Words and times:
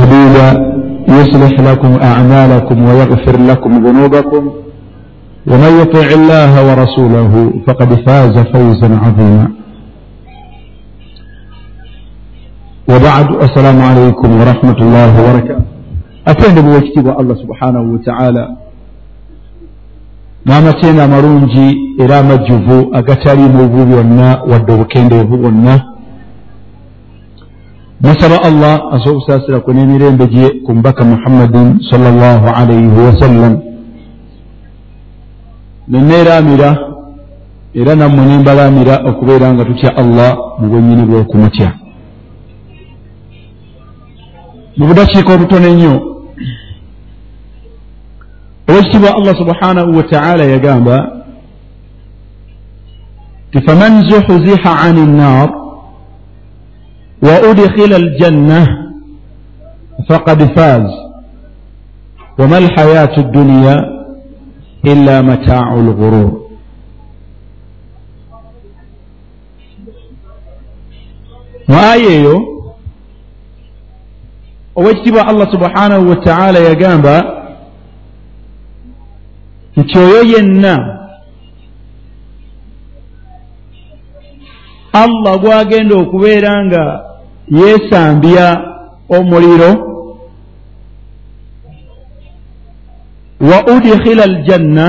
حديدا 0.00 0.48
يصلح 1.08 1.60
لكم 1.60 1.92
أعمالكم 2.02 2.84
ويغفر 2.84 3.36
لكم 3.40 3.86
ذنوبكم. 3.86 4.50
ومن 5.50 5.72
يطع 5.80 6.06
الله 6.20 6.52
ورسوله 6.68 7.52
فقد 7.66 7.94
فاز 8.06 8.38
فوزا 8.38 8.90
عظيما. 9.04 9.48
وبعد 12.88 13.28
السلام 13.46 13.82
عليكم 13.82 14.40
ورحمة 14.40 14.78
الله 14.86 15.10
وبركاته. 15.20 15.64
أتهد 16.26 16.56
بوكتب 16.64 17.06
الله 17.20 17.34
سبحانه 17.34 17.80
وتعالى. 17.94 18.48
n'amateena 20.46 21.04
amalungi 21.04 21.78
era 21.98 22.18
amajjuvu 22.18 22.88
agataliimu 22.92 23.68
bubi 23.68 23.84
bwonna 23.84 24.38
wadde 24.50 24.72
obukendeevu 24.72 25.36
bwonna 25.36 25.74
nasaba 28.06 28.38
allah 28.48 28.74
asobola 28.94 29.18
okusaasira 29.18 29.58
ku 29.66 29.70
n'emirembe 29.74 30.26
gye 30.30 30.46
ku 30.64 30.70
mubaka 30.76 31.02
muhammadin 31.02 31.82
salllah 31.90 32.38
alaihi 32.54 32.94
wasallam 33.06 33.52
neneeraamira 35.90 36.70
era 37.74 37.92
nammwe 37.98 38.22
nembalaamira 38.30 38.94
okubeera 39.10 39.46
nga 39.52 39.64
tutya 39.66 39.90
allah 40.02 40.30
mu 40.58 40.66
bwennyini 40.70 41.02
bw'okumutya 41.08 41.68
mu 44.78 44.84
budakiika 44.86 45.30
obutono 45.34 45.66
ennyo 45.66 45.94
owekitiibwa 48.70 49.10
allah 49.18 49.34
subhanahu 49.42 49.90
wataala 49.98 50.44
yagamba 50.54 50.96
ti 53.50 53.58
faman 53.66 53.92
zuhziha 54.06 54.72
ani 54.86 55.02
nnar 55.10 55.65
wa 57.22 57.34
udkhila 57.50 57.96
aljanna 57.96 58.60
faqad 60.08 60.40
faz. 60.54 61.06
Wama 62.38 62.56
alhayatu 62.56 63.22
dduniya 63.22 63.84
illa 64.84 65.22
mataau 65.22 65.80
lghurur 65.82 66.30
mu 71.68 71.74
aya 71.76 71.96
eyo 72.10 72.36
owekitiibwa 74.76 75.26
allah 75.26 75.46
subhanahu 75.50 76.08
wataala 76.10 76.58
yagamba 76.58 77.16
nti 79.76 79.98
oyo 79.98 80.22
yenna 80.22 80.95
allah 85.02 85.38
gwagenda 85.40 85.94
okubeera 85.96 86.64
nga 86.64 86.84
yeesambya 87.48 88.46
omuliro. 89.08 89.70
Wa 93.40 93.58
udkhila 93.74 94.24
aljanna 94.24 94.86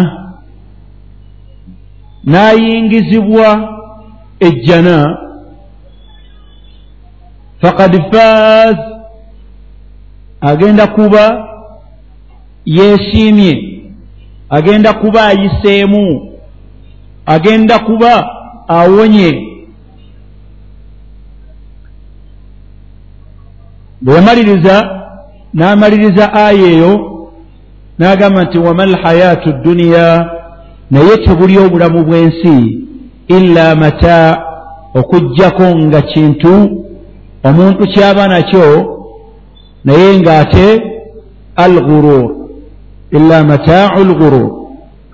n'ayingizibwa 2.25 3.47
ejjana. 4.39 5.17
Faqad 7.61 7.93
faaz 8.11 8.77
agenda 10.41 10.87
kuba 10.87 11.47
yeesiimye 12.65 13.81
agenda 14.49 14.93
kuba 14.93 15.27
ayiseemu 15.27 16.33
agenda 17.25 17.79
kuba 17.79 18.29
awonye 18.67 19.46
bwe 24.01 24.15
yamaliriza 24.15 24.75
n'amaliriza 25.53 26.33
aya 26.33 26.67
eyo 26.73 26.91
n'agamba 27.99 28.43
nti 28.43 28.57
wama 28.57 28.83
alhayaatu 28.83 29.49
dduniya 29.51 30.29
naye 30.91 31.17
tebuli 31.17 31.57
obulamu 31.57 31.99
bw'ensi 32.07 32.57
illa 33.27 33.75
mata 33.75 34.43
okugjako 34.99 35.65
nga 35.77 36.01
kintu 36.01 36.53
omuntu 37.47 37.83
kyaba 37.93 38.27
nakyo 38.27 38.67
naye 39.85 40.19
ng'ate 40.19 40.67
alghurur 41.55 42.29
illa 43.11 43.43
mataau 43.43 44.03
lghurur 44.03 44.49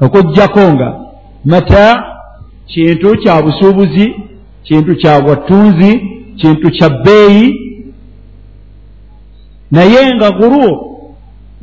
okujjako 0.02 0.74
nga 0.74 0.90
mata 1.46 2.04
kintu 2.68 3.18
kya 3.22 3.42
busuubuzi 3.42 4.16
kintu 4.64 4.96
kya 4.96 5.22
bwattunzi 5.22 5.92
kintu 6.40 6.72
kya 6.72 6.90
bbeeyi 6.90 7.46
naye 9.74 10.02
nga 10.16 10.30
gurur 10.38 10.74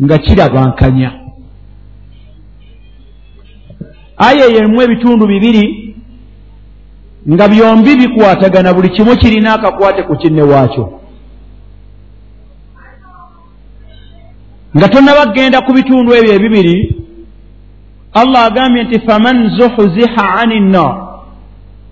nga 0.02 0.16
kirabankanya 0.18 1.10
aya 4.28 4.46
yerimu 4.54 4.82
ebitundu 4.82 5.24
bibiri 5.26 5.94
nga 7.28 7.48
byombi 7.48 7.96
bikwatagana 7.96 8.74
buli 8.74 8.88
kimu 8.88 9.16
kirina 9.16 9.54
akakwate 9.54 10.02
ku 10.02 10.16
kinne 10.16 10.42
waakyo. 10.42 11.00
Nga 14.76 14.88
tonnabagenda 14.88 15.60
ku 15.60 15.72
bitundu 15.72 16.14
ebyo 16.14 16.32
ebibiri 16.34 16.76
allah 18.14 18.44
agambye 18.44 18.82
nti 18.84 19.00
faman 19.06 19.50
zuhziha 19.56 20.24
ani 20.40 20.60
nnar 20.60 20.94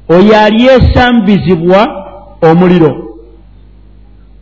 oyo 0.08 0.34
alyesambizibwa 0.40 1.80
omuliro. 2.42 2.92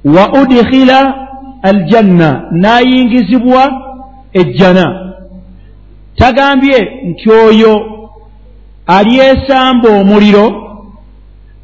Wa 0.05 0.25
udkhila 0.41 1.26
aljanna 1.69 2.29
n'ayingizibwa 2.63 3.63
ejjana. 4.41 4.87
Tagambye 6.17 6.79
nti 7.09 7.31
oyo 7.31 7.75
alyesamba 8.97 9.89
omuliro 10.01 10.47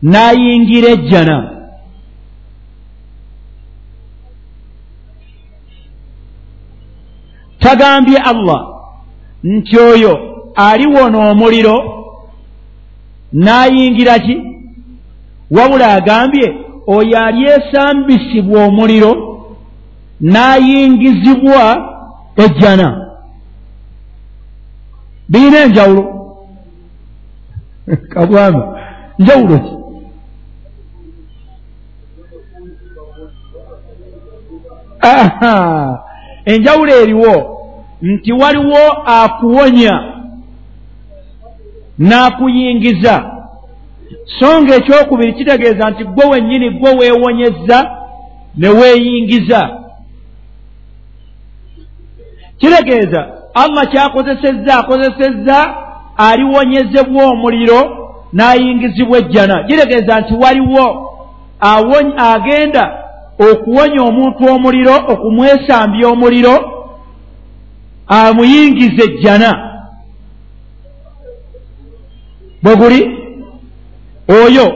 n'ayingira 0.02 0.88
ejjana. 0.96 1.36
Tagambye 7.60 8.18
allah 8.18 8.60
nti 9.44 9.78
oyo 9.78 10.12
aliwona 10.54 11.18
omuliro 11.30 11.76
n'ayingira 13.32 14.18
ki? 14.18 14.36
Wabula 15.50 15.86
agambye 15.94 16.46
oyo 16.86 17.18
alyesambisibwa 17.26 18.64
omuliro 18.64 19.12
n'ayingizibwa 20.22 21.64
ejjana. 22.36 23.08
Birina 25.28 25.58
enjawulo 25.60 26.02
kabwami 28.12 28.62
njawulo 29.18 29.58
ki? 29.58 29.74
Enjawulo 36.44 36.92
eriwo 37.02 37.58
nti 38.02 38.32
waliwo 38.32 38.92
akuwonya 39.06 40.12
n'akuyingiza. 41.98 43.32
So 44.38 44.62
nga 44.62 44.74
ekyokubiri 44.74 45.32
kitegeeza 45.32 45.90
nti 45.90 46.04
gwe 46.04 46.26
wennyini 46.26 46.70
gwe 46.70 46.90
weewonyezza 46.94 47.90
ne 48.56 48.68
weeyingiza 48.68 49.81
kitegeeza 52.62 53.26
allah 53.54 53.90
kyakozesezza 53.90 54.78
akozesezza 54.78 55.74
aliwonyezebwa 56.16 57.24
omuliro 57.24 58.08
n'ayingizibwa 58.32 59.18
ejjana. 59.18 59.64
Kitegeeza 59.64 60.20
nti 60.20 60.34
waliwo 60.34 61.12
agenda 62.16 63.04
okuwonya 63.50 64.02
omuntu 64.02 64.44
omuliro 64.54 64.94
okumwesambya 65.08 66.08
omuliro 66.08 66.54
amuyingiza 68.08 69.04
ejjana. 69.04 69.68
Bwe 72.62 72.76
guli? 72.76 73.18
Oyo 74.28 74.74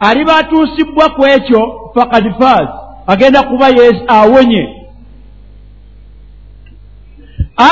aliba 0.00 0.36
atuusibbwa 0.36 1.08
ku 1.08 1.26
ekyo 1.26 1.90
fakad 1.94 2.32
faaz 2.38 2.68
agenda 3.06 3.42
kuba 3.42 3.66
awonye 4.08 4.79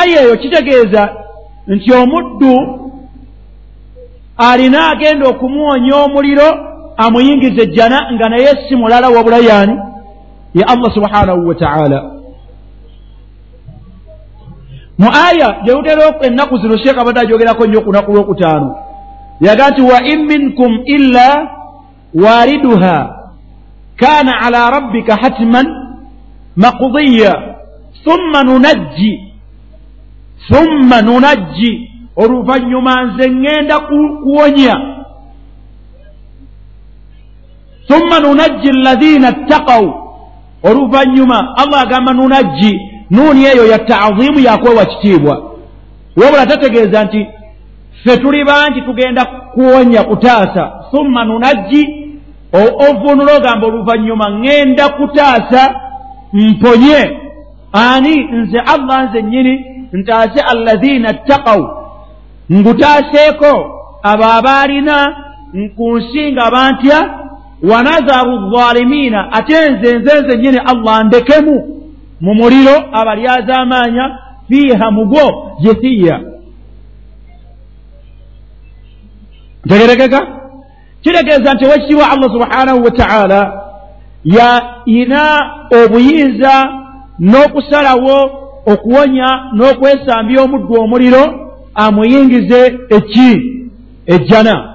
aya 0.01 0.23
eyo 0.23 0.37
kitegeeza 0.37 1.15
nti 1.67 1.93
omuddu 1.93 2.55
alina 4.37 4.91
agenda 4.91 5.29
okumuwonya 5.29 5.97
omuliro 5.97 6.49
amuyingiza 6.97 7.63
ejjana 7.63 8.13
nga 8.13 8.29
naye 8.29 8.49
si 8.69 8.77
mulala 8.77 9.09
wabula 9.09 9.39
yaani? 9.39 9.79
Ye 10.55 10.65
allah 10.65 10.95
subhanahu 10.95 11.49
wa 11.49 11.55
taala. 11.55 12.11
Mu 14.99 15.09
aya 15.27 15.61
gyewutera 15.65 16.19
ennaku 16.21 16.59
zino 16.59 16.77
sheeka 16.77 17.01
abadde 17.01 17.21
ajogerako 17.21 17.67
nnyo 17.67 17.79
okunaku 17.79 18.13
lwokutaano. 18.13 18.77
Yaga 19.41 19.71
nti 19.71 19.83
wa 19.83 20.03
in 20.03 20.27
minkum 20.27 20.83
illa 20.85 21.51
waariduha 22.15 22.97
kaana 23.97 24.41
ala 24.41 24.71
rabbika 24.71 25.17
hatman 25.17 25.67
maqudiya 26.57 27.55
thumma 28.05 28.43
nunajji 28.43 29.28
thumma 30.47 31.03
nunajji 31.03 31.91
oluvannyuma 32.17 33.05
nze 33.05 33.29
ŋŋenda 33.31 33.77
kuwonya. 34.23 34.75
Thumma 37.89 38.21
nunajji 38.21 38.69
alladhina 38.71 39.33
ttaqaw 39.33 39.85
oluvannyuma 40.63 41.39
allah 41.57 41.81
agamba 41.83 42.13
nunajji 42.13 42.81
nuuni 43.11 43.45
eyo 43.45 43.67
ya 43.67 43.79
taazimu 43.79 44.39
yakwewa 44.39 44.85
kitiibwa. 44.87 45.35
Wabula 46.17 46.47
tategeeza 46.47 47.05
nti 47.05 47.27
ffe 48.03 48.17
tuli 48.17 48.45
bangi 48.45 48.81
tugenda 48.83 49.25
kuwonya 49.25 50.03
kutaasa. 50.05 50.73
Thumma 50.91 51.25
nunajji 51.25 51.89
ovunula 52.89 53.37
ogamba 53.37 53.67
oluvannyuma 53.67 54.31
ŋŋenda 54.31 54.89
kutaasa 54.89 55.75
mponye. 56.33 57.19
Ani? 57.73 58.25
Nze 58.33 58.59
allah 58.59 59.11
nze 59.11 59.23
nnyini 59.23 59.78
ntaase 59.93 60.41
alladhina 60.53 61.13
ttaqaw 61.13 61.61
ngutaaseeko 62.53 63.53
abo 64.03 64.25
abaalina 64.25 64.97
ku 65.77 65.97
nsi 65.99 66.33
nga 66.33 66.51
bantya 66.51 66.99
wanazaru 67.71 68.35
zalimiina 68.55 69.33
ate 69.33 69.71
nze 69.71 69.99
nze 69.99 70.13
nze 70.21 70.37
nnyini 70.37 70.59
allah 70.73 71.05
ndekemu 71.05 71.57
mu 72.21 72.35
muliro 72.35 72.77
abalyazaamaanya 72.93 74.19
fiiha 74.49 74.91
mugwo 74.91 75.53
jesiya 75.63 76.21
ntegerekeka? 79.65 80.21
Kitegeeza 81.03 81.55
nti 81.55 81.65
owekitiibwa 81.67 82.11
allah 82.11 82.31
subhanahu 82.33 82.85
wa 82.85 82.91
taala 82.91 83.41
yina 84.87 85.23
obuyinza 85.85 86.55
n'okusalawo 87.21 88.48
okuwonya 88.73 89.29
n'okwesambya 89.55 90.43
omuddu 90.43 90.75
omuliro 90.83 91.25
amuyingize 91.75 92.61
eki? 92.97 93.31
Ejjana. 94.07 94.75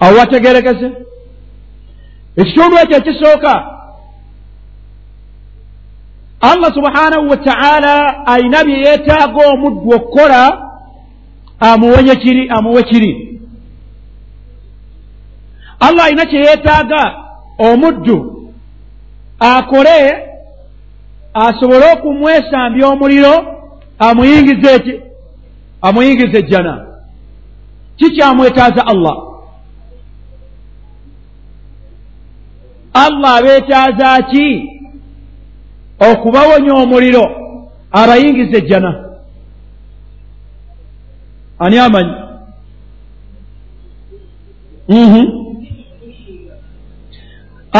Awo 0.00 0.18
wategerekese? 0.18 0.92
Ekitundu 2.36 2.76
ekyo 2.78 2.96
ekisooka. 2.96 3.54
Allah 6.40 6.74
subhanahu 6.74 7.28
wa 7.30 7.36
taala 7.36 8.26
ayina 8.26 8.64
bye 8.64 8.78
yeetaaga 8.78 9.48
omuddu 9.52 9.90
okukola 9.96 10.70
amuwonye 11.60 12.16
kiri 12.16 12.48
amuwe 12.48 12.82
kiri. 12.82 13.40
Allah 15.80 16.04
ayina 16.04 16.26
kye 16.26 16.38
yeetaaga 16.40 17.27
omuddu 17.58 18.50
akole 19.38 20.24
asobole 21.34 21.92
okumwesambya 21.92 22.86
omuliro 22.88 23.34
amuyingize 23.98 24.74
eki 24.74 25.00
amuyingize 25.82 26.38
ejjana 26.38 26.86
kikyamwetaaza 27.96 28.86
allah? 28.86 29.16
Allah 32.94 33.36
abeetaaza 33.36 34.22
ki? 34.22 34.70
Okubawonya 36.10 36.74
omuliro 36.74 37.24
abayingiza 37.92 38.58
ejjana 38.58 39.04
ani 41.58 41.78
amanyi? 41.78 42.14
Mhm 44.88 45.47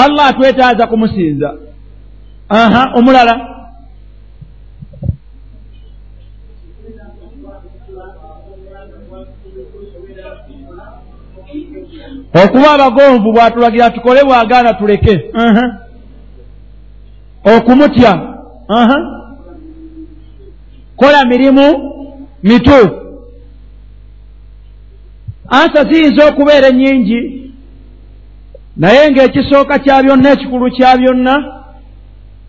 allah 0.05 0.27
atwetaaza 0.27 0.87
kumusinza. 0.87 1.55
Aha 2.49 2.93
omulala. 2.95 3.35
Okuba 12.45 12.71
abagonvu 12.71 13.33
bw'atulagira 13.33 13.91
tukole 13.91 14.25
bw'agaana 14.25 14.75
tuleke. 14.75 15.15
Okumutya. 17.45 18.13
Kola 20.97 21.25
mirimu 21.25 21.93
mituufu 22.43 23.09
ansa 25.49 25.85
ziyinza 25.85 26.27
okubeera 26.29 26.69
ennyingi 26.69 27.48
naye 28.79 29.11
ng'ekisooka 29.11 29.79
kya 29.79 30.03
byonna 30.03 30.31
ekikulu 30.31 30.71
kya 30.71 30.97
byonna 30.97 31.35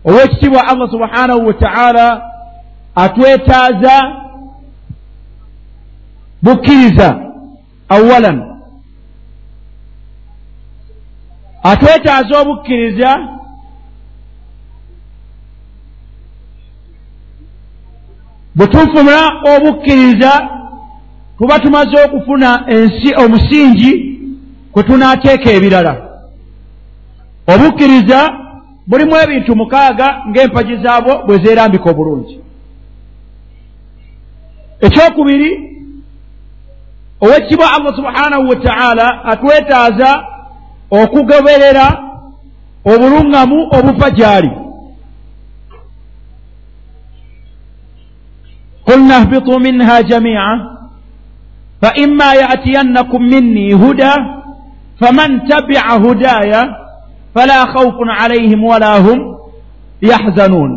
ow'ekitiibwa 0.04 0.66
allah 0.68 0.90
subhanahu 0.90 1.46
wa 1.46 1.54
taala 1.54 2.22
atwetaaza 2.94 3.96
bukkiriza 6.42 7.08
awalan. 7.88 8.38
Atwetaaza 11.62 12.38
obukkiriza 12.40 13.10
bwe 18.54 18.66
tufuna 18.66 19.16
obukkiriza 19.56 20.48
tuba 21.38 21.58
tumaze 21.58 21.96
okufuna 22.04 22.64
ensi 22.68 23.14
omusingi 23.24 24.20
kwe 24.72 24.82
tunaateeka 24.82 25.50
ebirala 25.50 26.09
obukkiriza 27.53 28.19
bulimu 28.87 29.15
ebintu 29.23 29.55
mukaaga 29.55 30.07
ng'empagi 30.29 30.75
zaabwo 30.83 31.13
bwe 31.25 31.37
zeerambika 31.43 31.89
obulungi 31.89 32.35
ekyokubiri 34.85 35.51
owekitibwa 37.21 37.73
allah 37.75 37.95
subhanahu 37.95 38.49
wa 38.49 38.55
taala 38.55 39.25
atwetaaza 39.31 40.09
okugoberera 40.91 41.87
obuluŋŋamu 42.85 43.57
obuva 43.77 44.09
gy'ali 44.09 44.51
قلنا 48.85 49.17
اهبطوا 49.17 49.59
منها 49.59 50.01
جميعا 50.01 50.55
فإما 51.81 52.33
يأتينكم 52.33 53.21
مني 53.21 53.73
هدى 53.73 54.13
فمن 55.01 55.29
تبع 55.49 55.83
هداي 56.05 56.53
فلا 57.34 57.64
خوف 57.64 57.94
عليهم 58.00 58.64
ولا 58.64 58.98
هم 58.98 59.36
يحزنون. 60.02 60.70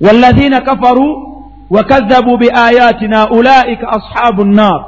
والذين 0.00 0.58
كفروا 0.58 1.28
وكذبوا 1.70 2.36
بآياتنا 2.36 3.22
أولئك 3.22 3.84
أصحاب 3.84 4.40
النار. 4.40 4.84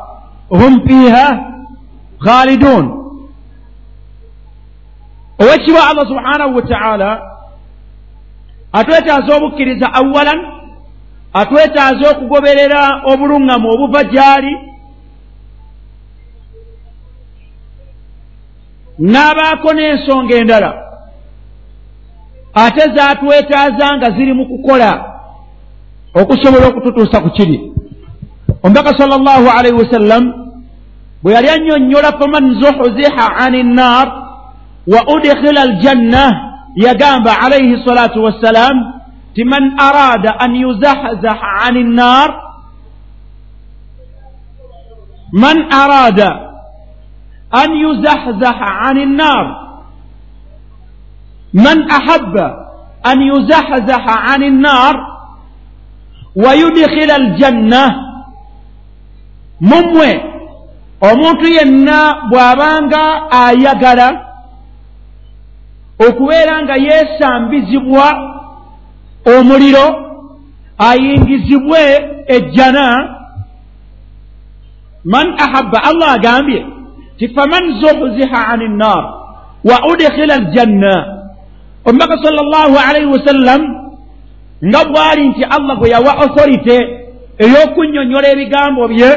هم 0.53 0.87
فيها 0.87 1.51
خالدون. 2.19 3.01
olwekirwa 5.41 5.91
allah 5.91 6.07
subhanahu 6.09 6.57
wataala 6.57 7.23
atwetaaza 8.73 9.37
obukkiriza 9.37 9.93
awalan 9.95 10.39
atwetaaza 11.33 12.11
okugoberera 12.11 13.03
obuluŋŋamu 13.13 13.69
obuva 13.75 14.05
gyali 14.05 14.70
n'abaako 19.01 19.73
n'ensonga 19.75 20.35
endala. 20.37 20.71
Ate 22.55 22.85
zaatwetaaza 22.97 23.97
nga 23.97 24.09
ziri 24.17 24.33
mu 24.33 24.47
kukola 24.47 24.91
okusobola 26.15 26.67
okututuusa 26.67 27.21
ku 27.21 27.31
kiri. 27.31 27.59
Omubaka 28.63 28.99
sal 28.99 29.09
llahu 29.09 29.49
alaihi 29.49 29.79
wasallam 29.79 30.25
bwe 31.23 31.33
yali 31.33 31.49
annyonnyola 31.49 32.19
faman 32.19 32.61
zuhziha 32.61 33.27
ani 33.45 33.63
nnar 33.63 34.07
wa 34.87 35.01
udkhila 35.15 35.61
aljanna 35.63 36.25
yagamba 36.77 37.41
alaihi 37.41 37.85
salatu 37.87 38.25
wassalam 38.25 38.77
ti 39.35 39.45
man 39.45 39.79
arada 39.79 40.37
an 40.41 40.57
yuzahzaha 40.57 41.71
ani 41.71 41.85
nnar 41.85 42.29
man 45.33 45.57
arada 45.73 46.50
yuzahzaha 47.53 48.81
ani 48.89 49.07
nnar 49.07 49.45
man 51.53 51.91
ahabba 51.91 52.67
an 53.03 53.23
yuzahzaha 53.23 54.23
ani 54.33 54.51
nnar 54.51 54.95
wa 56.37 56.55
yudkhila 56.55 57.15
aljanna 57.15 57.83
mumwe 59.61 60.25
omuntu 61.01 61.47
yenna 61.47 62.29
bw'abanga 62.31 63.31
ayagala 63.31 64.27
okubeera 66.09 66.63
nga 66.63 66.77
yeesambizibwa 66.77 68.07
omuliro 69.39 69.87
ayingizibwe 70.79 71.81
ejjana 72.27 73.17
man 75.05 75.35
ahabba 75.41 75.83
allah 75.85 76.13
agambye 76.13 76.67
ti 77.21 77.29
faman 77.37 77.65
zuhziha 77.85 78.41
ani 78.49 78.69
nnar 78.69 79.03
wa 79.65 79.77
udkhila 79.93 80.35
aljanna 80.41 80.95
omubaka 81.85 82.17
sal 82.25 82.33
llahu 82.35 82.77
alaihi 82.89 83.07
wasallam 83.13 83.61
nga 84.65 84.81
bwali 84.85 85.29
nti 85.29 85.45
allah 85.45 85.77
gwe 85.79 85.89
yawa 85.93 86.13
authority 86.25 86.79
ey'okunnyonnyola 87.45 88.29
ebigambo 88.33 88.89
bye 88.89 89.11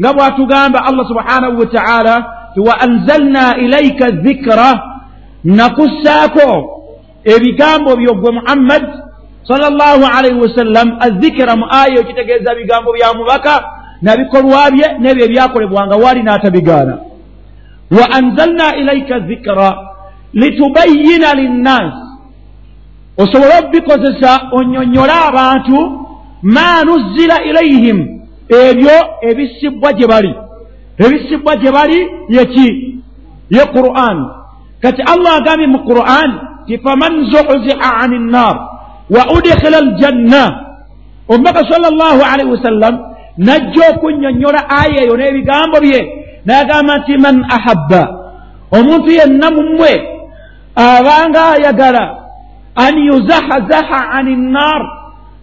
nga 0.00 0.10
bw'atugamba 0.14 0.78
allah 0.88 1.04
subhanahu 1.10 1.58
wa 1.62 1.66
taala 1.66 2.14
ti 2.54 2.60
wa 2.60 2.74
anzalna 2.80 3.56
ilaika 3.58 4.10
dhikra 4.10 4.70
nakussaako 5.44 6.48
ebigambo 7.24 7.96
byo 7.96 8.14
gwe 8.14 8.30
muhammad 8.38 8.82
sal 9.48 9.62
llahu 9.74 10.04
alaihi 10.18 10.38
wasallam 10.40 10.96
azikira 11.00 11.56
mu 11.56 11.66
aya 11.70 11.98
ekitegeeza 12.00 12.54
bigambo 12.54 12.92
bya 12.92 13.14
mubaka 13.18 13.54
nabikolwa 14.02 14.70
bye 14.70 14.86
n'ebyo 15.00 15.24
ebyakolebwanga 15.26 15.96
waali 15.96 16.22
n'atabigaana 16.22 16.94
anzalna 18.00 18.76
ilaika 18.76 19.18
dhikra 19.18 19.78
litubayina 20.32 21.34
linnas 21.34 21.94
osobole 23.18 23.52
okubikozesa 23.60 24.40
onyonyole 24.52 25.12
abantu 25.28 25.76
ma 26.42 26.84
nuzzira 26.84 27.44
ilaihim 27.44 27.98
ebyo 28.48 28.96
ebisibwa 29.20 29.92
gye 29.92 30.06
bali 30.06 30.34
ebisibwa 30.98 31.56
gye 31.56 31.70
bali 31.72 32.08
yeki 32.28 32.68
ye 33.50 33.64
quran 33.66 34.18
kati 34.82 35.02
allah 35.02 35.36
agambye 35.36 35.66
mu 35.66 35.78
quran 35.78 36.30
ti 36.66 36.78
faman 36.78 37.30
zuhziha 37.30 37.96
ani 38.02 38.18
nnar 38.18 38.56
wa 39.10 39.22
udkhila 39.36 39.78
aljanna 39.78 40.44
omubaka 41.28 41.60
sal 41.70 41.82
llah 41.82 42.32
alaihi 42.32 42.50
wasallam 42.50 42.98
najja 43.38 43.82
okunyonyola 43.90 44.70
aya 44.70 45.04
eyo 45.04 45.16
n'ebigambo 45.16 45.80
bye 45.80 46.21
nayagamba 46.44 46.98
nti 46.98 47.18
man 47.18 47.44
ahabba. 47.50 48.18
Omuntu 48.70 49.10
yenna 49.10 49.50
mumwe 49.50 50.08
abanga 50.74 51.48
ayagala 51.48 52.18
an 52.74 52.98
yuzahazaha 52.98 54.10
ani 54.10 54.36
nnar 54.36 54.82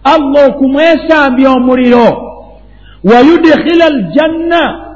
allah 0.04 0.48
okumwesambya 0.48 1.50
omuliro. 1.50 2.08
Wa 3.04 3.20
yudkhila 3.20 3.86
aljanna 3.86 4.86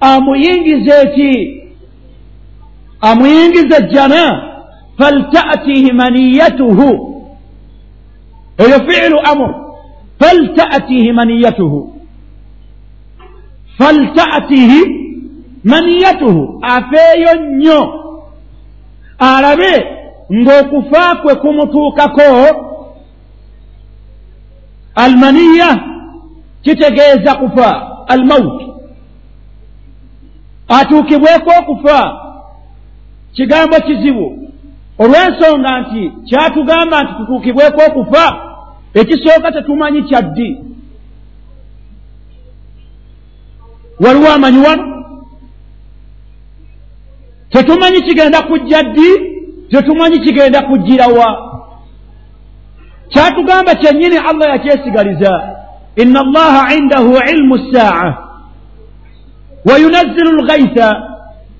amuyingiza 0.00 1.02
eki 1.02 1.62
amuyingiza 3.00 3.80
jjana 3.80 4.42
faltatihi 4.98 5.92
maniyatuhu. 5.92 7.08
Eyo 8.58 8.80
fiilu 8.86 9.20
amur. 9.24 9.54
Faltatihi 10.18 11.12
maniyatuhu. 11.12 11.94
Faltatihi 13.78 15.01
maniyatuhu 15.64 16.58
afeeyo 16.62 17.34
nnyo. 17.34 18.02
Alabe 19.18 19.86
ng'okufa 20.32 21.14
kwe 21.16 21.34
kumutuukako 21.34 22.22
almaniya 24.94 25.80
kitegeeza 26.62 27.34
kufa 27.34 27.88
almaut 28.08 28.62
atuukibweko 30.68 31.50
okufa 31.58 32.20
kigambo 33.32 33.76
kizibu. 33.80 34.38
Olw'ensonga 34.98 35.80
nti 35.80 36.12
kyatugamba 36.24 37.02
nti 37.02 37.12
tutuukibweko 37.14 37.80
okufa 37.88 38.24
ekisooka 38.94 39.52
tetumanyi 39.52 40.02
kyaddi. 40.02 40.58
Waliwo 44.00 44.32
amanyi 44.32 44.58
wano 44.58 44.91
tetumanyi 47.52 48.00
kigenda 48.02 48.42
kujja 48.42 48.82
ddi? 48.82 49.10
Tetumanyi 49.70 50.18
kigenda 50.20 50.62
kujjirawa 50.62 51.52
kyatugamba 53.08 53.74
kyennyini 53.74 54.16
allah 54.18 54.48
yakyesigaliza 54.48 55.56
ina 55.96 56.20
allaha 56.20 56.74
indahu 56.74 57.16
ilmu 57.32 57.58
ssaa 57.58 58.16
wayunazzilu 59.64 60.32
lgaitha 60.42 61.02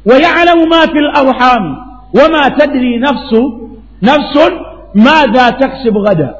wayalamu 0.06 0.66
ma 0.66 0.80
fi 0.92 0.98
larham 1.00 1.76
wama 2.14 2.50
tadri 2.50 2.98
nafsu 2.98 3.60
nafsun 4.02 4.52
madha 4.94 5.52
taksibu 5.52 6.02
gada 6.02 6.34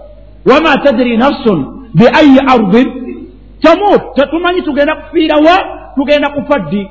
wama 0.47 0.77
tadri 0.77 1.17
nafsun 1.17 1.89
biayi 1.95 2.39
ardin 2.49 2.89
tamut. 3.63 4.03
Tetumanyi 4.15 4.63
tugenda 4.63 4.97
kufiirawa 4.97 5.59
tugenda 5.95 6.31
kufa 6.31 6.59
ddi 6.59 6.91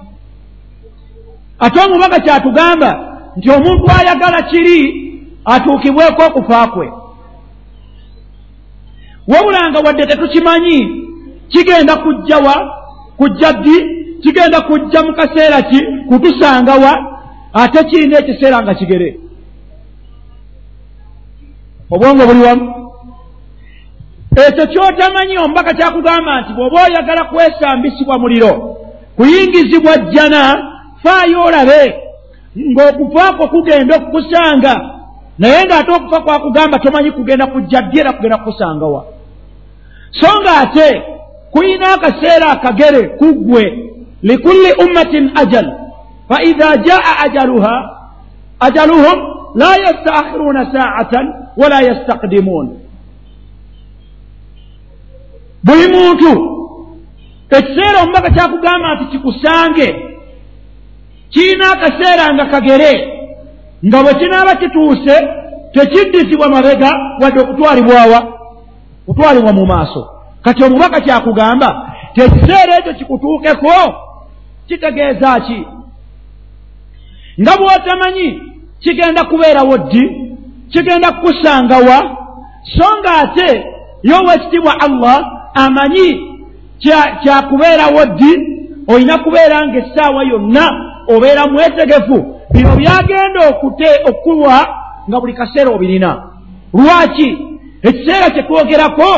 ate 1.62 1.80
omubaka 1.80 2.20
kyatugamba 2.20 2.90
nti 3.38 3.50
omuntu 3.50 3.86
ayagala 4.00 4.42
kiri 4.42 4.80
atuukibweko 5.46 6.22
okufa 6.28 6.68
kwe. 6.68 6.92
Wabulanga 9.28 9.80
wadde 9.80 10.06
tetukimanyi 10.06 10.78
kigenda 11.50 11.96
kujjawa 11.96 12.56
kujja 13.18 13.54
ddi 13.54 13.76
kigenda 14.24 14.62
kujja 14.62 15.02
mu 15.04 15.14
kaseera 15.14 15.62
ki 15.62 15.80
kutusangawa 16.08 17.22
ate 17.54 17.84
kirina 17.84 18.20
ekiseera 18.20 18.62
nga 18.62 18.74
kigere. 18.74 19.20
Obwongo 21.92 22.26
buli 22.26 22.42
wamu. 22.44 22.66
Ekyo 24.48 24.68
kyotamanyi 24.68 25.38
omubaka 25.38 25.74
kyakugamba 25.74 26.42
nti 26.42 26.54
bw'oba 26.54 26.84
oyagala 26.84 27.24
kwesambisibwa 27.24 28.20
muliro 28.20 28.78
kuyingizibwa 29.16 29.98
jjana 29.98 30.71
faayo 31.04 31.44
olabe 31.44 31.82
ng'okufaako 32.58 33.48
kugenda 33.48 33.96
okukusanga 33.96 34.74
naye 35.40 35.66
ng'ate 35.66 35.92
okufa 35.92 36.22
kwakugamba 36.22 36.80
tomanyi 36.80 37.12
kugenda 37.12 37.48
kujja 37.48 37.82
ddi 37.82 38.00
era 38.00 38.14
kugenda 38.14 38.38
kukusangawa 38.38 39.06
so 40.12 40.42
nga 40.42 40.58
ate 40.58 41.04
kuyina 41.52 41.94
akaseera 41.94 42.48
akagere 42.52 43.08
kuggwe 43.08 43.64
likulli 44.22 44.72
ummatin 44.84 45.32
ajal 45.36 45.74
faidha 46.30 46.78
jaa 46.78 47.18
ajaluha 47.26 47.98
ajaluhum 48.60 49.20
la 49.56 49.76
yastaakhiruuna 49.76 50.72
saatan 50.72 51.34
wala 51.58 51.82
yastaqdimuun 51.82 52.78
buli 55.64 55.88
muntu 55.96 56.32
ekiseera 57.50 58.02
omubaka 58.04 58.30
kyakugamba 58.32 58.96
nti 58.96 59.06
kikusange 59.06 60.11
kirina 61.32 61.72
akaseera 61.72 62.34
nga 62.34 62.46
kagere. 62.46 62.94
Nga 63.86 64.04
bwe 64.04 64.14
kinaaba 64.14 64.56
kituuse 64.56 65.16
tekiddizibwa 65.74 66.50
mabega 66.50 66.92
wadde 67.22 67.40
okutwalibwawa 67.40 68.20
kutwalibwa 69.06 69.54
mu 69.54 69.66
maaso. 69.66 70.10
Kati 70.42 70.64
omubaka 70.64 71.02
kyakugamba 71.02 71.70
tekiseera 72.16 72.78
ekyo 72.80 72.94
kikutuukeko 72.94 73.74
kitegeeza 74.68 75.40
ki? 75.40 75.68
Nga 77.42 77.54
bw'otamanyi 77.58 78.42
kigenda 78.80 79.24
kubeerawo 79.24 79.78
ddi 79.78 80.04
kigenda 80.72 81.12
kukusangawa 81.12 82.18
so 82.78 82.86
nga 83.00 83.12
ate 83.18 83.66
yoweekitiibwa 84.04 84.80
allah 84.80 85.32
amanyi 85.54 86.38
kyakubeerawo 87.24 88.06
ddi 88.06 88.32
olina 88.88 89.18
kubeera 89.18 89.68
nga 89.68 89.78
essaawa 89.78 90.24
yonna 90.24 90.91
obeera 91.16 91.48
mwetegefu. 91.48 92.18
Bino 92.54 92.76
byagenda 92.76 93.50
okute 93.50 93.90
okuwa 94.10 94.68
nga 95.10 95.20
buli 95.20 95.34
kaseera 95.34 95.72
obirina. 95.72 96.24
Lwaki? 96.74 97.38
Ekiseera 97.82 98.30
kyetwogerako 98.30 99.12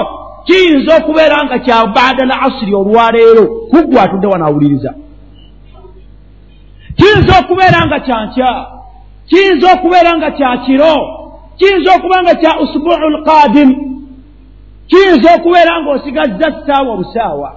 kiyinza 0.45 0.97
okubeera 0.97 1.43
nga 1.43 1.59
kya 1.59 1.85
baada 1.85 2.25
la 2.25 2.41
asiri 2.41 2.75
olwaleero 2.75 3.45
kuggwe 3.69 4.01
atudde 4.01 4.27
wanaawuliriza. 4.27 4.93
Kiyinza 6.95 7.39
okubeera 7.39 7.85
nga 7.85 7.99
kyankya 7.99 8.65
kiyinza 9.27 9.73
okubeera 9.73 10.17
nga 10.17 10.31
kya 10.31 10.57
kiro 10.65 10.95
kiyinza 11.57 11.95
okuba 11.95 12.23
nga 12.23 12.35
kya 12.35 12.59
usbuu 12.59 13.09
lqadim 13.15 13.69
kiyinza 14.87 15.29
okubeera 15.35 15.81
ng'osigazza 15.81 16.47
ssaawa 16.51 16.97
busaawa 16.97 17.49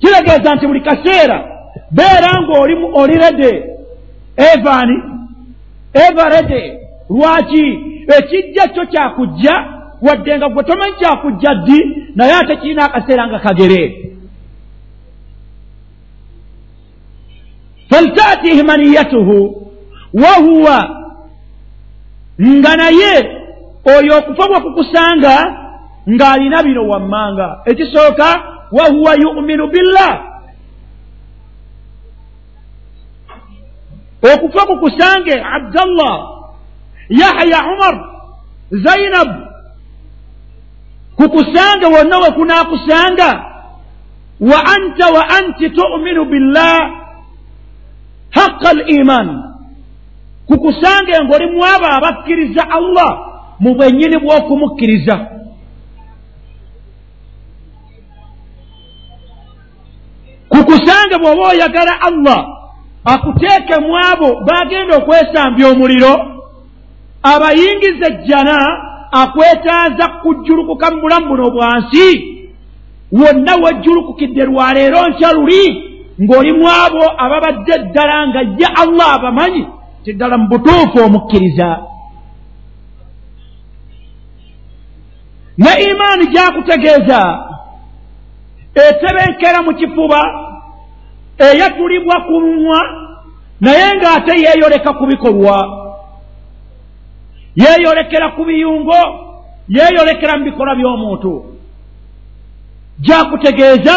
kitegeeza 0.00 0.54
nti 0.54 0.66
buli 0.66 0.80
kaseera 0.80 1.49
beera 1.90 2.40
ng'oli 2.42 2.74
oli 2.92 3.14
rede. 3.14 3.52
Evani. 4.36 4.96
Eva 5.94 6.28
rede. 6.28 6.80
Lwaki? 7.10 7.66
Ekijja 8.18 8.68
kyo 8.68 8.86
kyakujja 8.86 9.64
wadde 10.02 10.36
nga 10.38 10.48
gwe 10.48 10.62
tomanyi 10.62 10.96
kyakujja 10.98 11.54
ddi 11.54 11.78
naye 12.14 12.32
ate 12.32 12.56
kirina 12.56 12.84
akaseera 12.84 13.26
nga 13.26 13.38
kagere. 13.38 14.12
Faltatihi 17.90 18.62
maniyatuhu 18.62 19.66
wahuwa 20.14 20.96
nga 22.42 22.76
naye 22.76 23.14
oyo 23.84 24.18
okufa 24.18 24.48
bwe 24.48 24.60
kukusanga 24.60 25.56
ng'alina 26.08 26.62
bino 26.62 26.88
wammanga. 26.88 27.60
Ekisooka 27.64 28.42
wahuwa 28.72 29.14
yuminu 29.14 29.66
billah 29.66 30.29
okufa 34.22 34.66
kukusange 34.66 35.34
abdallah 35.56 36.16
yahya 37.08 37.58
umar 37.72 37.94
zainabu 38.70 39.50
kukusange 41.16 41.86
wonna 41.86 42.18
we 42.18 42.30
kunaakusanga 42.30 43.44
wa 44.40 44.64
anta 44.66 45.06
wa 45.08 45.28
anti 45.28 45.70
tuminu 45.70 46.24
billah 46.24 47.00
haqa 48.30 48.70
al 48.70 48.90
iman. 48.90 49.42
Kukusange 50.46 51.12
ngaoli 51.24 51.46
mu 51.46 51.64
abo 51.64 51.86
abakkiriza 51.86 52.62
allah 52.70 53.10
mu 53.60 53.74
bwennyini 53.74 54.18
bw'okumukkiriza. 54.18 55.16
Kukusange 60.48 61.16
bw'oba 61.20 61.42
oyagala 61.54 62.00
allah 62.00 62.59
akuteeke 63.04 63.80
mu 63.80 63.96
abo 63.96 64.40
baagenda 64.46 64.96
okwesambya 64.96 65.68
omuliro. 65.68 66.14
Abayingiza 67.22 68.06
ejjana 68.08 68.56
akwetaaza 69.12 70.08
kujjulukuka 70.22 70.90
mu 70.90 71.00
bulamu 71.00 71.26
buno 71.28 71.50
bwansi 71.50 72.06
wonna 73.12 73.56
wejjulukukidde 73.56 74.44
lwaleero 74.44 75.08
nkya 75.08 75.32
luli? 75.32 75.64
Ng'oli 76.22 76.52
mu 76.52 76.68
abo 76.68 77.04
ababadde 77.18 77.78
ddala 77.78 78.28
nga 78.28 78.40
ye 78.40 78.66
allah 78.82 79.14
abamanyi 79.14 79.66
tiddala 80.04 80.38
mu 80.38 80.48
butuufu 80.48 80.98
omukkiriza. 81.04 81.78
Ne 85.58 85.70
imaani 85.90 86.26
gyakutegeeza. 86.26 87.20
Etebenkera 88.74 89.62
mu 89.62 89.74
kifuba 89.74 90.20
eyatulibwa 91.46 92.16
ku 92.26 92.32
mumwa 92.40 92.80
naye 93.60 93.86
ng'ate 93.96 94.32
yeeyoleka 94.44 94.92
ku 94.92 95.06
bikolwa. 95.06 95.56
Yeeyolekera 97.56 98.28
ku 98.36 98.44
biyungo 98.44 99.00
yeeyolekera 99.68 100.36
mu 100.38 100.44
bikolwa 100.44 100.74
by'omuntu. 100.74 101.32
Gyakutegeeza 103.00 103.96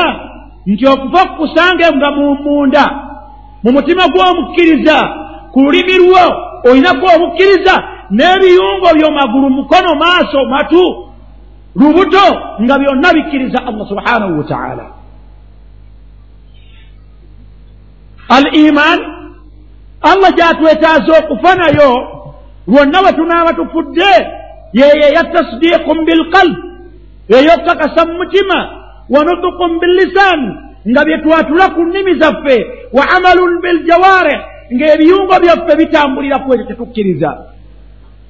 nti 0.65 0.87
okuva 0.87 1.25
kukusange 1.25 1.85
nga 1.95 2.11
mu 2.11 2.35
munda 2.35 2.85
mu 3.63 3.71
mutima 3.71 4.07
gw'omukkiriza 4.07 4.97
ku 5.51 5.59
lulimi 5.61 5.95
lwo 6.03 6.23
olinaku 6.69 7.05
obukkiriza 7.15 7.75
n'ebiyungo 8.11 8.87
byomagulu 8.95 9.49
mukono 9.49 9.95
maaso 9.95 10.39
matu 10.45 10.83
lubuto 11.75 12.25
nga 12.61 12.79
byonna 12.79 13.13
bikkiriza 13.13 13.59
allah 13.67 13.87
subhanahu 13.87 14.37
wataala 14.37 14.85
al 18.37 18.45
iman 18.65 18.99
allah 20.01 20.29
gyatwetaaza 20.37 21.11
okufa 21.19 21.55
nayo 21.55 21.91
lwonna 22.67 23.01
bwe 23.03 23.11
tunaaba 23.13 23.53
tufudde 23.53 24.13
yeyo 24.73 25.05
eya 25.07 25.23
tasdiiqun 25.33 25.97
bilqalb 26.07 26.55
eyokukakasa 27.29 28.05
mu 28.07 28.13
mutima 28.21 28.59
wa 29.09 29.19
nutukun 29.23 29.79
billisan 29.79 30.39
nga 30.89 31.01
bye 31.05 31.17
twatula 31.23 31.69
ku 31.75 31.81
nnimi 31.83 32.19
zaffe 32.19 32.57
wa 32.93 33.03
amalun 33.15 33.61
biljawareh 33.63 34.39
ng'ebiyungo 34.73 35.35
byaffe 35.43 35.73
bitambulira 35.79 36.39
ku 36.39 36.53
ekyo 36.53 36.65
tetukkiriza 36.65 37.31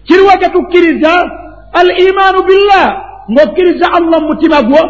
kiriwa 0.05 0.37
tetukkiriza 0.37 1.13
al 1.73 1.89
imaanu 2.07 2.39
billah 2.43 2.87
ng'okkiriza 3.31 3.87
allah 3.97 4.17
mu 4.21 4.27
mutima 4.27 4.61
gwo 4.61 4.81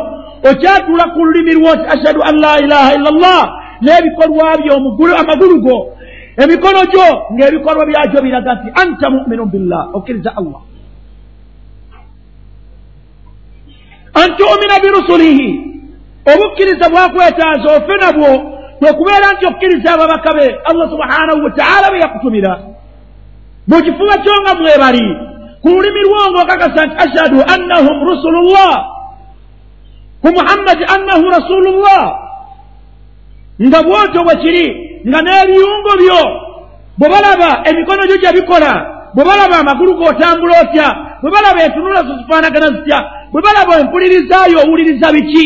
okyatula 0.50 1.06
ku 1.14 1.20
lulimi 1.26 1.54
lwo 1.60 1.76
nti 1.76 1.86
ashhadu 1.94 2.20
an 2.24 2.36
la 2.40 2.54
ilaha 2.60 2.90
illa 2.96 3.10
allah 3.16 3.42
n'ebikolwa 3.84 4.58
byo 4.58 4.74
amagulu 5.22 5.62
go. 5.62 5.78
Emikono 6.38 6.82
gyo 6.92 7.08
ng'ebikolwa 7.34 7.86
byagyo 7.86 8.22
biraga 8.22 8.54
nti 8.56 8.70
anta 8.82 9.10
muminun 9.10 9.50
billah 9.54 9.94
okkiriza 9.94 10.32
allah. 10.40 10.62
Antumina 14.14 14.76
birusulihi 14.84 15.50
obukkiriza 16.32 16.90
bwakwetaaza 16.90 17.68
ofe 17.78 17.96
nabwo 18.02 18.30
kwekubeera 18.80 19.34
nti 19.34 19.46
okkiriza 19.46 19.94
ababaka 19.94 20.34
be 20.34 20.46
allah 20.70 20.86
subhanahu 20.90 21.44
wataala 21.46 21.92
be 21.92 22.00
yakutumira. 22.00 22.54
Mu 23.68 23.78
kifuba 23.86 24.18
kyo 24.24 24.34
nga 24.42 24.56
mwebali 24.56 25.06
ku 25.62 25.68
lulimi 25.70 26.02
lwo 26.02 26.32
ngaokakasa 26.32 26.86
nti 26.86 26.96
ashhadu 27.04 27.38
annahum 27.54 27.98
rusulullah. 28.10 28.74
Ku 30.22 30.28
muhammadi 30.34 30.84
annahu 30.96 31.26
rasulullah 31.30 32.23
nga 33.62 33.84
bwotyo 33.84 34.24
bwe 34.24 34.36
kiri 34.42 34.66
nga 35.08 35.20
n'ebiyungo 35.22 35.92
byo 36.02 36.22
bwe 36.98 37.10
balaba 37.10 37.50
emikono 37.70 38.08
gyo 38.08 38.18
gye 38.18 38.32
bikola 38.34 38.72
bwe 39.14 39.24
balaba 39.26 39.60
amagulu 39.60 39.94
g'otambula 39.98 40.54
otya 40.62 40.88
bwe 41.22 41.32
balaba 41.32 41.64
entunula 41.64 42.04
zo 42.04 42.14
zifaanagana 42.18 42.68
zitya 42.76 43.00
bwe 43.32 43.42
balaba 43.42 43.80
empulirizaayo 43.80 44.58
owuliriza 44.60 45.12
biki 45.12 45.46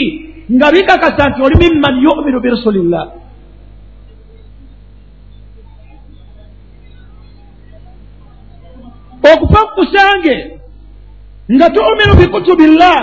nga 0.52 0.72
bikakasa 0.72 1.30
nti 1.30 1.42
oli 1.42 1.56
mimman 1.56 1.96
yuminu 2.04 2.40
birasulillah 2.40 3.06
okufa 9.34 9.60
kukusange 9.66 10.36
nga 11.52 11.70
tuminu 11.70 12.14
bikutubillah 12.20 13.00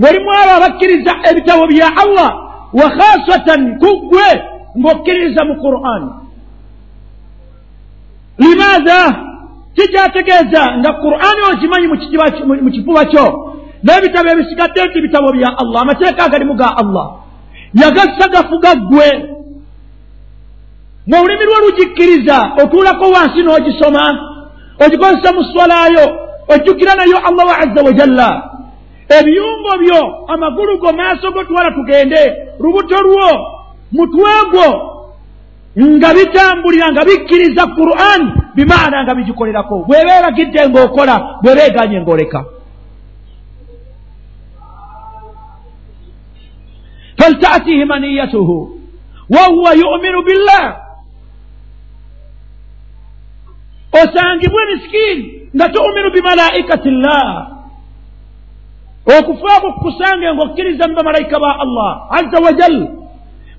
ng'olimu 0.00 0.30
abo 0.32 0.52
abakkiriza 0.56 1.12
ebitabo 1.30 1.66
bya 1.66 1.88
allah 1.96 2.43
wa 2.74 2.86
khasatan 2.98 3.78
kuggwe 3.78 4.28
ng'okkiririza 4.78 5.42
mu 5.44 5.54
quran. 5.64 6.02
Limaatha 8.38 9.00
kijyategeeza 9.76 10.62
nga 10.78 10.90
qur'ani 11.04 11.40
okimanyi 11.52 11.86
mu 12.64 12.70
kifuba 12.70 13.04
kyo. 13.04 13.26
N'ebitabo 13.84 14.28
ebisigadde 14.30 14.80
nti 14.84 14.98
bitabo 15.04 15.28
bya 15.32 15.48
allah 15.62 15.78
amateeka 15.82 16.24
agalimu 16.24 16.54
ga 16.54 16.68
allah. 16.82 17.06
Yagassa 17.74 18.28
gafuga 18.32 18.74
ggwe. 18.74 19.08
Mu 21.06 21.14
olulimi 21.20 21.44
lwe 21.44 21.58
lugikkiriza 21.64 22.38
otuulako 22.62 23.04
wansi 23.14 23.40
n'ogisoma 23.42 24.04
ogikozesa 24.84 25.32
mu 25.36 25.42
swalayo 25.44 26.04
ojjukira 26.48 26.94
nayo 26.94 27.18
allah 27.28 27.44
wa 27.46 27.58
azza 27.58 27.80
wajalla 27.86 28.53
ebiyungo 29.08 29.78
byo 29.78 30.26
amagulu 30.28 30.78
go 30.78 30.92
maaso 30.92 31.32
go 31.32 31.44
twala 31.44 31.70
tugende. 31.70 32.22
Lubuto 32.60 33.02
lwo 33.02 33.28
mutwe 33.92 34.32
gwo 34.50 34.68
nga 35.80 36.14
bitambulira 36.14 36.92
nga 36.92 37.04
bikkiriza 37.04 37.66
quran 37.66 38.32
bimaana 38.54 39.04
nga 39.04 39.14
bigikolerako. 39.14 39.84
Bweba 39.88 40.18
eragidde 40.18 40.68
ng'okola 40.68 41.40
bweba 41.42 41.62
eganye 41.66 42.00
ng'oleka. 42.00 42.44
Faltaatihi 47.18 47.84
maniyatuhu 47.84 48.80
wahuwa 49.30 49.72
yuminu 49.74 50.22
billah. 50.22 50.76
Osangibwe 53.92 54.62
misikini 54.66 55.50
nga 55.56 55.68
tuminu 55.68 56.10
bimalaikati 56.10 56.90
llah 56.90 57.53
okufaako 59.06 59.72
kukusange 59.72 60.32
ng'okkiriza 60.32 60.88
mu 60.88 60.94
bamalayika 60.94 61.36
ba 61.38 61.50
allah 61.64 61.90
azza 62.10 62.38
wajal 62.40 62.76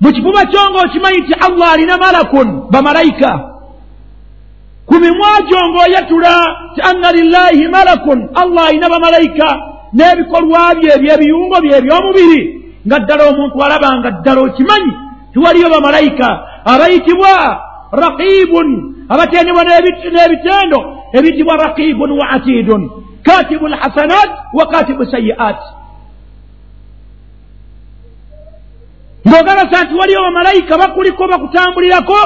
mu 0.00 0.08
kifuba 0.12 0.42
kyo 0.50 0.62
ng'okimanyi 0.70 1.18
nti 1.22 1.34
allah 1.46 1.68
alina 1.72 1.96
malakun 1.96 2.48
bamalayika 2.70 3.30
ku 4.86 4.94
mimwa 4.94 5.32
gyo 5.46 5.60
ng'oyatula 5.70 6.34
ti 6.74 6.80
anna 6.82 7.08
lillahi 7.12 7.62
malakun 7.68 8.18
allah 8.34 8.64
alina 8.68 8.88
bamalayika 8.90 9.48
n'ebikolwa 9.94 10.74
bye 10.78 10.90
ebyebiyungo 10.96 11.56
bye 11.62 11.78
ebyomubiri 11.78 12.40
nga 12.86 12.98
ddala 12.98 13.22
omuntu 13.30 13.56
alaba 13.62 13.88
nga 13.98 14.10
ddala 14.10 14.40
okimanyi 14.50 14.92
tiwaliyo 15.32 15.68
bamalayika 15.70 16.28
abayitibwa 16.66 17.34
raqibun 18.02 18.68
abatendebwa 19.08 19.62
n'ebitendo 19.62 20.78
ebiyitibwa 21.16 21.54
raqibun 21.56 22.10
wa 22.18 22.26
atidun 22.34 22.82
lhasanat 23.68 24.30
wa 24.52 24.66
katibu 24.66 25.06
sayiat 25.06 25.56
ng'ogabasa 29.28 29.84
nti 29.84 29.94
waliyo 29.94 30.20
bamalayika 30.20 30.78
bakuliko 30.78 31.28
bakutambulirako 31.28 32.18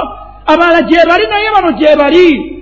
abalala 0.46 0.82
gye 0.82 1.06
bali 1.08 1.26
naye 1.26 1.50
bano 1.54 1.72
gye 1.72 1.96
bali 1.96 2.56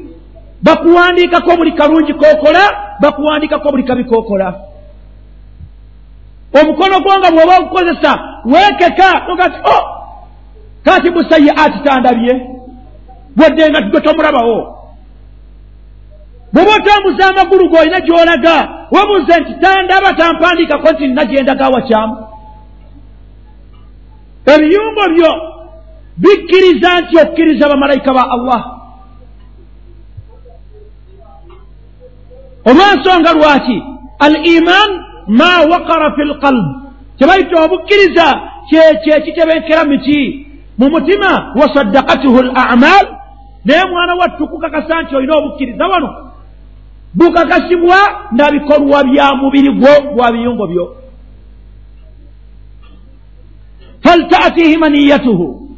bakuwandiikako 0.62 1.57
buli 1.57 1.72
kalungi 1.72 2.14
kookola 2.14 2.61
bakuwandiikako 3.01 3.70
buli 3.70 3.83
kabi 3.83 4.05
kookola 4.05 4.55
omukono 6.61 7.01
gwo 7.01 7.18
nga 7.18 7.31
bw'oba 7.31 7.59
ogukozesa 7.59 8.12
weekeka 8.44 9.09
oga 9.33 9.51
ti 9.51 9.59
o 9.64 9.79
katibu 10.85 11.24
sayiati 11.24 11.79
tandabye. 11.85 12.59
Bwadde 13.37 13.70
nga 13.70 13.81
gwe 13.81 14.01
tomulabawo 14.01 14.77
bw'oba 16.52 16.72
otambuza 16.76 17.28
amagulu 17.28 17.68
g'olina 17.70 18.00
gy'olaga 18.00 18.56
webuuze 18.94 19.40
nti 19.40 19.52
tandaba 19.62 20.12
tampandiikako 20.12 20.92
nti 20.92 21.06
nna 21.06 21.24
gye 21.24 21.42
ndaga 21.42 21.68
wakyamu. 21.68 22.16
Ebiyungo 24.54 25.04
byo 25.14 25.30
bikkiriza 26.16 27.00
nti 27.00 27.14
okkiriza 27.24 27.68
bamalayika 27.68 28.14
ba 28.14 28.30
allah. 28.30 28.62
Olwensonga 32.68 33.32
lwaki? 33.32 33.82
Al 34.18 34.34
iman 34.56 34.90
ma 35.28 35.50
wakara 35.70 36.14
fi 36.16 36.22
lqalbu 36.24 36.70
kyebayita 37.18 37.64
obukkiriza 37.64 38.26
kyekyo 38.68 39.16
ekitebenkera 39.16 39.84
muki 39.84 40.46
mu 40.78 40.87
mutima 40.90 41.52
wasaddakatuhu 41.61 42.38
l 42.38 42.50
amal 42.54 43.06
naye 43.64 43.84
mwana 43.90 44.14
wattu 44.14 44.48
kukakasa 44.48 45.02
nti 45.02 45.16
olina 45.16 45.37
obukkiriza 45.37 45.87
wano. 45.87 46.27
Bukakasibwa 47.18 47.98
nabikolwa 48.33 49.04
bya 49.04 49.35
mubiri 49.35 49.72
gwo 49.72 50.12
gwa 50.14 50.33
biyungo 50.33 50.66
byo. 50.66 50.96
Faltaatihi 54.02 54.76
maniyatuhu 54.76 55.68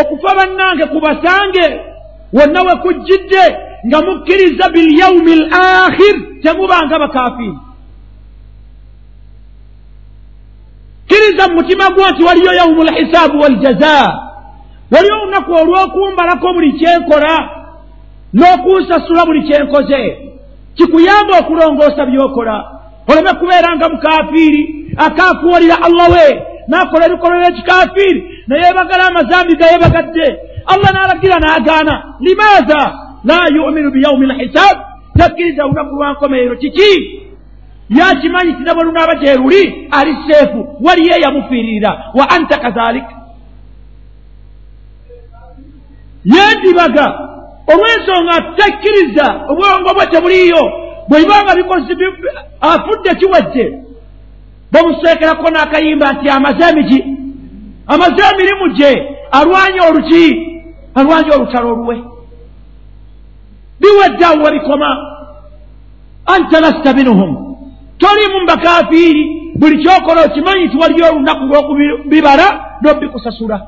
okufa 0.00 0.34
bannange 0.34 0.84
kubasange 0.86 1.80
wonna 2.32 2.62
we 2.62 2.76
kujjidde 2.76 3.44
nga 3.86 4.02
mukkiriza 4.02 4.68
bilyaumi 4.68 5.32
l 5.32 5.44
akhir 5.54 6.42
temubanga 6.42 6.98
bakafiiri. 6.98 7.58
Kkiriza 11.06 11.48
mu 11.48 11.54
mutima 11.54 11.90
gwo 11.90 12.10
nti 12.10 12.22
waliyo 12.24 12.52
yaumu 12.52 12.82
lhisaabu 12.84 13.40
waljaza 13.40 14.22
waliyo 14.90 15.22
olunaku 15.22 15.52
olw'okumbalako 15.52 16.52
buli 16.52 16.72
kyenkola 16.72 17.50
n'okunsasula 18.34 19.26
buli 19.26 19.42
kyenkoze 19.42 20.26
kikuyamba 20.76 21.38
okulongoosa 21.40 22.06
byokola. 22.06 22.56
Oleme 23.08 23.32
kubeera 23.38 23.76
nga 23.76 23.88
mukafiiri 23.88 24.62
akaafuwalira 24.96 25.76
allah 25.86 26.08
we 26.14 26.42
n'akola 26.68 27.06
ebikolwa 27.06 27.38
by'ekikafiiri 27.42 28.20
neyeebagala 28.48 29.06
amazambi 29.06 29.54
gayeebagadde 29.60 30.26
allah 30.72 30.90
n'alagira 30.92 31.36
n'agaana 31.38 31.94
limaza 32.20 32.80
la 33.24 33.38
yuminu 33.54 33.90
biyaumi 33.90 34.26
lhisaabu 34.26 34.80
takkiriza 35.18 35.64
olunaku 35.64 35.94
lwankomeero 35.96 36.56
kiki? 36.56 36.92
Yakimanyi 37.98 38.52
tinabwe 38.54 38.84
lunaaba 38.84 39.14
gyeruli 39.14 39.88
ali 39.90 40.16
seefu 40.26 40.60
waliyo 40.80 41.16
eyamufiiririra 41.16 41.90
wa 42.14 42.30
anta 42.30 42.58
kazalika 42.58 43.14
yendibaga 46.24 47.18
olw'ensonga 47.72 48.34
takkiriza 48.56 49.26
obwongo 49.50 49.94
bwe 49.94 50.06
tebuliyo 50.06 50.62
bwebibanga 51.08 51.54
bikozi 51.54 51.92
afudde 52.60 53.14
kiwajje 53.18 53.64
bamuseekerako 54.72 55.50
n'akayimba 55.50 56.12
nti 56.12 56.28
amaze 56.28 56.64
emigi 56.70 57.04
amaze 57.86 58.22
emirimu 58.32 58.66
gye 58.76 58.92
alwanye 59.38 59.80
oluki 59.88 60.24
alwanye 60.94 61.30
olutalo 61.36 61.70
luwe 61.70 61.96
biwedde 63.80 64.24
awo 64.24 64.42
webikoma 64.44 64.90
anta 66.26 66.60
lasta 66.60 66.92
minuhum 66.94 67.30
tolimu 67.98 68.40
mubakafiiri 68.40 69.24
buli 69.54 69.78
kyokola 69.82 70.24
okimanyi 70.24 70.64
nti 70.66 70.76
waliyo 70.76 71.06
olunaku 71.10 71.44
lw'okubibala 71.44 72.46
n'obikusasula 72.82 73.60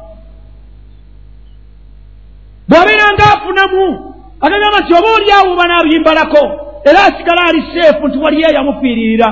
bw'abeeranga 2.69 3.25
afunamu 3.35 4.15
agagamba 4.41 4.79
nti 4.81 4.95
oba 4.95 5.09
oli 5.17 5.33
awo 5.33 5.57
banaabimbalako 5.57 6.43
era 6.89 6.99
asigala 7.05 7.43
ali 7.49 7.63
seefu 7.73 8.09
nti 8.09 8.19
waliyo 8.19 8.49
eyamufiiririra 8.51 9.29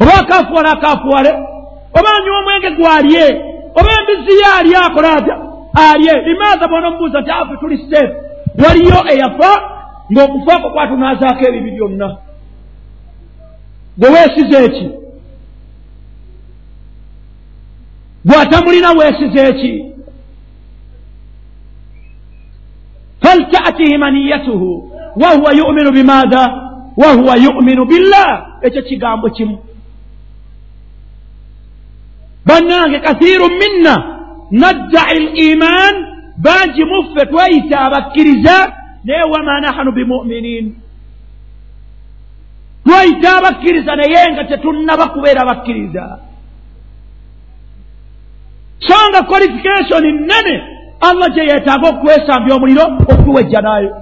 oba 0.00 0.14
akaafuwale 0.20 0.68
akaafuwale 0.68 1.30
oba 1.98 2.08
anywa 2.16 2.38
omwenge 2.38 2.70
gwalye 2.70 3.24
oba 3.78 3.90
embizi 3.98 4.38
ye 4.40 4.46
alye 4.58 4.76
akola 4.76 5.12
atya 5.16 5.36
alye. 5.74 6.12
Limaaza 6.22 6.68
bona 6.68 6.88
omubuuza 6.88 7.20
nti 7.20 7.30
afe 7.30 7.56
tuli 7.60 7.78
seefu 7.90 8.14
waliyo 8.64 9.04
eyafa 9.12 9.50
ng'okufa 10.12 10.60
kwo 10.60 10.70
kwatunaazaako 10.70 11.44
ebibi 11.48 11.70
byonna. 11.70 12.16
Gwe 13.98 14.08
weesize 14.10 14.64
eki 14.64 14.90
gwatamulina 18.24 18.90
weesize 18.90 19.48
eki 19.48 19.91
faltaatihi 23.22 23.98
maniyatuhu 23.98 24.92
wahuwa 25.16 25.52
yuminu 25.52 25.92
bimaatha 25.92 26.72
wahuwa 26.96 27.36
yuminu 27.36 27.84
billah 27.84 28.46
ekyo 28.62 28.82
kigambo 28.82 29.30
kimu 29.30 29.58
bannange 32.46 32.98
kathiru 33.00 33.48
minna 33.48 34.18
naddai 34.50 35.18
liman 35.18 35.94
bangi 36.36 36.84
muffe 36.84 37.26
tweyita 37.26 37.80
abakkiriza 37.80 38.72
naye 39.04 39.22
wama 39.22 39.60
nahanu 39.60 39.92
bimuminin 39.92 40.74
tweyita 42.84 43.36
abakkiriza 43.38 43.96
naye 43.96 44.32
nga 44.32 44.44
tetunnaba 44.44 45.08
kubeera 45.08 45.44
bakkiriza 45.44 46.18
so 48.78 48.94
nga 49.10 49.22
qualification 49.22 50.04
nnene 50.06 50.71
allah 51.08 51.28
gye 51.34 51.44
yeetaaga 51.50 51.88
okwesambya 51.88 52.54
omuliro 52.56 52.84
okuwejja 53.12 53.60
naayo. 53.60 53.92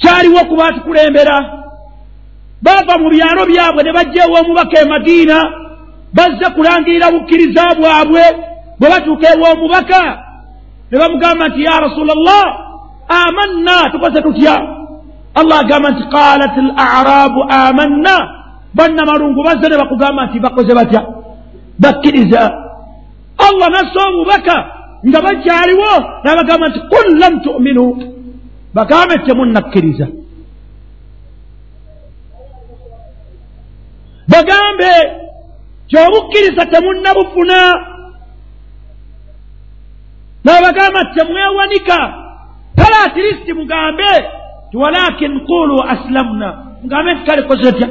Kyaliwo 0.00 0.40
okuba 0.40 0.72
tukulembera 0.72 1.36
baava 2.62 2.94
mu 2.98 3.08
byalo 3.10 3.42
byabwe 3.46 3.82
ne 3.82 3.92
bajja 3.92 4.24
ew'omubaka 4.26 4.76
e 4.82 4.88
madiina 4.88 5.38
bazze 6.16 6.46
kulangirira 6.54 7.12
bukkiriza 7.14 7.62
bwabwe 7.78 8.24
bwe 8.78 8.88
batuuka 8.92 9.26
ew'omubaka 9.34 10.02
ne 10.90 10.96
bamugamba 10.98 11.48
nti 11.48 11.62
ya 11.62 11.80
rasula 11.80 12.14
llah 12.14 12.46
amanna 13.08 13.90
tukoze 13.92 14.22
tutya? 14.22 14.56
Allah 15.34 15.58
agamba 15.58 15.90
nti 15.90 16.02
qalat 16.14 16.54
l 16.58 16.70
arabu 16.76 17.40
amanna 17.48 18.16
bannamalungu 18.74 19.42
bazze 19.44 19.68
ne 19.68 19.76
bakugamba 19.76 20.26
nti 20.26 20.40
bakoze 20.40 20.74
batya? 20.74 21.02
Bakkiriza 21.78 22.63
allah 23.48 23.68
nassa 23.70 24.00
omubaka 24.08 24.56
nga 25.08 25.18
bakyaliwo 25.22 25.90
n'abagamba 26.24 26.68
nti 26.68 26.80
qul 26.92 27.06
lam 27.20 27.34
tuminu 27.44 27.86
bagambe 28.74 29.14
temunnakkiriza 29.26 30.06
bagambe 34.32 34.90
kyobukkiriza 35.88 36.66
temunnabufuna 36.72 37.58
n'abagamba 40.44 41.00
temwewanika 41.14 41.98
kale 42.76 42.96
atirisiti 43.06 43.52
mugambe 43.52 44.10
ti 44.70 44.76
walakin 44.76 45.40
qulu 45.46 45.82
aslamna 45.82 46.48
mugambe 46.82 47.14
nti 47.14 47.24
kale 47.26 47.42
koze 47.42 47.72
tya 47.72 47.88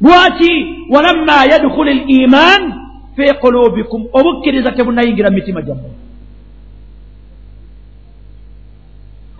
lwaki 0.00 0.52
walamma 0.90 1.44
yadkhulu 1.52 1.90
liman 1.92 2.79
fi 3.16 3.34
qulubikum 3.40 4.06
obukkiriza 4.12 4.72
tebunnayingira 4.72 5.30
mu 5.30 5.36
mitima 5.36 5.62
gyammwe. 5.62 5.90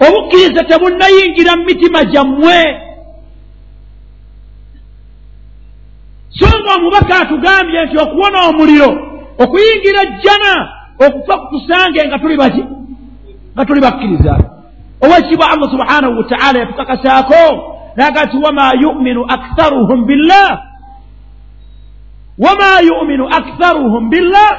Obukkiriza 0.07 0.63
tebunnayingira 0.65 1.57
mu 1.57 1.65
mitima 1.65 2.05
gyammwe. 2.05 2.59
So 6.31 6.47
nga 6.47 6.75
omubaka 6.77 7.15
atugambye 7.21 7.85
nti 7.85 7.97
okuwona 7.99 8.39
omuliro 8.49 8.91
okuyingira 9.39 10.05
jjana 10.05 10.53
okufa 11.07 11.39
kutusange 11.39 12.01
nga 12.07 12.19
tuli 12.19 12.37
baki 12.37 12.65
nga 13.55 13.65
tuli 13.65 13.81
bakkiriza. 13.81 14.35
Owekitiibwa 15.01 15.51
allah 15.51 15.71
subhanahu 15.71 16.19
wataala 16.19 16.59
yatukakasaako 16.59 17.43
naga 17.97 18.25
nti 18.25 18.37
wama 18.37 18.73
yuminu 18.83 19.25
aktharuhum 19.29 20.07
billah 20.07 20.70
wama 22.41 22.81
yuminu 22.81 23.29
aktharuhum 23.29 24.11
billah 24.11 24.51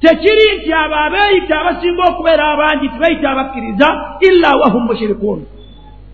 tekiri 0.00 0.58
nti 0.58 0.72
abo 0.72 0.94
abeeyita 0.94 1.60
abasinga 1.60 2.02
okubeera 2.10 2.44
abangi 2.52 2.88
tibayita 2.88 3.30
abakkiriza 3.30 3.88
illa 4.20 4.50
wahum 4.56 4.82
mushirikuun 4.86 5.46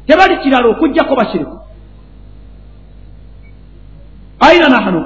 tebali 0.07 0.37
kirala 0.43 0.69
okugjako 0.69 1.15
bashiriku 1.17 1.57
aina 4.41 4.69
nahnu 4.69 5.01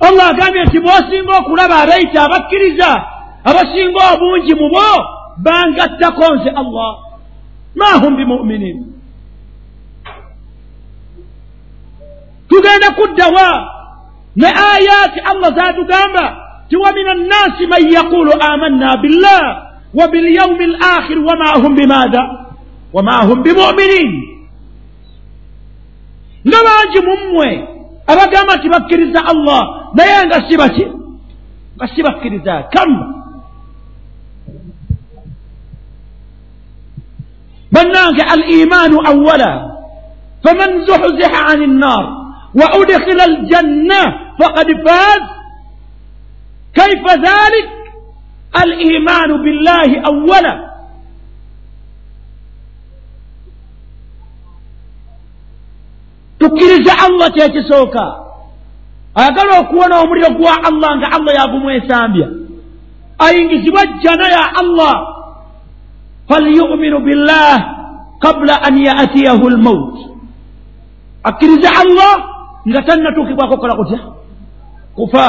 allah 0.00 0.26
agambye 0.28 0.64
nti 0.64 0.78
bwosinga 0.80 1.32
okulaba 1.40 1.76
abeeyita 1.82 2.18
abakkiriza 2.22 2.90
abasinga 3.44 4.02
obungi 4.12 4.54
mu 4.60 4.68
bo 4.74 4.88
bangattako 5.36 6.34
nze 6.34 6.50
allah 6.50 6.90
ma 7.74 7.90
hum 8.00 8.16
bimuminin 8.16 8.95
tugenda 12.56 12.90
kuddawa. 12.96 13.48
Ne 14.36 14.46
ayaati 14.48 15.20
allah 15.20 15.54
zatugamba 15.54 16.24
ti 16.68 16.76
wa 16.76 16.92
min 16.92 17.06
annaasi 17.08 17.66
man 17.68 17.82
yaqulu 17.92 18.32
amanna 18.40 18.96
billah 18.96 19.42
wa 19.94 20.08
bilyaumi 20.08 20.64
al 20.64 20.76
akhir 20.96 21.18
wama 21.20 21.60
hum 21.62 21.74
bimaada 21.76 22.22
wama 22.92 23.24
hum 23.28 23.42
bimuminin. 23.42 24.12
Nga 26.48 26.58
bangi 26.64 27.00
mu 27.06 27.14
mmwe 27.16 27.48
abagamba 28.06 28.56
nti 28.56 28.68
bakkiriza 28.68 29.20
allah 29.24 29.62
naye 29.94 30.26
nga 30.26 30.38
si 30.48 30.56
baki 30.56 30.86
nga 31.76 31.86
si 31.92 32.00
bakkiriza 32.02 32.54
kam? 32.72 32.92
Bannange 37.72 38.22
al 38.22 38.42
imaanu 38.50 38.96
awala 39.04 39.52
faman 40.44 40.84
zuhziha 40.86 41.40
ani 41.52 41.66
nnar 41.66 42.25
wa 42.58 42.66
udkhila 42.80 43.22
aljanna 43.24 44.00
faqad 44.38 44.68
faz. 44.86 45.22
Kaifa 46.76 47.12
dhalik 47.16 47.66
al 48.52 48.70
imaanu 48.80 49.38
billahi 49.44 49.96
awala 50.10 50.54
tukkiriza 56.38 56.92
allah 57.06 57.32
kyekisooka 57.32 58.04
ayagala 59.14 59.60
okuwona 59.60 60.00
omuliro 60.00 60.30
gwa 60.30 60.54
allah 60.68 60.90
nga 60.96 61.08
allah 61.16 61.32
yagumwesambya. 61.34 62.28
Ayingizibwa 63.18 63.86
jjana 63.86 64.28
ya 64.28 64.44
allah. 64.60 64.94
Falyuminu 66.28 67.00
billah 67.00 67.54
qabula 68.20 68.62
an 68.62 68.74
yatiyahu 68.76 69.50
lmaut 69.50 69.94
akkiriza 71.22 71.70
allah 71.70 72.35
nga 72.68 72.82
tannatuukibwako 72.82 73.56
kola 73.56 73.74
kutya? 73.76 73.98
Kufa. 74.94 75.28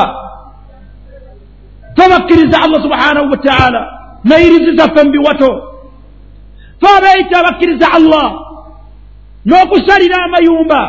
Tobakkiriza 1.95 2.57
allah 2.63 2.81
subhanahu 2.83 3.31
wataala 3.31 3.81
nayiriziza 4.23 4.83
fe 4.95 5.03
mbiwato 5.03 5.51
fe 6.81 6.87
abeeyita 6.97 7.39
abakkiriza 7.39 7.87
allah. 7.93 8.27
N'okusalira 9.45 10.17
amayumba 10.25 10.81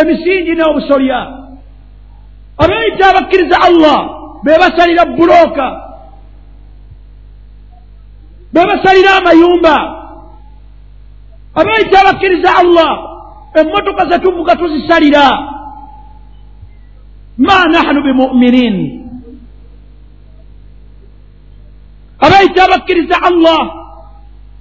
emisingi 0.00 0.52
n'obusolya 0.54 1.18
abeeyita 2.58 3.04
abakkiriza 3.10 3.56
allah. 3.68 3.98
Be 4.44 4.52
basalira 4.58 5.04
bulooka 5.04 5.66
be 8.52 8.60
basalira 8.66 9.10
amayumba 9.16 9.76
abeeyita 11.54 12.00
abakkiriza 12.00 12.50
allah 12.56 12.90
emmotoka 13.54 14.06
zetuvuga 14.10 14.56
tuzisalira 14.56 15.53
ma 17.38 17.64
nahnu 17.68 18.00
bimuminin 18.02 18.76
abeeyita 22.20 22.64
abakkiriza 22.64 23.16
allah 23.22 23.62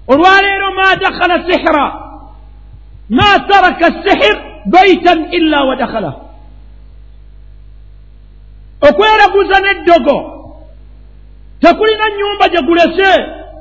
olwaleero 0.08 0.68
ma 0.80 0.96
dakhala 0.96 1.46
sihira 1.48 1.88
ma 3.10 3.30
taraka 3.50 3.88
sihir 4.04 4.36
baitan 4.66 5.30
illa 5.32 5.60
wa 5.66 5.76
dakhalahu 5.76 6.20
okweraguza 8.90 9.58
n'eddogo 9.64 10.18
tekulina 11.62 12.06
nyumba 12.18 12.46
gye 12.52 12.62
gulese 12.68 13.10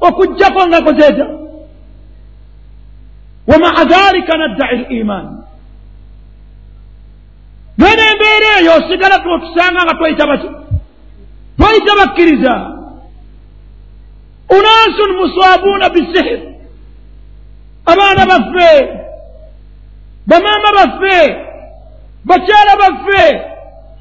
okugjako 0.01 0.61
nga 0.67 0.81
kozeeta 0.83 1.27
wamaa 3.47 3.85
dhalika 3.85 4.33
naddai 4.39 4.87
liman 4.91 5.42
nene 7.83 8.03
embeera 8.13 8.49
eyo 8.61 8.73
osigala 8.79 9.17
twotusanga 9.19 9.81
nga 9.85 9.95
tweyita 9.99 10.27
baki 10.31 10.49
tweyita 11.59 11.93
bakkiriza. 12.01 12.55
Unasun 14.57 15.11
muswabuuna 15.19 15.89
bisihir 15.95 16.41
abaana 17.87 18.27
baffe 18.27 18.71
bamaama 20.27 20.71
baffe 20.79 21.37
bakyala 22.25 22.73
baffe 22.83 23.23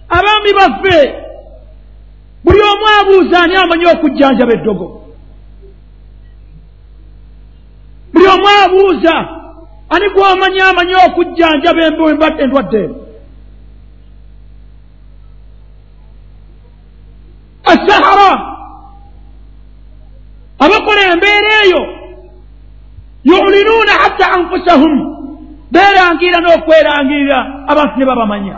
abaami 0.10 0.52
baffe 0.60 0.98
buli 2.44 2.62
omu 2.72 2.86
abuuza 3.00 3.44
ani 3.44 3.56
amanyi 3.56 3.86
okujjanjaba 3.86 4.54
eddogo? 4.54 4.88
Buli 8.14 8.28
omu 8.34 8.48
abuuza 8.64 9.16
ani 9.90 10.10
gwomanyi 10.10 10.60
amanyi 10.60 10.96
okujjanjaba 11.08 11.82
endwadde 12.44 12.90
asahara 17.74 18.32
abakola 20.66 21.02
embeera 21.14 21.52
eyo 21.66 21.82
yulinuuna 23.24 23.94
hatta 24.02 24.26
anfusahum 24.38 24.94
beerangiira 25.72 26.38
n'okwerangirira 26.40 27.40
abantu 27.72 27.96
ne 28.00 28.06
babamanya 28.06 28.58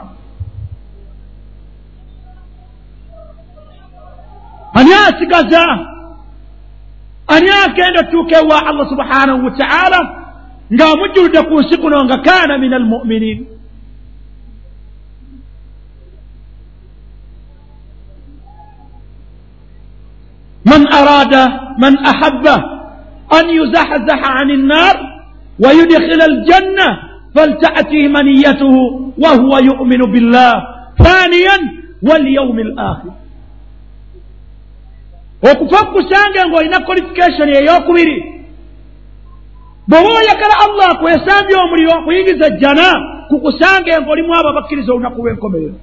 ani 4.74 4.94
asigaza 4.94 5.64
ani 7.28 7.50
agenda 7.66 8.00
otuuka 8.00 8.36
ewa 8.42 8.66
allah 8.68 8.90
subhanahu 8.90 9.46
wataala 9.46 10.00
ng'amujjuludde 10.74 11.42
ku 11.48 11.60
nsi 11.62 11.78
kuno 11.78 12.04
nga 12.06 12.18
kaana 12.18 12.58
min 12.58 12.74
almuminin 12.74 13.53
أراد 21.00 21.34
من 21.78 21.98
أحبه 21.98 22.56
أن 23.40 23.46
يزحزح 23.50 24.22
عن 24.38 24.52
النار 24.52 24.96
ويدخل 25.60 26.22
الجنة 26.32 26.88
فلتأتي 27.36 28.08
منيته 28.08 28.76
وهو 29.18 29.58
يؤمن 29.58 30.02
بالله. 30.14 30.54
ثانيا 31.04 31.58
واليوم 32.04 32.60
الآخر. 32.60 33.14
okuva 35.52 35.80
okusanga 35.82 36.48
ng'olina 36.48 36.80
qualification 36.88 37.50
ey'okubiri 37.50 38.18
bwewa 39.88 40.10
oyagala 40.20 40.56
allah 40.66 40.88
akwesambye 40.92 41.56
omuliro 41.64 41.94
akuyingiza 41.94 42.50
jjana 42.50 42.88
kukusange 43.28 43.92
ng'olimu 44.02 44.34
abo 44.36 44.50
abakkiriza 44.50 44.94
olunaku 44.94 45.22
lw'enkomerero 45.22 45.76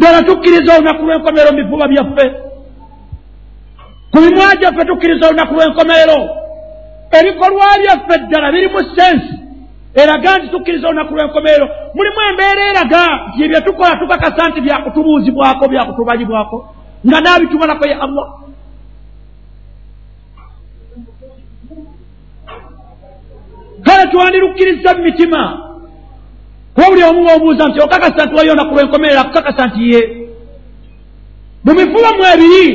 ddala 0.00 0.22
tukkiriza 0.22 0.76
olunaku 0.76 1.02
lw'enkomerero 1.06 1.52
mu 1.52 1.58
bifuba 1.62 1.88
byaffe. 1.92 2.26
Ku 4.12 4.18
mimwa 4.20 4.56
gyaffe 4.60 4.84
tukkiriza 4.84 5.28
olunaku 5.28 5.54
lw'enkomerero 5.54 6.18
ebikolwa 7.18 7.66
byaffe 7.82 8.14
ddala 8.24 8.52
birimu 8.52 8.80
sensi 8.96 9.34
eraga 10.02 10.38
nti 10.38 10.48
tukkiriza 10.48 10.88
olunaku 10.88 11.14
lw'enkomerero 11.14 11.66
mulimu 11.94 12.20
embeera 12.30 12.62
eraga 12.70 13.02
nti 13.28 13.44
ebyo 13.44 13.60
tukola 13.60 13.96
tukakasa 14.00 14.48
nti 14.48 14.60
byakutubuuzibwako 14.60 15.64
byakutubanyibwako 15.68 16.56
nga 17.06 17.20
naabitumalako 17.20 17.84
ye 17.88 17.94
allah. 17.94 18.28
Kale 23.84 24.04
twandirukkiriza 24.10 24.94
mu 24.96 25.02
mitima 25.02 25.69
kuba 26.74 26.86
buli 26.90 27.02
omu 27.02 27.20
boobuuza 27.26 27.68
nti 27.68 27.80
okakasa 27.80 28.26
nti 28.26 28.34
wayo 28.34 28.52
olunaku 28.52 28.74
lw'enkomerero 28.74 29.20
akukakasa 29.20 29.66
nti 29.66 29.90
ye? 29.92 30.00
Mu 31.64 31.72
mifuba 31.74 32.10
mu 32.16 32.22
ebiri 32.34 32.66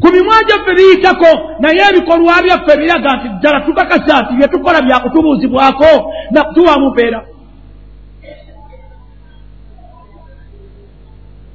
ku 0.00 0.08
mimwa 0.12 0.36
gyaffe 0.48 0.72
biyitako 0.78 1.30
naye 1.60 1.82
ebikolwa 1.90 2.42
byaffe 2.44 2.72
biraga 2.80 3.10
nti 3.16 3.28
ddala 3.28 3.60
tukakasa 3.60 4.22
nti 4.22 4.32
bye 4.36 4.48
tukola 4.48 4.82
byakutubuuzibwako 4.82 5.90
nakutuwamu 6.30 6.90
mpeera. 6.90 7.20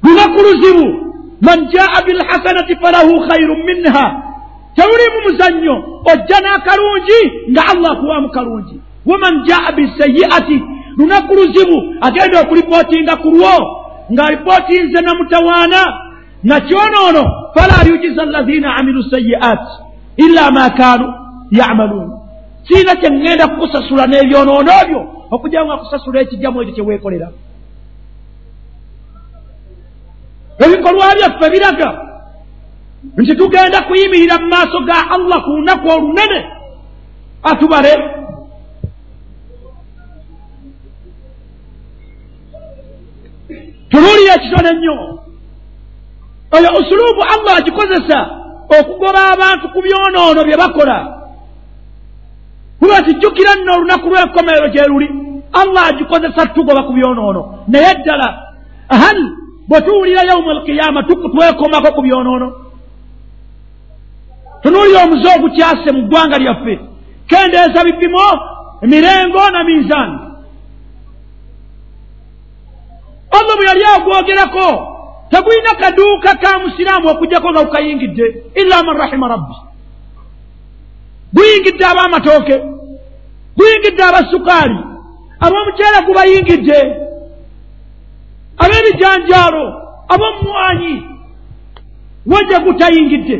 Lunaku 0.02 0.38
luzibu 0.42 0.86
man 1.40 1.68
jaa 1.72 2.02
bilhasanati 2.06 2.76
falahu 2.76 3.20
khairu 3.28 3.56
minha 3.56 4.22
tewulimu 4.76 5.18
muzannyo 5.26 5.74
ojja 6.12 6.38
n'akalungi 6.40 7.20
nga 7.50 7.62
allah 7.72 7.92
akuwaamu 7.92 8.30
kalungi. 8.30 8.80
Waman 9.06 9.44
jaa 9.46 9.72
bisayiati 9.72 10.62
lunaku 10.98 11.34
luzibu 11.34 11.78
agenda 12.00 12.40
okulipootinga 12.40 13.16
ku 13.16 13.28
lwo 13.30 13.54
ng'alipootinze 14.12 15.00
namutawaana 15.00 15.80
nakyonoono 16.44 17.24
fala 17.54 17.76
yujiza 17.88 18.22
allazina 18.22 18.76
amilu 18.76 19.02
sayiat 19.02 19.62
illa 20.16 20.50
ma 20.50 20.70
kaanu 20.70 21.06
yamaluun 21.50 22.10
kiina 22.66 22.94
kye 23.00 23.08
ŋŋenda 23.10 23.46
kukusasula 23.48 24.06
n'ebyonoono 24.06 24.72
byo 24.88 25.00
okujja 25.30 25.64
nga 25.64 25.76
kusasula 25.76 26.20
ekijamu 26.20 26.62
ekyo 26.62 26.74
kye 26.74 26.82
weekolera. 26.82 27.28
Ebikolwa 30.64 31.14
byaffe 31.18 31.46
biraga 31.52 31.90
nti 33.16 33.36
tugenda 33.36 33.78
kuyimirira 33.86 34.36
mu 34.42 34.46
maaso 34.52 34.78
ga 34.88 34.98
allah 35.14 35.38
ku 35.44 35.50
lunaku 35.56 35.86
olunene. 35.88 36.40
Atubale 37.42 38.17
tunuulira 43.98 44.34
ekitone 44.34 44.72
nnyo. 44.72 45.18
Oyo 46.56 46.68
usuluubu 46.80 47.22
allah 47.34 47.56
agikozesa 47.56 48.18
okugoba 48.78 49.20
abantu 49.32 49.68
ku 49.68 49.82
byonoono 49.82 50.44
bye 50.44 50.56
bakola. 50.56 50.98
Kuba 52.80 53.02
tijjukira 53.02 53.54
nno 53.54 53.72
olunaku 53.74 54.08
lw'enkomerero 54.08 54.68
gye 54.68 54.84
luli 54.88 55.08
allah 55.52 55.86
agikozesa 55.88 56.46
tugoba 56.46 56.82
ku 56.82 56.92
byonoono. 56.92 57.64
Naye 57.68 57.94
ddala 57.94 58.28
hal 58.88 59.18
bwe 59.68 59.80
tuwulira 59.80 60.22
yaumu 60.22 60.50
alqiyama 60.50 61.02
twekomako 61.02 61.92
ku 61.96 62.02
byonoono? 62.02 62.48
Tunuulira 64.62 65.04
omuze 65.04 65.28
ogukyase 65.36 65.92
mu 65.92 66.02
ggwanga 66.02 66.38
lyaffe. 66.38 66.80
Kendeeza 67.26 67.84
bipimo 67.84 68.24
emirengo 68.82 69.50
na 69.50 69.64
minzaani 69.64 70.27
allah 73.30 73.56
bwe 73.56 73.66
yali 73.66 73.84
agwogerako 73.84 74.68
tegulina 75.30 75.74
kaduuka 75.80 76.34
ka 76.34 76.58
musiraamu 76.58 77.08
okugjako 77.08 77.50
nga 77.50 77.64
kukayingidde 77.64 78.26
illa 78.54 78.82
man 78.82 78.96
rahima 78.96 79.28
rabbi. 79.28 79.54
Guyingidde 81.32 81.84
ab'amatooke 81.84 82.56
guyingidde 83.56 84.02
abasukaali 84.02 84.78
ab'omuceera 85.40 86.00
gubayingidde 86.06 86.78
ab'ebijanjaalo 88.58 89.64
ab'omumwanyi 90.08 90.94
wajja 92.26 92.58
gutayingidde. 92.64 93.36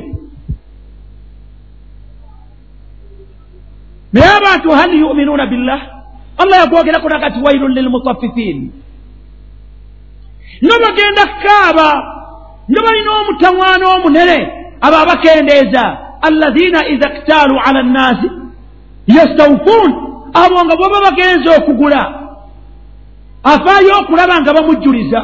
Naye 4.12 4.30
abantu 4.36 4.70
hal 4.70 4.92
yuminuuna 4.94 5.46
billah? 5.46 5.80
Allah 6.38 6.56
yagwogerako 6.58 7.08
nagati 7.08 7.40
wailun 7.44 7.72
lilmutaffifin 7.72 8.72
nga 10.64 10.76
bagenda 10.84 11.22
kukaaba 11.26 11.88
nga 12.70 12.80
balina 12.82 13.10
omutawaana 13.20 13.84
omunene 13.96 14.38
abo 14.80 14.96
abakendeeza. 14.96 15.84
Allaziina 16.22 16.88
iza 16.88 17.08
ktaalu 17.08 17.60
ala 17.66 17.82
nnaasi 17.82 18.30
yastawfuun 19.06 19.90
abo 20.34 20.64
nga 20.64 20.76
bwaba 20.76 21.00
bagenza 21.00 21.56
okugula 21.56 22.02
afaayo 23.42 23.92
okulaba 24.00 24.40
nga 24.40 24.52
bamujjuliza. 24.52 25.20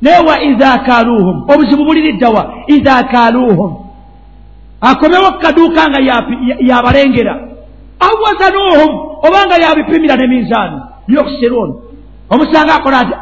Naye 0.00 0.18
wa 0.28 0.42
iza 0.42 0.78
kaaluuhum 0.78 1.36
obuzibu 1.50 1.84
buliriddawa 1.84 2.54
iza 2.66 3.02
kaaluuhum. 3.02 3.72
Akomewo 4.80 5.32
kukaduuka 5.32 5.88
nga 5.90 6.00
yabalengera 6.60 7.34
awazanuuhum 8.00 8.90
obanga 9.26 9.56
yabipimira 9.56 10.16
ne 10.16 10.26
minzaani. 10.26 10.80
Yokusiruun 11.08 11.70
omusanga 12.30 12.74
akola 12.74 12.98
ati 12.98 13.14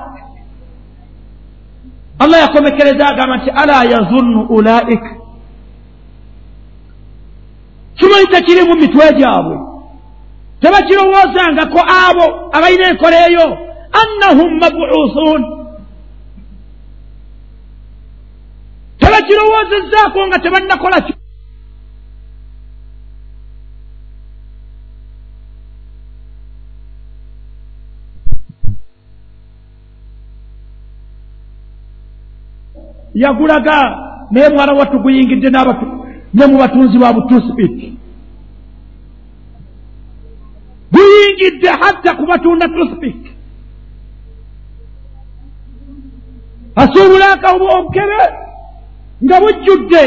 allah 2.19 2.39
yakomekereza 2.41 3.07
agamba 3.09 3.37
nti 3.37 3.51
ala 3.51 3.85
yazunnu 3.85 4.41
ulaik. 4.57 5.03
Kimanyi 7.99 8.27
tekiri 8.27 8.63
mu 8.69 8.75
mitwe 8.75 9.13
gyabwe 9.19 9.57
tebakirowoozangako 10.61 11.81
abo 12.07 12.27
abalina 12.57 12.85
enkola 12.91 13.17
eyo 13.29 13.47
annahum 14.01 14.51
mabuusuun 14.61 15.43
tebakirowoozezaako 19.01 20.27
nga 20.27 20.39
tebannakola 20.39 20.99
yagulaga 33.15 33.99
naye 34.31 34.49
mwana 34.49 34.73
wattu 34.73 34.99
guyingidde 34.99 35.51
ne 36.35 36.47
mu 36.47 36.59
batunzi 36.59 36.99
ba 36.99 37.13
butusipik 37.13 37.93
guyingidde 40.93 41.69
hatta 41.69 42.15
kubatunda 42.15 42.69
tusipik 42.69 43.17
asuubula 46.77 47.33
akabukebe 47.33 48.21
nga 49.25 49.41
bujjudde 49.41 50.03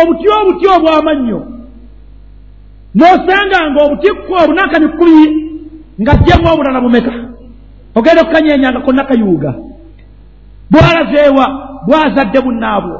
obuti 0.00 0.26
obuti 0.28 0.66
obw'amannyo. 0.66 1.40
N'osanga 2.94 3.58
nga 3.70 3.80
obutikku 3.84 4.32
obunakani 4.42 4.88
kkumi 4.88 5.26
nga 6.00 6.12
jjemu 6.14 6.46
obulala 6.52 6.80
bumeka. 6.80 7.12
Ogenda 7.94 8.22
okukanyenyanga 8.22 8.80
ko 8.80 8.92
nakayuuga 8.92 9.50
bwalazeewa 10.70 11.46
bwazadde 11.86 12.40
bunnaabwo 12.40 12.96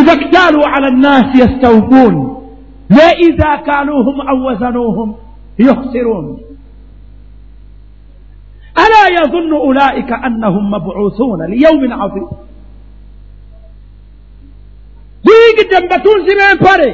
iza 0.00 0.16
ktaaluu 0.16 0.64
ala 0.74 0.90
nnaasi 0.90 1.40
yastawfuun 1.40 2.14
ne 2.90 3.06
iza 3.28 3.58
kaaluuhum 3.66 4.20
aw 4.20 4.36
wazanuuhum 4.46 5.14
yukhsiruun 5.58 6.26
alaa 8.74 9.08
yazunnu 9.20 9.56
ulaa'ika 9.60 10.22
annahum 10.22 10.70
mabuusuuna 10.70 11.46
liyawmin 11.46 11.90
casiim 11.90 12.26
guyingidde 15.24 15.76
mu 15.80 15.88
batunzi 15.88 16.32
b'empale 16.38 16.90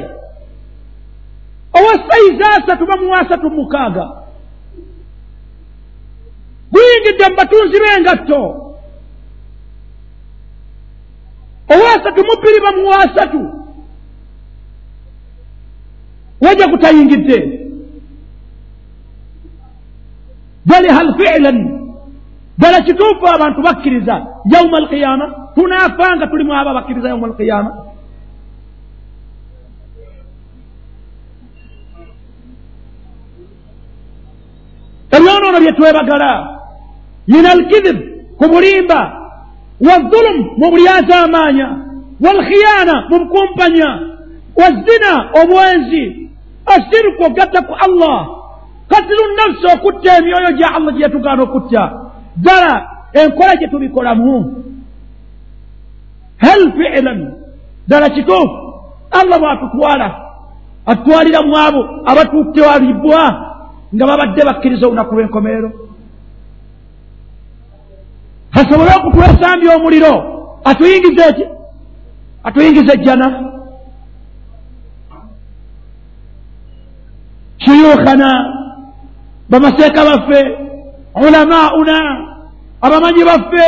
owasaizi 1.79 2.43
asatu 2.57 2.85
bamu 2.85 3.13
asatu 3.15 3.49
mukaaga 3.49 4.05
guyingidde 6.77 7.25
mu 7.29 7.35
batunzi 7.39 7.77
b'engatto 7.83 8.39
owasatu 11.73 12.19
mu 12.27 12.33
bbiri 12.39 12.59
bamu 12.65 12.83
wasatu 12.91 13.41
wajja 16.43 16.65
gutayingidde 16.73 17.37
bali 20.69 20.89
hal 20.97 21.09
fiilan 21.17 21.57
ddala 22.57 22.79
kituufu 22.87 23.25
abantu 23.35 23.59
bakkiriza 23.67 24.15
yauma 24.53 24.77
alqiyama 24.81 25.25
tunaafa 25.55 26.15
nga 26.15 26.27
tulimu 26.31 26.51
abo 26.59 26.69
abakkiriza 26.69 27.07
yauma 27.09 27.27
alqiyama 27.27 27.71
ebyonoono 35.15 35.59
bye 35.63 35.71
twebagala 35.77 36.56
min 37.27 37.45
alkidib 37.45 37.97
ku 38.39 38.45
bulimba 38.49 39.01
wazulum 39.87 40.37
mu 40.57 40.67
bulyazaamaanya 40.71 41.67
walkhiyana 42.25 42.95
mu 43.09 43.15
bukumpanya 43.19 43.89
wazina 44.59 45.11
obwenzi 45.41 46.03
asirku 46.65 47.23
ogatta 47.23 47.61
ku 47.61 47.73
allah 47.85 48.27
katilu 48.89 49.23
nafsi 49.37 49.65
okutta 49.75 50.17
emyoyo 50.17 50.51
gya 50.57 50.67
allah 50.75 50.93
gye 50.93 51.03
yatugaana 51.03 51.43
okutta 51.43 51.83
ddala 52.37 52.73
enkola 53.13 53.55
gye 53.55 53.67
tubikolamu 53.67 54.63
hel 56.37 56.71
fiilan 56.77 57.19
ddala 57.87 58.09
kituufu 58.09 58.57
allah 59.11 59.37
bw'atutwala 59.39 60.07
atutwaliramu 60.85 61.57
abo 61.57 61.81
abatuttewalibwa 62.05 63.21
nga 63.95 64.05
babadde 64.07 64.41
bakkiriza 64.45 64.87
olunaku 64.87 65.15
lw'enkomerero 65.15 65.86
asobole 68.59 68.91
okutwesambya 68.97 69.75
omuliro 69.75 70.13
atuyingize 70.69 71.23
eki 71.29 71.45
atuyingize 72.43 72.93
ejjana 72.93 73.27
shuyukhana 77.63 78.29
bamaseeka 79.49 80.05
baffe 80.05 80.39
ulamauna 81.27 81.97
abamanyi 82.81 83.23
baffe. 83.29 83.67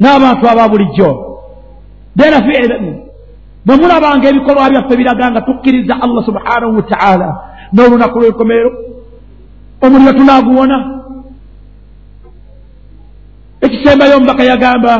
N'abantu 0.00 0.48
aba 0.48 0.68
bulijjo 0.68 1.08
beera 2.16 2.38
fiilan 2.46 2.84
bwe 3.66 3.76
mulabanga 3.76 4.28
ebikolwa 4.28 4.70
byaffe 4.70 4.96
biraga 4.96 5.30
nga 5.30 5.40
tukkiriza 5.40 5.94
allah 6.04 6.22
subhanahu 6.28 6.76
wataala 6.76 7.28
n'olunaku 7.72 8.18
lw'enkomerero 8.20 8.70
omuliro 9.82 10.12
tunaaguwona 10.12 10.78
ekisembayo 13.60 14.16
omubaka 14.16 14.44
yagamba 14.44 14.94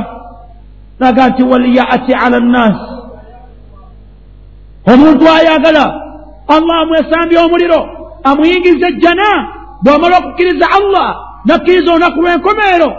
naga 0.99 1.29
nti 1.29 1.43
waliyaati 1.43 2.13
ala 2.15 2.41
nnaasi 2.41 2.87
omuntu 4.93 5.25
ayagala 5.29 5.85
allah 6.49 6.77
amwesambya 6.83 7.45
omuliro 7.45 7.81
amuyingiza 8.25 8.89
ejjana 8.89 9.29
bw'amala 9.83 10.19
okukkiriza 10.19 10.67
allah 10.79 11.09
nakkiriza 11.45 11.91
olunaku 11.93 12.23
lw'enkomeero 12.23 12.91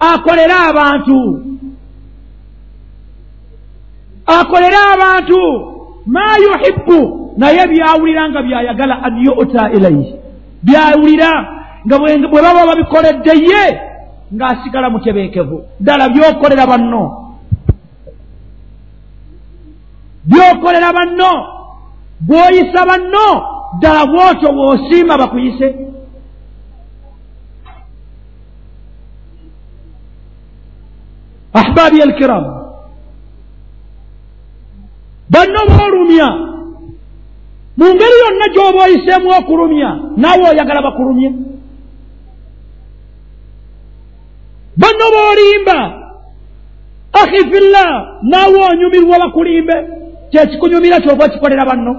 akolere 0.00 0.56
abantu. 0.68 1.18
Akolere 4.26 4.76
abantu 4.94 5.40
maa 6.06 6.36
yuhibbu 6.36 7.32
naye 7.36 7.66
byawulira 7.66 8.30
nga 8.30 8.42
byayagala 8.42 9.02
an 9.02 9.14
yuta 9.24 9.70
ilaihi 9.70 10.14
byawulira 10.62 11.30
nga 11.86 11.98
bwe 11.98 12.42
baba 12.42 12.66
babikoledde 12.66 13.32
ye 13.50 13.62
ng'asigala 14.34 14.90
mutebeekevu. 14.90 15.62
Ddala 15.80 16.08
byokolera 16.08 16.66
banno. 16.66 17.02
Byokolera 20.24 20.92
banno. 20.92 21.32
Bw'oyisa 22.20 22.80
banno 22.86 23.28
ddala 23.78 24.06
bwotyo 24.06 24.48
bw'osiima 24.52 25.18
bakuyise. 25.18 25.68
Ahbaabi 31.54 32.02
alkiram 32.02 32.44
banno 35.30 35.60
boolumya 35.68 36.55
mu 37.76 37.86
ngeri 37.94 38.16
yonna 38.22 38.46
gy'oba 38.54 38.78
oyiseemu 38.84 39.28
okulumya 39.40 39.90
naawe 40.16 40.44
oyagala 40.52 40.86
bakulumye. 40.86 41.28
Banno 44.80 45.06
b'olimba 45.14 45.78
akhi 47.20 47.40
fillah 47.50 47.90
naawe 48.22 48.58
onyumirwa 48.70 49.18
bakulimbe. 49.24 49.76
Kyekikunyumira 50.30 51.00
kyova 51.00 51.24
okikolera 51.24 51.64
banno. 51.70 51.92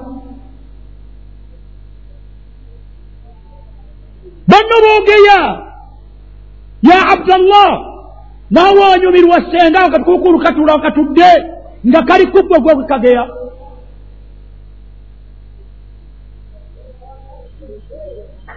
Banno 4.50 4.76
boogeya 4.84 5.40
ya 6.90 6.98
abdallah 7.14 7.70
naawe 8.52 8.82
onyumirwa 8.96 9.38
senga 9.52 9.80
akatukukulu 9.80 10.40
katula 10.40 10.74
wakatudde 10.74 11.30
nga 11.88 12.02
kali 12.02 12.26
kuggwe 12.28 12.60
gwe 12.60 12.86
kageya 12.90 13.24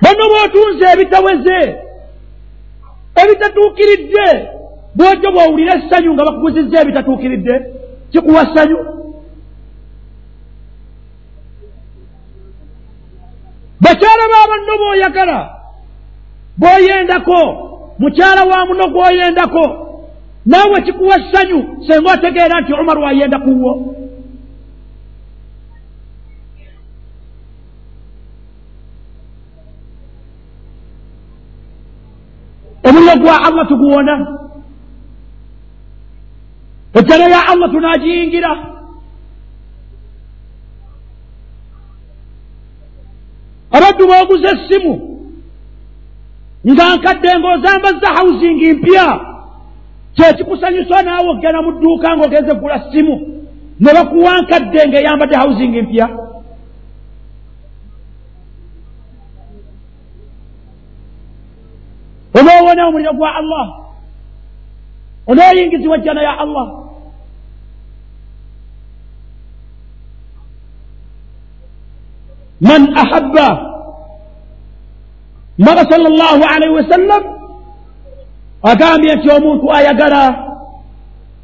banno 0.02 0.24
b'otunze 0.30 0.84
ebitaweze 0.94 1.58
ebitatuukiridde 3.22 4.26
bwotyo 4.96 5.28
bw'owulira 5.32 5.74
essanyu 5.78 6.14
nga 6.14 6.24
bakuguzizza 6.24 6.80
ebitatuukiridde 6.82 7.54
kikuwa 8.12 8.46
ssanyu. 8.46 8.78
Bakyala 13.80 14.24
b'abanno 14.32 14.74
b'oyagala 14.80 15.38
bw'oyendako 16.60 17.40
mukyala 17.98 18.42
wa 18.50 18.66
muno 18.66 18.84
gw'oyendako 18.88 19.64
naawe 20.46 20.80
kikuwa 20.80 21.16
ssanyu 21.20 21.60
senga 21.86 22.12
otegeera 22.12 22.60
nti 22.60 22.72
omaru 22.72 23.06
ayenda 23.06 23.38
kuwo 23.38 23.89
gwa 33.20 33.34
allah 33.46 33.68
tuguwona 33.68 34.14
ejjana 36.98 37.24
ya 37.34 37.40
allah 37.52 37.70
tunaagiyingira 37.72 38.52
abaddu 43.76 44.06
booguza 44.06 44.48
essimu 44.56 44.92
nga 46.70 46.96
nkadde 46.96 47.28
ng'ozambazza 47.38 48.08
hausingi 48.16 48.72
mpya. 48.72 49.06
Kyekikusanyusa 50.16 51.02
naawe 51.02 51.28
ogenda 51.30 51.62
mu 51.62 51.70
dduuka 51.72 52.08
ng'ogenze 52.16 52.52
gula 52.60 52.78
ssimu 52.84 53.14
ne 53.80 53.90
bakuwa 53.96 54.32
nkadde 54.42 54.80
ng'eyambadde 54.88 55.36
hausingi 55.36 55.82
mpya 55.82 56.06
onoowona 62.70 62.88
omuliro 62.88 63.12
gwa 63.12 63.34
allah. 63.34 63.66
Onooyingizibwa 65.26 65.98
jjana 65.98 66.22
ya 66.22 66.38
allah. 66.38 66.66
Man 72.60 72.82
ahabba. 72.96 73.48
Mbaga 75.58 75.82
sal 75.90 76.02
llahu 76.02 76.42
alaihi 76.54 76.74
wasallam 76.74 77.40
agambye 78.62 79.14
nti 79.14 79.28
omuntu 79.30 79.72
ayagala 79.72 80.22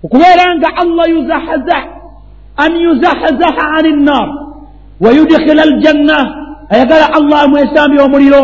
okubeera 0.04 0.56
nga 0.56 0.68
allah 0.76 1.04
yuzahazah 1.08 1.82
an 2.56 2.76
yuzahazaha 2.76 3.64
ani 3.78 3.92
nnar 3.92 4.28
wa 5.00 5.10
yudkhila 5.12 5.62
aljanna 5.62 6.18
ayagala 6.68 7.12
allah 7.12 7.42
amwesambye 7.42 8.00
omuliro 8.00 8.42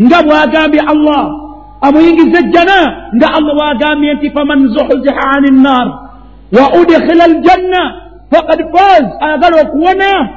nga 0.00 0.22
bwagambye 0.22 0.80
allah 0.80 1.47
amuyingiza 1.80 2.38
ejjana 2.38 2.78
nga 3.16 3.28
allah 3.36 3.54
bwagambye 3.54 4.14
nti 4.14 4.30
faman 4.30 4.68
zuhziha 4.68 5.22
ani 5.34 5.50
nnar 5.50 5.86
wa 6.56 6.66
udkhila 6.80 7.24
aljanna 7.24 7.82
faqad 8.30 8.60
faz. 8.74 9.06
Ayagala 9.20 9.56
okuwona 9.62 10.28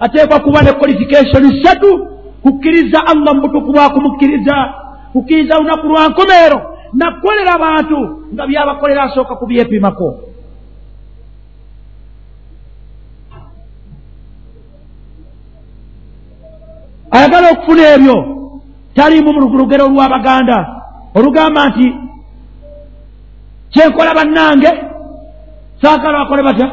ateekwa 0.00 0.40
kuba 0.40 0.62
ne 0.62 0.72
qualification 0.72 1.52
ssatu 1.52 2.06
kukkiriza 2.42 3.06
allah 3.06 3.34
mubutuku 3.34 3.72
bwakumukkiriza 3.72 4.74
kukkiriza 5.12 5.54
lunaku 5.58 5.86
lwa 5.86 6.08
nkomeero 6.08 6.60
nakukolera 6.92 7.58
bantu 7.58 7.98
nga 8.34 8.46
byabakolera 8.46 9.02
asooka 9.02 9.36
kubyepimako 9.36 10.18
ayagala 17.10 17.50
okufuna 17.50 17.82
ebyo 17.94 18.16
talimu 18.94 19.32
mu 19.32 19.40
lugero 19.40 19.88
lw'abaganda 19.88 20.79
olugamba 21.14 21.68
nti 21.68 21.86
kyenkola 23.70 24.14
bannange? 24.14 24.70
Saagala 25.82 26.18
bakole 26.18 26.42
batya 26.42 26.68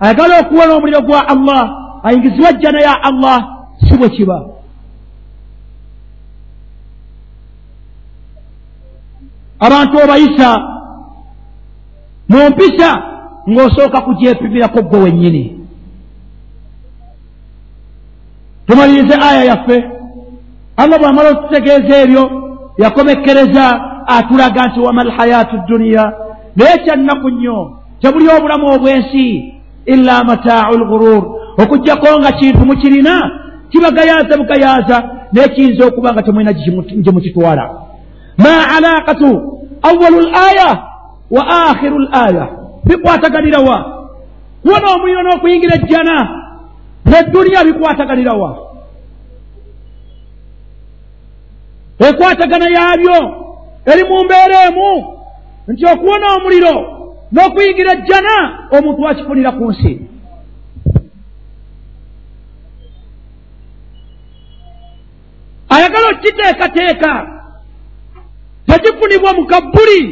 ayagala 0.00 0.40
okuwona 0.40 0.74
omuliro 0.74 1.00
gwa 1.00 1.28
allah 1.28 1.62
ayingizibwa 2.02 2.52
jjana 2.52 2.80
ya 2.80 3.02
allah 3.02 3.38
si 3.88 3.96
bwe 3.96 4.08
kiba. 4.08 4.38
Abantu 9.58 9.98
obayisa 9.98 10.48
mu 12.28 12.50
mpisa 12.50 13.02
ng'osooka 13.48 14.00
kugyepimirako 14.00 14.82
gwe 14.82 14.98
wennyini. 15.00 15.44
Tumalirize 18.66 19.14
aya 19.14 19.44
yaffe 19.44 19.90
allah 20.76 20.98
bw'amala 20.98 21.30
otutegeeza 21.30 21.96
ebyo 21.96 22.45
yakomekkereza 22.78 23.80
atulaga 24.06 24.66
nti 24.66 24.80
wama 24.80 25.02
alhayaatu 25.02 25.56
dduniya 25.58 26.12
naye 26.56 26.78
kyannaku 26.78 27.30
nnyo 27.30 27.78
tebuli 28.00 28.28
obulamu 28.28 28.66
obw'ensi 28.74 29.52
illa 29.86 30.24
mataau 30.24 30.78
lghurur 30.78 31.22
okugjako 31.58 32.20
nga 32.20 32.32
kintu 32.32 32.66
mukirina 32.66 33.30
kibagayaaza 33.70 34.36
bugayaaza 34.38 35.10
naye 35.32 35.48
kiyinza 35.48 35.86
okuba 35.86 36.12
nga 36.12 36.22
temulina 36.22 36.52
gye 36.52 37.12
mukitwala. 37.12 37.70
Ma 38.38 38.54
alaqatu 38.76 39.30
awalu 39.82 40.20
l 40.20 40.30
aya 40.48 40.70
wa 41.30 41.42
akhiru 41.70 41.98
l 41.98 42.08
aya 42.12 42.48
bikwataganirawa. 42.84 43.76
Kuwona 44.62 44.86
omuliro 44.94 45.22
n'okuyingira 45.22 45.74
ejjana. 45.74 46.16
Nedduniya 47.06 47.64
bikwataganirawa 47.64 48.65
ekwatagana 51.98 52.68
yabyo 52.76 53.18
eri 53.90 54.02
mu 54.08 54.24
mbeera 54.24 54.56
emu 54.68 54.90
nti 55.68 55.84
okuwona 55.92 56.26
omuliro 56.36 56.74
n'okuyingira 57.32 57.92
ejjana 57.92 58.36
omuntu 58.76 59.08
akifunira 59.08 59.50
ku 59.58 59.64
nsi. 59.70 59.92
Ayagala 65.74 66.06
okiteekateeka 66.08 67.12
tegifunibwa 68.66 69.30
mu 69.32 69.44
kabbuli 69.46 70.02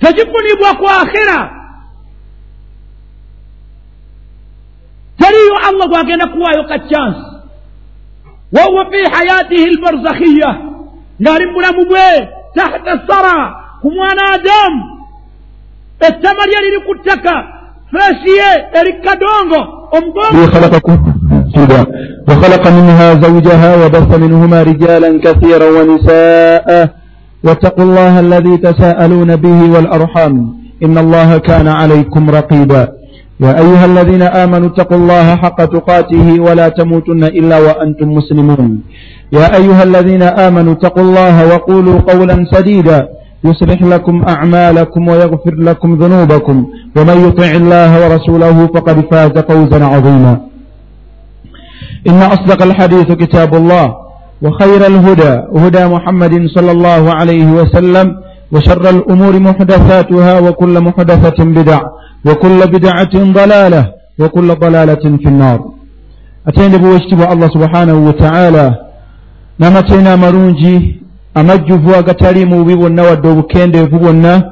tegifunibwa 0.00 0.70
ku 0.74 0.86
akhira 0.88 1.38
teriyo 5.18 5.56
allah 5.68 5.88
gwagenda 5.88 6.26
kuwaayo 6.26 6.64
ka 6.64 6.78
chansi 6.78 7.31
wahuwa 8.56 8.84
fi 8.90 9.00
hayatihi 9.14 9.64
albarzakhiya 9.72 10.50
ng'ali 11.22 11.44
mu 11.46 11.52
bulamu 11.52 11.82
bwe 11.90 12.08
tahta 12.56 12.92
sara 13.08 13.38
ku 13.82 13.88
mwana 13.90 14.22
adamu 14.36 14.82
ettama 16.08 16.42
lye 16.46 16.58
liri 16.64 16.80
ku 16.86 16.92
ttaka 16.98 17.34
fureshi 17.90 18.32
ye 18.40 18.50
eri 18.78 18.92
kadongo 19.04 19.60
omugongo 19.96 20.32
مسجدا 21.32 21.80
وخلق 22.28 22.64
منها 22.68 23.14
زوجها 23.14 23.70
وبث 23.76 24.10
منهما 24.18 24.62
رجالا 24.62 25.20
كثيرا 25.24 25.68
ونساء. 25.76 26.88
واتقوا 27.44 27.84
الله 27.84 28.20
الذي 28.20 28.56
تساءلون 28.56 29.36
به 29.36 29.60
والأرحام. 29.74 30.34
إن 30.84 30.98
الله 30.98 31.38
كان 31.38 31.68
عليكم 31.68 32.30
رقيبا. 32.30 32.88
يا 33.40 33.58
أيها 33.58 33.84
الذين 33.84 34.22
آمنوا 34.22 34.68
اتقوا 34.68 34.96
الله 34.96 35.36
حق 35.36 35.64
تقاته 35.64 36.40
ولا 36.40 36.68
تموتن 36.68 37.24
إلا 37.24 37.58
وأنتم 37.58 38.08
مسلمون. 38.08 38.80
يا 39.32 39.56
أيها 39.56 39.82
الذين 39.82 40.22
آمنوا 40.22 40.72
اتقوا 40.72 41.02
الله 41.02 41.46
وقولوا 41.54 42.00
قولا 42.00 42.46
سديدا. 42.52 43.08
يصلح 43.44 43.82
لكم 43.82 44.24
أعمالكم 44.28 45.08
ويغفر 45.08 45.54
لكم 45.54 45.94
ذنوبكم. 46.02 46.66
ومن 46.96 47.16
يطع 47.28 47.50
الله 47.62 47.90
ورسوله 48.02 48.66
فقد 48.74 48.96
فاز 49.10 49.38
فوزا 49.38 49.84
عظيما. 49.84 50.40
إن 52.08 52.22
أصدق 52.22 52.62
الحديث 52.62 53.12
كتاب 53.12 53.54
الله 53.54 53.94
وخير 54.42 54.86
الهدى 54.86 55.32
هدى 55.56 55.86
محمد 55.86 56.46
صلى 56.46 56.70
الله 56.70 57.14
عليه 57.14 57.46
وسلم 57.46 58.16
وشر 58.52 58.90
الأمور 58.90 59.40
محدثاتها 59.40 60.38
وكل 60.38 60.80
محدثة 60.80 61.44
بدعة. 61.44 61.92
وكل 62.26 62.60
بدعة 62.66 63.14
ضلالة 63.14 63.92
وكل 64.20 64.48
ضلالة 64.54 65.04
في 65.22 65.28
النار. 65.32 65.60
أتين 66.48 66.72
بوجتب 66.76 67.20
الله 67.32 67.48
سبحانه 67.48 67.96
وتعالى. 68.08 68.74
نمتنا 69.60 70.16
مرونجي. 70.16 71.02
amajjuvu 71.34 71.94
agatali 71.94 72.44
mu 72.44 72.56
bubi 72.56 72.76
bwonna 72.76 73.02
wadde 73.02 73.28
obukendeevu 73.28 73.98
bwonna 73.98 74.42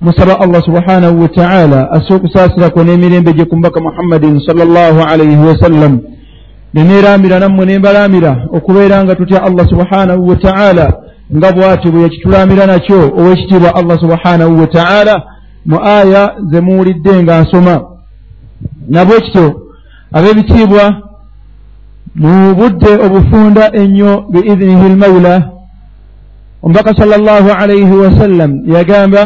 musaba 0.00 0.40
allah 0.40 0.64
subhanahu 0.64 1.22
wataala 1.22 1.90
asse 1.90 2.14
okusaasirako 2.14 2.84
n'emirembe 2.84 3.32
gye 3.32 3.44
ku 3.44 3.56
mbaka 3.56 3.80
muhammadin 3.80 4.40
salaalaihi 4.46 5.36
wasallam 5.36 6.00
neneerambira 6.74 7.38
nammwe 7.38 7.66
nembalamira 7.66 8.46
okubeera 8.52 9.04
nga 9.04 9.14
tutya 9.14 9.42
allah 9.42 9.68
subhanahu 9.68 10.28
wataala 10.28 10.92
nga 11.36 11.52
bw'ati 11.52 11.90
bwe 11.90 12.02
yakitulambira 12.02 12.66
nakyo 12.66 13.00
ow'ekitiibwa 13.18 13.74
allah 13.74 14.00
subhanahu 14.00 14.60
wataala 14.60 15.22
mu 15.66 15.78
aya 15.84 16.34
ze 16.50 16.60
muwulidde 16.60 17.22
nga 17.22 17.40
nsoma. 17.40 17.80
Nabwe 18.88 19.20
kityo 19.20 19.62
ab'ebitiibwa 20.12 20.84
mu 22.14 22.54
budde 22.54 22.92
obufunda 23.06 23.64
ennyo 23.80 24.24
biidhinihi 24.32 24.88
lmawula 24.88 25.34
omubaka 26.62 26.94
sala 26.96 27.16
llahu 27.16 27.50
alaihi 27.50 27.94
wasallam 28.04 28.50
yagamba 28.74 29.22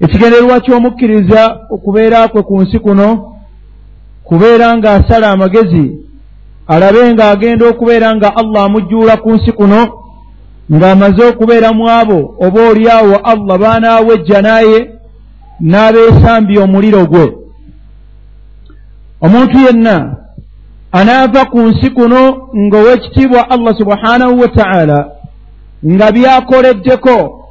ekigendererwa 0.00 0.60
ky'omukkiriza 0.60 1.42
okubeera 1.70 2.28
kwe 2.28 2.42
ku 2.42 2.62
nsi 2.62 2.78
kuno 2.78 3.08
kubeera 4.24 4.76
ng'asala 4.76 5.30
amagezi 5.30 5.84
alabe 6.66 7.12
ng'agenda 7.12 7.64
okubeera 7.68 8.16
nga 8.16 8.28
allah 8.36 8.62
amujjuula 8.64 9.16
ku 9.16 9.30
nsi 9.36 9.52
kuno 9.52 10.05
ng'amaze 10.72 11.24
okubeera 11.24 11.72
mu 11.72 11.90
abo 11.90 12.34
oba 12.40 12.68
oliawo 12.68 13.16
allah 13.24 13.58
baanaawejja 13.58 14.42
naye 14.42 14.90
n'abeesambya 15.60 16.62
omuliro 16.62 17.04
gwe. 17.06 17.32
Omuntu 19.20 19.58
yenna 19.58 20.16
anaava 20.92 21.44
ku 21.44 21.58
nsi 21.60 21.90
kuno 21.90 22.48
ng'ow'ekitiibwa 22.54 23.50
allah 23.50 23.76
subhanahu 23.78 24.40
wa 24.40 24.48
ta'ala 24.48 25.10
nga 25.86 26.12
byakoleddeko 26.12 27.46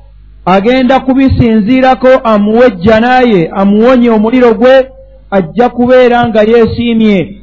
agenda 0.45 0.99
kubisinziirako 0.99 2.07
amuwejja 2.23 2.99
naye 2.99 3.51
amuwonye 3.55 4.09
omuliro 4.09 4.53
gwe 4.53 4.89
ajja 5.31 5.69
kubeera 5.69 6.27
nga 6.27 6.41
yeesiimye. 6.41 7.41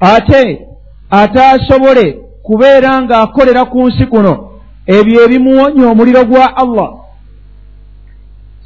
Ate 0.00 0.66
ataasobole 1.10 2.18
kubeera 2.42 3.02
ng'akolera 3.02 3.64
ku 3.64 3.88
nsi 3.88 4.06
kuno 4.06 4.49
ebyo 4.98 5.24
ebimuwonya 5.24 5.88
omuliro 5.90 6.24
gwa 6.24 6.56
allah. 6.56 6.90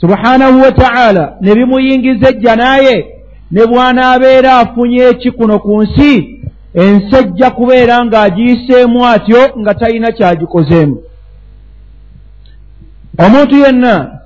Subhanahu 0.00 0.60
wa 0.60 0.72
ta'ala 0.72 1.36
ne 1.40 1.54
bimuyingiza 1.54 2.28
ejja 2.28 2.56
naye 2.56 2.96
ne 3.50 3.66
bw'anaabeera 3.66 4.58
afunye 4.58 5.02
eki 5.10 5.30
kuno 5.30 5.58
ku 5.58 5.82
nsi 5.82 6.40
ensi 6.74 7.16
ejja 7.16 7.50
kubeera 7.50 8.04
ng'agiyiseemu 8.04 9.06
atyo 9.06 9.42
nga 9.58 9.74
talina 9.74 10.12
kyagikozeemu. 10.12 10.96
Omuntu 13.24 13.56
yenna 13.56 14.20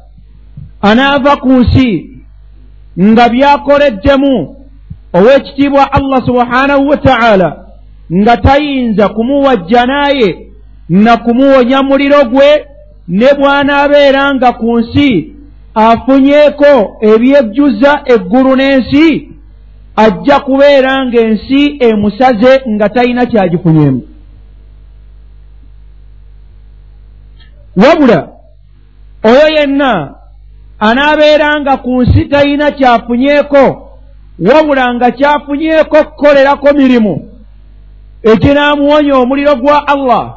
anaava 0.81 1.37
ku 1.37 1.53
nsi 1.53 2.11
nga 3.01 3.29
byakoleddemu 3.29 4.57
ow'ekitiibwa 5.15 5.93
allah 5.93 6.27
subhanahu 6.27 6.89
wa 6.89 6.97
ta'ala 6.97 7.65
nga 8.13 8.37
tayinza 8.37 9.09
kumuwajja 9.09 9.87
naye 9.87 10.48
na 10.89 11.17
kumuwonya 11.17 11.83
muliro 11.83 12.25
gwe 12.25 12.67
ne 13.09 13.29
bw'anaabeera 13.39 14.35
nga 14.35 14.53
ku 14.53 14.79
nsi 14.79 15.33
afunyeeko 15.75 16.73
ebyejjuza 17.11 17.93
eggulu 18.15 18.57
n'ensi 18.57 19.07
ajja 19.97 20.39
kubeera 20.41 21.07
ng'ensi 21.07 21.61
emusaze 21.89 22.53
nga 22.69 22.89
talina 22.89 23.27
kyagifunyeemu 23.27 24.03
wabula 27.77 28.29
oyo 29.25 29.47
yenna 29.57 30.15
anaabeeranga 30.79 31.77
ku 31.77 32.03
nsi 32.03 32.25
talina 32.25 32.71
kyafunyeeko 32.71 33.91
wabula 34.39 34.95
nga 34.95 35.11
kyafunyeeko 35.11 36.05
kukolerako 36.05 36.69
mirimu 36.75 37.15
ekinaamuwonya 38.23 39.17
omuliro 39.17 39.55
gwa 39.57 39.89
allah 39.89 40.35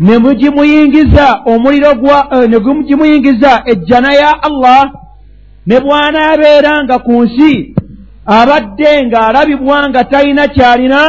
ne 0.00 0.18
mugimuyingiza 0.18 1.40
omuliro 1.46 1.94
gwa 1.94 2.28
eh, 2.32 2.48
ne 2.50 2.60
gimuyingiza 2.60 3.62
ejjana 3.66 4.12
ya 4.14 4.42
allah 4.42 4.92
ne 5.66 5.80
bw'anaabeera 5.80 6.84
nga 6.84 6.98
ku 6.98 7.22
nsi 7.24 7.74
abadde 8.26 9.06
ng'alabibwa 9.06 9.88
nga 9.88 10.04
talina 10.04 10.48
kyalina 10.48 11.00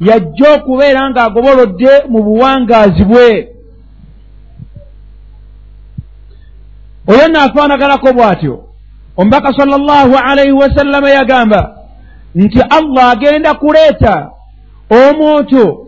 yajja 0.00 0.48
okubeera 0.54 1.10
ng'agobolodde 1.10 1.92
mu 2.08 2.22
buwangaazi 2.22 3.04
bwe. 3.04 3.48
Oyo 7.06 7.28
naafaanaganako 7.28 8.12
bw'atyo. 8.12 8.54
Omubaka 9.16 9.52
sala 9.56 9.78
llahu 9.78 10.14
alaihi 10.24 10.52
wasallama 10.52 11.10
yagamba 11.10 11.76
nti 12.34 12.60
allah 12.60 13.10
agenda 13.10 13.54
kuleeta 13.54 14.30
omuntu 14.90 15.85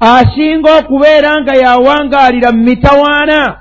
asinga 0.00 0.78
okubeera 0.78 1.40
nga 1.40 1.54
yawangaalira 1.54 2.52
mu 2.52 2.62
mitawaana 2.62 3.56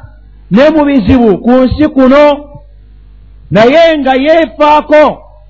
ne 0.52 0.70
mu 0.70 0.86
bizibu 0.86 1.38
ku 1.38 1.52
nsi 1.52 1.88
kuno 1.88 2.24
naye 3.52 3.98
nga 3.98 4.14
yeefaako 4.16 5.04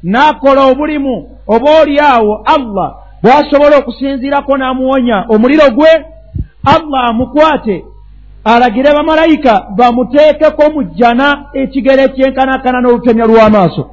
n'akola 0.03 0.61
obulimu 0.71 1.15
oba 1.47 1.81
oli 1.81 1.99
awo 1.99 2.33
allah 2.45 2.89
bw'asobola 3.23 3.77
okusinziirako 3.77 4.57
n'amuwonya 4.57 5.25
omuliro 5.33 5.69
gwe 5.75 5.91
allah 6.75 7.01
amukwate 7.09 7.85
alagire 8.45 8.93
bamalayika 8.93 9.67
bamuteekeko 9.77 10.63
mu 10.73 10.83
jjana 10.83 11.45
ekigere 11.53 12.07
kyenkanakana 12.07 12.81
n'olutemya 12.81 13.25
lw'amaaso. 13.25 13.83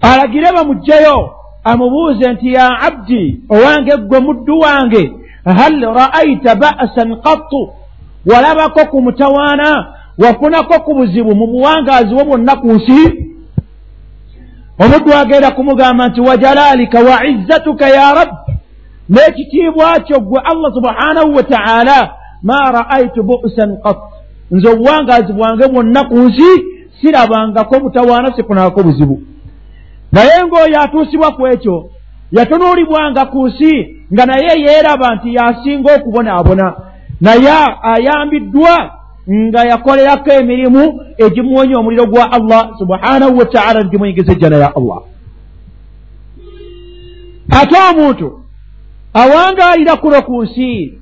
Alagire 0.00 0.52
bamugjeyo 0.52 1.39
amubuuze 1.64 2.32
nti 2.32 2.52
ya 2.52 2.80
abdi 2.80 3.40
owange 3.48 3.96
ggwe 3.96 4.20
muddu 4.20 4.58
wange 4.58 5.12
hal 5.44 5.80
ra'aita 5.80 6.54
ba'san 6.54 7.16
qattu? 7.22 7.68
Walabako 8.26 8.86
ku 8.90 9.02
mutawaana 9.02 9.86
wafunako 10.18 10.80
ku 10.80 10.94
buzibu 10.94 11.34
mu 11.34 11.46
buwangaazi 11.46 12.14
wo 12.14 12.24
bwonna 12.24 12.56
ku 12.56 12.72
nsi? 12.72 13.00
Omuddu 14.78 15.14
agenda 15.14 15.50
kumugamba 15.50 16.08
nti 16.08 16.20
wajalaalika 16.20 16.98
wa 17.00 17.26
izzatuka 17.26 17.88
ya 17.88 18.14
rabbi 18.14 18.52
n'ekitiibwa 19.10 20.00
kyo 20.00 20.20
ggwe 20.20 20.40
allah 20.44 20.72
subhanahu 20.74 21.34
wa 21.36 21.42
ta'ala 21.42 22.10
ma 22.42 22.70
ra'aitu 22.70 23.22
bu'san 23.22 23.76
qat 23.84 23.98
nze 24.50 24.68
obuwangaazi 24.68 25.32
bwange 25.32 25.68
bwonna 25.68 26.04
ku 26.04 26.14
nsi 26.18 26.50
sirabangako 27.00 27.80
butawaana 27.80 28.36
sifunako 28.36 28.82
buzibu 28.82 29.22
naye 30.12 30.44
ng'oyo 30.44 30.80
atuusibwa 30.80 31.32
ku 31.32 31.46
ekyo 31.46 31.90
yatunuulibwanga 32.32 33.24
ku 33.24 33.46
nsi 33.48 33.72
nga 34.12 34.26
naye 34.26 34.60
yeeraba 34.64 35.14
nti 35.14 35.34
yasinga 35.34 35.94
okubonaabona. 35.94 36.74
Naye 37.20 37.52
ayambiddwa 37.82 38.90
nga 39.30 39.60
yakolerako 39.64 40.30
emirimu 40.32 40.82
egimuwonya 41.18 41.78
omuliro 41.78 42.06
gwa 42.06 42.32
allah 42.32 42.70
subhanahu 42.78 43.38
wa 43.38 43.44
taala 43.44 43.82
negimuyingiza 43.82 44.32
ejjana 44.32 44.56
ya 44.56 44.76
allah. 44.76 45.00
Ate 47.50 47.76
omuntu 47.90 48.40
awangaalira 49.14 49.96
kuno 49.96 50.22
ku 50.22 50.42
nsi 50.42 51.00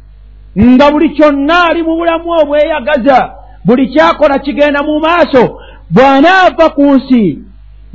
nga 0.58 0.90
buli 0.90 1.10
kyonna 1.10 1.64
ali 1.64 1.82
mu 1.82 1.96
bulamu 1.96 2.30
obweyagaza 2.30 3.30
buli 3.64 3.88
kyakola 3.88 4.38
kigenda 4.38 4.82
mu 4.82 5.00
maaso 5.00 5.60
bw'anaava 5.90 6.68
ku 6.70 6.84
nsi 6.94 7.38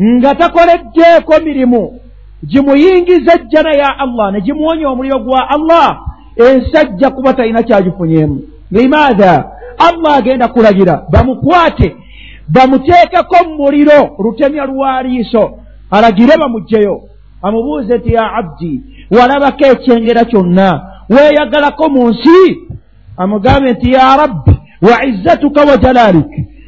nga 0.01 0.35
takoleddeeko 0.35 1.33
mirimu. 1.45 1.99
Gimuyingiza 2.45 3.33
ejjana 3.33 3.73
ya 3.73 3.99
allah 3.99 4.31
ne 4.31 4.41
gimuwonya 4.41 4.89
omuliro 4.89 5.19
gwa 5.19 5.49
allah. 5.49 5.99
Ensajja 6.35 7.09
kuba 7.09 7.33
talina 7.33 7.63
kyagifunyeemu. 7.63 8.41
Limaatha 8.71 9.51
allah 9.77 10.15
agenda 10.17 10.47
kulagira 10.47 11.03
bamukwate 11.11 11.95
bamuteekeko 12.47 13.35
mu 13.47 13.55
muliro 13.55 14.15
lutemya 14.23 14.65
lwa 14.65 15.03
liiso. 15.03 15.51
Alagire 15.91 16.37
bamugjeyo. 16.37 17.01
Amubuuze 17.41 17.97
nti 17.97 18.13
ya 18.13 18.33
abdi 18.33 18.81
walabako 19.11 19.65
ekyengera 19.65 20.25
kyonna? 20.25 20.81
Weeyagalako 21.09 21.89
mu 21.89 22.09
nsi? 22.09 22.57
Amugambe 23.17 23.71
nti 23.71 23.91
ya 23.91 24.17
rabbi 24.17 24.51
wa 24.81 25.05
izzatuka 25.05 25.61
wa 25.61 25.77
jalaalik 25.77 26.25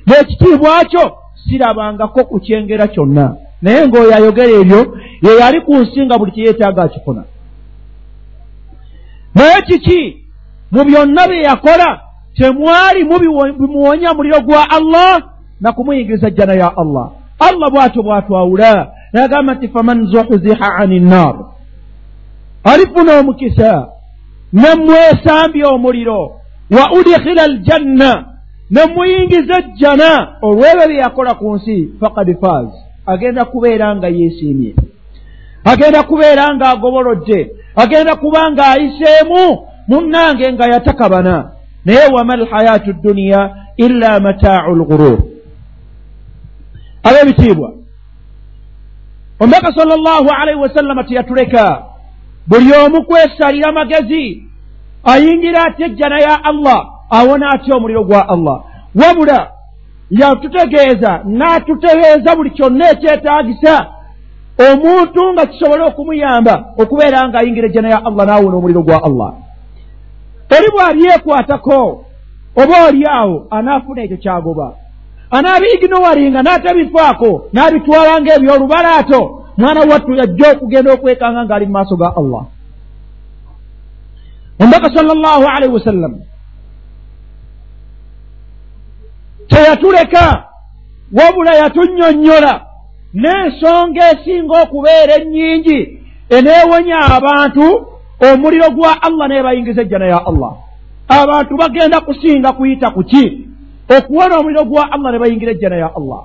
n'ekitiibwa 0.08 0.86
kyo 0.86 1.18
sirabangako 1.48 2.24
ku 2.24 2.40
kyengera 2.40 2.88
kyonna. 2.88 3.36
Naye 3.62 3.88
ng'oyo 3.88 4.16
ayogera 4.16 4.54
ebyo 4.62 4.80
ye 5.22 5.32
yali 5.40 5.62
ku 5.62 5.76
nsi 5.76 6.06
nga 6.06 6.18
buli 6.18 6.32
kyeyeetaaga 6.32 6.84
akifuna. 6.84 7.24
Naye 9.36 9.62
kiki? 9.68 10.02
Mu 10.72 10.84
byonna 10.84 11.28
bye 11.28 11.42
yakola 11.42 12.02
temwali 12.38 13.04
bimuwonya 13.60 14.14
muliro 14.14 14.40
gwa 14.42 14.70
allah 14.70 15.22
nakumuyingiriza 15.62 16.30
jjana 16.30 16.54
ya 16.54 16.78
allah. 16.78 17.12
Allah 17.40 17.72
bwatyo 17.72 18.04
bwatwawula 18.04 18.92
nagamba 19.14 19.54
nti 19.54 19.68
faman 19.68 20.08
zuhziha 20.08 20.76
ani 20.76 21.00
nnar 21.00 21.36
alifuna 22.64 23.20
omukisa 23.20 23.88
nemwesambya 24.54 25.68
omuliro 25.68 26.42
wa 26.72 26.92
udikhila 27.00 27.44
aljanna 27.44 28.26
nemuyingiza 28.70 29.58
ejjana 29.60 30.38
olwebyo 30.42 30.88
bye 30.88 30.98
yakola 30.98 31.34
ku 31.34 31.56
nsi 31.56 31.90
fakad 32.00 32.40
faz. 32.42 32.68
Agenda 33.06 33.46
kubeera 33.46 33.96
nga 33.96 34.08
yeesiimye. 34.08 34.76
Agenda 35.64 36.04
kubeera 36.04 36.56
nga 36.56 36.70
agobolodde 36.70 37.52
agenda 37.76 38.16
kuba 38.16 38.52
nga 38.52 38.68
ayiseemu 38.68 39.68
munnange 39.88 40.54
nga 40.54 40.66
yatakabana. 40.66 41.52
Naye 41.86 42.08
wama 42.14 42.36
lhayaatu 42.36 42.94
dduniya 42.94 43.56
illa 43.78 44.20
mataau 44.20 44.76
lghurur 44.76 45.20
ab'ebitiibwa. 47.04 47.74
Omubaka 49.40 49.74
sal 49.74 49.88
llahu 49.88 50.30
alaihi 50.42 50.60
wasallama 50.60 51.04
teyatuleka. 51.04 51.84
Buli 52.48 52.74
omu 52.86 53.06
kwesalira 53.06 53.72
magezi 53.72 54.44
ayingira 55.04 55.66
atya 55.66 55.88
ejjana 55.88 56.20
ya 56.20 56.44
allah 56.44 56.95
awona 57.10 57.50
atya 57.50 57.76
omuliro 57.76 58.04
gwa 58.04 58.30
allah? 58.30 58.64
Wabula 58.96 59.52
yatutegeeza 60.10 61.22
n'atutegeeza 61.26 62.36
buli 62.36 62.50
kyonna 62.50 62.92
ekyetaagisa 62.92 63.88
omuntu 64.68 65.34
nga 65.34 65.46
kisobole 65.46 65.84
okumuyamba 65.84 66.66
okubeera 66.78 67.28
nga 67.28 67.40
ayingira 67.40 67.68
ejjana 67.68 67.90
ya 67.90 68.06
allah 68.06 68.26
n'awona 68.26 68.58
omuliro 68.58 68.82
gwa 68.82 69.04
allah. 69.04 69.34
Oli 70.56 70.68
bw'alyekwatako 70.74 72.06
oba 72.56 72.76
oli 72.88 73.04
awo 73.20 73.48
anaafuna 73.50 74.02
ekyo 74.04 74.18
kyagoba. 74.18 74.68
Anaabiiginowalinga 75.32 76.42
n'atabifaako 76.42 77.32
n'abitwala 77.54 78.22
ng'ebyolubalaato 78.22 79.22
mwana 79.58 79.80
wattu 79.80 80.14
yajja 80.14 80.52
okugenda 80.52 80.94
okwekanga 80.94 81.46
ng'ali 81.46 81.66
mu 81.66 81.72
maaso 81.72 81.96
ga 81.96 82.14
allah. 82.20 82.44
Omubaka 84.60 84.88
sal 84.96 85.06
llahu 85.06 85.46
alaihi 85.56 85.74
wasallam 85.74 86.14
teyatuleka 89.48 90.44
wabula 91.18 91.56
yatunnyonnyola 91.56 92.54
n'ensonga 93.14 94.02
esinga 94.12 94.62
okubeera 94.64 95.14
ennyingi 95.22 95.80
eneewonya 96.30 96.98
abantu 97.18 97.66
omuliro 98.20 98.70
gwa 98.70 99.02
allah 99.02 99.28
naye 99.28 99.44
bayingiza 99.44 99.82
ejjana 99.82 100.06
ya 100.06 100.26
allah. 100.26 100.54
Abantu 101.08 101.58
bagenda 101.58 102.02
kusinga 102.02 102.52
kuyita 102.52 102.90
ku 102.92 103.04
ki? 103.04 103.48
Okuwona 103.98 104.40
omuliro 104.40 104.64
gwa 104.66 104.92
allah 104.92 105.12
ne 105.12 105.20
bayingira 105.20 105.52
ejjana 105.52 105.76
ya 105.76 105.92
allah. 105.96 106.24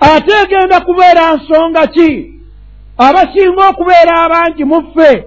Ate 0.00 0.32
egenda 0.44 0.80
kubeera 0.80 1.34
nsonga 1.34 1.86
ki? 1.86 2.34
Abasinga 2.98 3.68
okubeera 3.68 4.22
abangi 4.24 4.64
mu 4.64 4.82
ffe. 4.82 5.24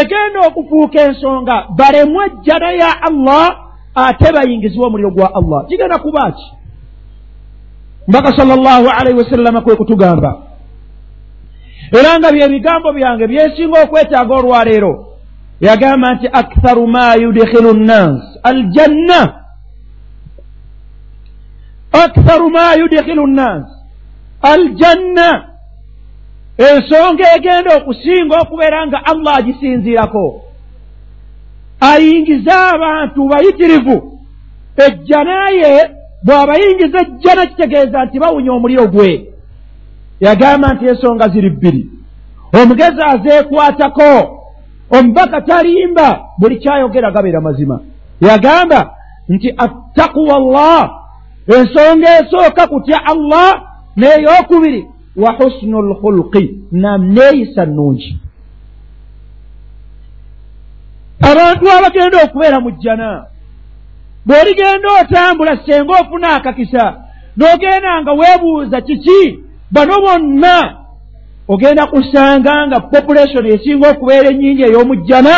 Egenda 0.00 0.40
okufuuka 0.48 1.00
ensonga 1.02 1.66
balemu 1.76 2.22
ejjana 2.22 2.72
ya 2.72 3.02
allah 3.02 3.65
ate 3.96 4.32
bayingizibwa 4.32 4.86
omuliro 4.86 5.10
gwa 5.10 5.34
allah. 5.34 5.66
Kigenda 5.68 5.98
kuba 5.98 6.32
ki? 6.32 6.46
Mbaka 8.08 8.36
sal 8.36 8.48
llahu 8.48 8.88
alaihi 8.98 9.18
wasallama 9.18 9.60
kwe 9.60 9.76
kutugamba 9.76 10.46
era 11.92 12.18
nga 12.18 12.32
bye 12.32 12.48
bigambo 12.48 12.92
byange 12.92 13.26
byensinga 13.26 13.82
okwetaaga 13.82 14.34
olwaleero 14.34 15.06
yagamba 15.60 16.14
nti 16.14 16.26
aktharu 16.32 16.86
ma 16.86 17.14
yudkhilu 17.14 17.74
nnas 17.74 18.20
aljanna. 18.42 19.20
Aktharu 21.92 22.50
ma 22.50 22.74
yudkhilu 22.74 23.26
nnas 23.26 23.64
aljanna. 24.42 25.28
Ensonga 26.58 27.24
egenda 27.36 27.76
okusinga 27.76 28.36
okubeera 28.42 28.86
nga 28.86 28.98
allah 29.04 29.36
agisinziirako 29.36 30.45
ayingize 31.80 32.52
abantu 32.74 33.28
bayitirivu. 33.28 34.18
Ejjanaye 34.86 35.90
bw'abayingiza 36.24 36.98
ejjana 37.00 37.46
kitegeeza 37.46 38.04
nti 38.04 38.18
bawunya 38.18 38.52
omuliro 38.52 38.86
gwe. 38.86 39.26
Yagamba 40.20 40.72
nti 40.74 40.84
ensonga 40.86 41.28
ziri 41.28 41.50
bbiri. 41.50 41.86
Omugezi 42.62 43.02
azeekwatako. 43.12 44.38
Omubaka 44.90 45.40
talimba 45.40 46.20
buli 46.38 46.56
kyayogera 46.56 47.10
gabeera 47.10 47.40
mazima. 47.40 47.80
Yagamba 48.20 48.90
nti 49.28 49.54
attakuwa 49.56 50.38
llah 50.38 50.90
ensonga 51.58 52.08
esooka 52.20 52.66
kutya 52.66 53.00
allah? 53.06 53.62
N'eyokubiri 53.96 54.86
wa 55.16 55.32
husnu 55.32 55.82
lkhulqi 55.82 56.54
naneeyisa 56.72 57.66
nnungi 57.66 58.18
abantu 61.20 61.64
abagenda 61.70 62.16
okubeera 62.24 62.60
mu 62.60 62.70
jjana 62.70 63.26
bw'oligenda 64.26 64.88
otambula 65.00 65.56
senga 65.66 65.92
ofuna 66.00 66.28
akakisa 66.34 66.84
n'ogenda 67.36 68.02
nga 68.02 68.12
weebuuza 68.12 68.80
kiki? 68.80 69.38
Bano 69.70 70.00
bonna 70.00 70.76
ogenda 71.48 71.86
kusanga 71.86 72.66
nga 72.66 72.80
population 72.80 73.46
esinga 73.46 73.90
okubeera 73.90 74.28
ennyingi 74.30 74.62
ey'omujjana 74.62 75.36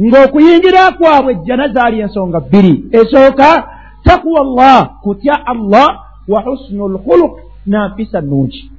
ng'okuyingira 0.00 0.82
kwabwe 0.96 1.32
ejjana 1.32 1.68
zaali 1.68 2.00
ensonga 2.00 2.40
bbiri. 2.40 2.84
Esooka 2.92 3.68
takuwa 4.04 4.42
llah 4.44 4.90
kutya 5.02 5.46
allah 5.46 5.88
wa 6.28 6.40
husnu 6.40 6.88
lkhuluk 6.88 7.32
nampisa 7.66 8.20
nnungi. 8.20 8.70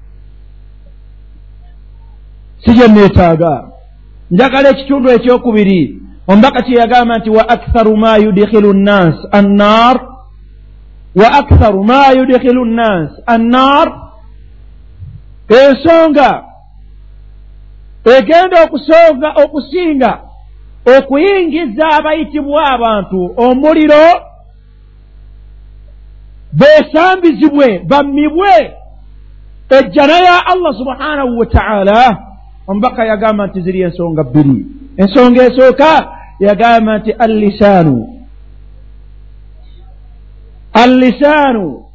Si 2.66 2.72
gye 2.74 2.88
neetaaga. 2.88 3.64
Njagala 4.32 4.70
ekitundu 4.70 5.10
ekyokubiri 5.10 6.03
omubaka 6.28 6.62
kye 6.62 6.80
yagamba 6.80 7.18
nti 7.18 7.30
wa 7.30 7.50
aktharu 7.50 7.98
ma 7.98 8.18
yudkhilu 8.18 8.74
nnas 8.74 9.16
annar. 9.32 10.08
Wa 11.16 11.32
aktharu 11.32 11.84
ma 11.84 12.12
yudkhilu 12.12 12.66
nnas 12.66 13.12
annar. 13.26 13.88
Ensonga 15.50 16.44
egenda 18.18 18.64
okusonga 18.64 19.30
okusinga. 19.44 20.20
Okuyingiza 20.98 21.86
abayitibwa 21.98 22.66
abantu. 22.66 23.34
Omuliro. 23.38 24.08
Beesambizibwe 26.54 27.80
bammibwe. 27.80 28.74
Ejjana 29.70 30.14
ya 30.14 30.46
allah 30.46 30.74
subhanahu 30.78 31.40
wa 31.40 31.46
taala. 31.46 32.18
Omubaka 32.68 33.06
yagamba 33.06 33.48
nti 33.48 33.62
ziri 33.62 33.82
ensonga 33.82 34.24
bbiri 34.24 34.66
ensonga 34.98 35.44
esooka 35.44 35.92
yagamba 36.40 36.98
nti 36.98 37.12
allisaanu 37.12 37.96
allisaanu 40.74 41.86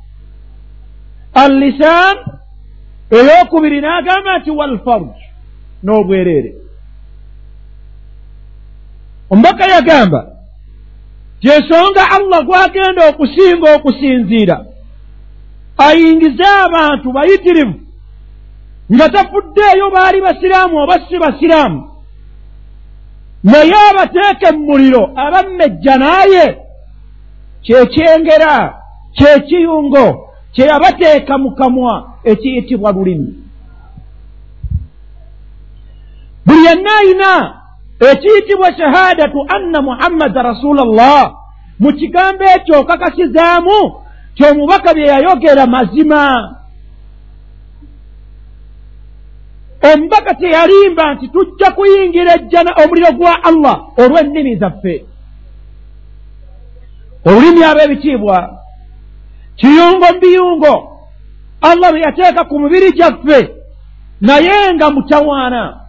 allisaan 1.34 2.16
eyokubiri 3.11 3.80
n'agamba 3.80 4.38
nti 4.38 4.51
walfarj 4.51 5.09
n'obwereere. 5.84 6.53
Omubaka 9.30 9.64
yagamba 9.74 10.20
kyensonga 11.40 12.03
allah 12.16 12.40
gwagenda 12.46 13.09
okusinga 13.11 13.66
okusinziira 13.76 14.57
ayingize 15.86 16.46
abantu 16.66 17.12
bayitirivu 17.12 17.80
nga 18.94 19.09
tafuddeeyo 19.09 19.90
baali 19.90 20.20
basiraamu 20.20 20.76
oba 20.76 20.94
si 21.09 21.18
basiraamu 21.18 21.97
naye 23.45 23.74
abateeke 23.91 24.53
mu 24.57 24.64
muliro 24.66 25.11
abammejja 25.16 25.97
naaye 25.97 26.59
kyekyengera 27.62 28.74
kyekiyungo 29.16 30.28
kye 30.53 30.66
yabateeka 30.66 31.39
mu 31.39 31.51
kamwa 31.55 32.11
ekiyitibwa 32.24 32.93
lulimi. 32.93 33.34
Buli 36.47 36.64
yenna 36.64 36.91
ayina 36.99 37.55
ekiyitibwa 38.11 38.72
shahaadatu 38.76 39.47
anna 39.49 39.82
muhammada 39.82 40.43
rasula 40.43 40.84
llah 40.84 41.34
mu 41.78 41.93
kigambo 41.93 42.45
ekyo 42.45 42.80
okakasizaamu 42.80 43.78
kyomubaka 44.34 44.95
bye 44.95 45.07
yayogera 45.07 45.66
mazima 45.66 46.55
omubaka 49.82 50.34
teyalimba 50.34 51.14
nti 51.14 51.28
tujja 51.28 51.70
kuyingira 51.70 52.34
ejjana 52.34 52.70
omuliro 52.82 53.12
gwa 53.12 53.44
allah 53.44 53.76
olw'ennimi 53.96 54.56
zaffe. 54.56 55.04
Olulimi 57.24 57.64
ab'ebitiibwa 57.64 58.38
kiyungo 59.56 60.06
biyungo 60.20 60.74
allah 61.62 61.92
bye 61.92 62.02
yateeka 62.02 62.44
ku 62.44 62.58
mubiri 62.58 62.92
gyaffe 62.92 63.54
naye 64.20 64.74
nga 64.74 64.90
mutawaana. 64.90 65.80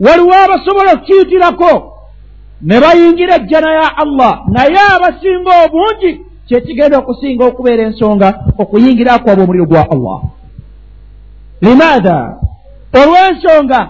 Waliwo 0.00 0.34
abasobola 0.34 0.92
okukiyitirako 0.92 1.92
ne 2.62 2.80
bayingira 2.80 3.36
ejjana 3.36 3.72
ya 3.72 3.96
allah 3.96 4.42
naye 4.48 4.78
abasinga 4.94 5.52
obungi 5.64 6.10
kyekigenda 6.46 6.98
okusinga 6.98 7.44
okubeera 7.44 7.82
ensonga 7.82 8.28
okuyingira 8.58 9.18
kwabwe 9.18 9.44
omuliro 9.44 9.66
gwa 9.66 9.90
allah. 9.90 10.18
Limaatha 11.60 12.45
olw'ensonga 13.00 13.80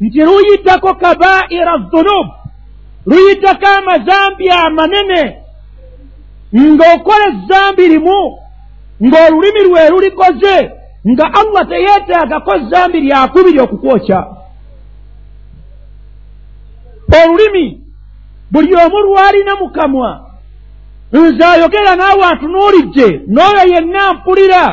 nti 0.00 0.20
luyitako 0.28 0.94
kabaira 0.94 1.74
dhunub 1.90 2.26
luyitako 3.06 3.66
amazambi 3.78 4.46
amanene 4.50 5.22
ng'okola 6.54 7.26
ezambi 7.32 7.88
limu 7.88 8.20
ng'olulimi 9.04 9.60
lwe 9.68 9.90
lulikoze 9.90 10.56
nga 11.10 11.26
allah 11.40 11.68
teyeetaagako 11.68 12.52
zambi 12.70 13.00
lyakubiri 13.00 13.60
okukwokya. 13.60 14.20
Olulimi 17.18 17.80
buli 18.50 18.74
omu 18.74 18.98
lwalina 19.06 19.54
mu 19.60 19.68
kamwa 19.70 20.10
nze 21.12 21.44
ayogera 21.44 21.96
naawe 21.96 22.24
antunuulidde 22.24 23.08
n'oyo 23.34 23.62
yenna 23.72 24.14
mpulira 24.14 24.64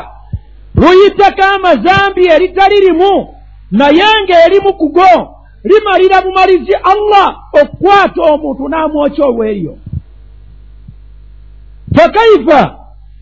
luyitako 0.76 1.44
amazambi 1.56 2.24
eritali 2.28 2.78
limu 2.86 3.36
naye 3.78 4.08
ng'erimu 4.24 4.72
ku 4.80 4.88
go 4.96 5.12
limalira 5.68 6.22
bumalizi 6.22 6.76
allah 6.92 7.28
okukwata 7.60 8.22
omuntu 8.32 8.64
n'amwokya 8.70 9.24
olw'eryo 9.30 9.74
fakaifa 11.96 12.62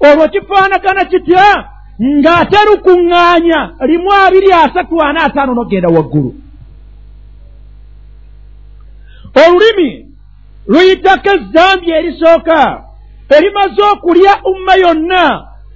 olwo 0.08 0.28
kifaanagana 0.28 1.06
kitya? 1.06 1.68
Ng'ate 2.02 2.60
lukuŋŋaanya 2.68 3.60
limu 3.90 4.10
abiri 4.26 4.50
asatu 4.54 5.02
ana 5.02 5.24
ataano 5.24 5.54
n'ogenda 5.54 5.90
waggulu. 5.96 6.32
Olulimi 9.42 9.90
luyitako 10.68 11.30
ezzambi 11.36 11.92
erisooka 11.98 12.60
erimaze 13.36 13.82
okulya 13.94 14.34
umma 14.52 14.74
yonna 14.84 15.24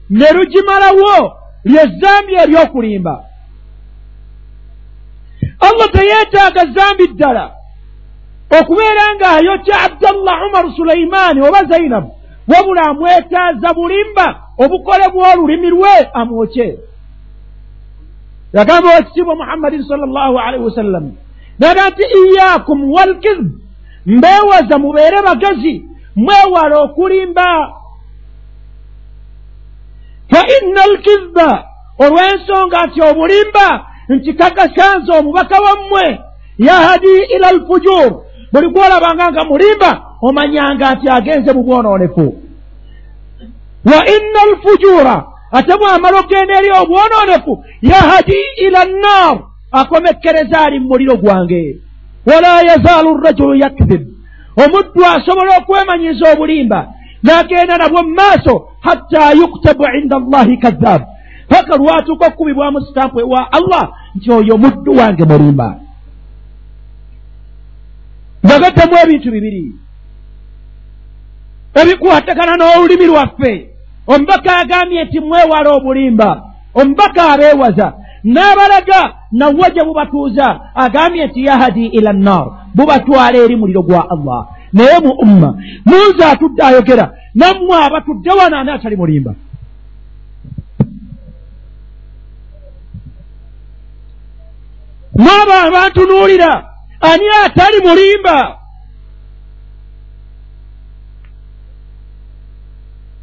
ne 0.10 0.28
lugimalawo 0.36 1.16
lyezzambi 1.66 2.34
ery'okulimba 2.44 3.16
allah 5.68 5.88
teyeetaaga 5.92 6.62
zambi 6.76 7.08
ddala. 7.08 7.46
Okubeera 8.60 9.06
ng'ayokya 9.16 9.76
abdallah 9.86 10.38
umaru 10.48 10.70
sulaimaani 10.78 11.40
oba 11.48 11.64
zainabu 11.64 12.10
wabula 12.48 12.82
amwetaaza 12.82 13.74
bulimba 13.74 14.28
obukolebwa 14.58 15.34
olulimi 15.34 15.70
lwe 15.70 15.96
amwokye 16.14 16.80
yagamba 18.54 18.90
wekitiibwa 18.96 19.36
muhammadin 19.36 19.84
sal 19.88 20.00
llahu 20.00 20.40
alaihi 20.40 20.66
wasallam 20.66 21.12
naga 21.60 21.90
nti 21.90 22.04
iyaakum 22.20 22.92
walkizb 22.92 23.48
mbeewaza 24.06 24.78
mubeere 24.78 25.22
bagezi 25.22 25.86
mwewala 26.16 26.80
okulimba. 26.80 27.74
Fa 30.30 30.42
inna 30.58 30.82
alkizba 30.84 31.68
olw'ensonga 32.00 32.86
nti 32.86 33.02
obulimba 33.02 33.68
nti 34.10 34.34
kakasanze 34.34 35.12
omubaka 35.20 35.56
wammwe 35.62 36.20
yahadi 36.58 37.14
ila 37.36 37.48
alfujur. 37.48 38.22
Buli 38.52 38.70
gwolabanga 38.70 39.32
nga 39.32 39.44
mulimba 39.44 40.02
omanyanga 40.22 40.94
nti 40.96 41.10
agenze 41.10 41.54
mu 41.54 41.64
bwonoonefu 41.64 42.26
wa 43.86 44.00
inna 44.16 44.40
alfujura 44.48 45.26
ate 45.52 45.78
bwamala 45.78 46.20
okgenda 46.20 46.58
eri 46.58 46.70
obwonoonefu 46.82 47.66
yahadi 47.82 48.40
ila 48.66 48.82
annar 48.82 49.38
akomekkereza 49.72 50.62
ali 50.66 50.80
mu 50.80 50.88
muliro 50.88 51.18
gwange. 51.18 51.78
Wala 52.26 52.62
yazaalu 52.62 53.18
rajulu 53.18 53.56
yakzib 53.56 54.02
omuddu 54.64 55.06
asobola 55.06 55.58
okwemanyiza 55.58 56.32
obulimba 56.34 56.80
n'agenda 57.24 57.78
nabwo 57.78 58.04
mu 58.04 58.14
maaso 58.20 58.54
hatta 58.82 59.32
yuktabu 59.40 59.84
inda 60.00 60.16
allahi 60.18 60.58
kazzab 60.58 61.02
paka 61.48 61.76
lwatuuka 61.78 62.28
okukubibwamu 62.28 62.82
sitampu 62.82 63.20
ewa 63.20 63.52
allah? 63.52 63.92
Nti 64.16 64.32
oyo 64.32 64.58
muddu 64.58 64.92
wange 64.98 65.24
mulimba. 65.26 65.80
Ngagattamu 68.46 68.96
ebintu 69.04 69.32
bibiri. 69.32 69.72
Ebikwatagana 71.82 72.56
n'olulimi 72.58 73.06
lwaffe. 73.06 73.70
Omubaka 74.08 74.58
agambye 74.58 75.04
nti 75.04 75.20
mwewala 75.20 75.70
obulimba 75.72 76.44
omubaka 76.74 77.22
abeewaza. 77.34 77.94
N'abalaga 78.24 79.14
nawe 79.32 79.72
gye 79.74 79.84
bubatuuza 79.84 80.60
agambye 80.76 81.28
nti 81.28 81.46
yahadi 81.46 81.86
ila 81.86 82.14
nnar 82.14 82.46
bubatwala 82.76 83.38
eri 83.38 83.56
muliro 83.56 83.82
gwa 83.82 84.10
allah. 84.10 84.48
Naye 84.74 85.00
mu 85.00 85.12
umma 85.24 85.50
munze 85.86 86.24
atudde 86.26 86.64
ayogera 86.64 87.14
nammwe 87.36 87.76
abatudde 87.86 88.32
wano 88.32 88.58
ani 88.58 88.72
atali 88.72 88.96
mulimba 88.96 89.36
mwabo 95.16 95.54
abantunuulira 95.54 96.70
ani 97.02 97.26
atali 97.46 97.88
mulimba? 97.88 98.58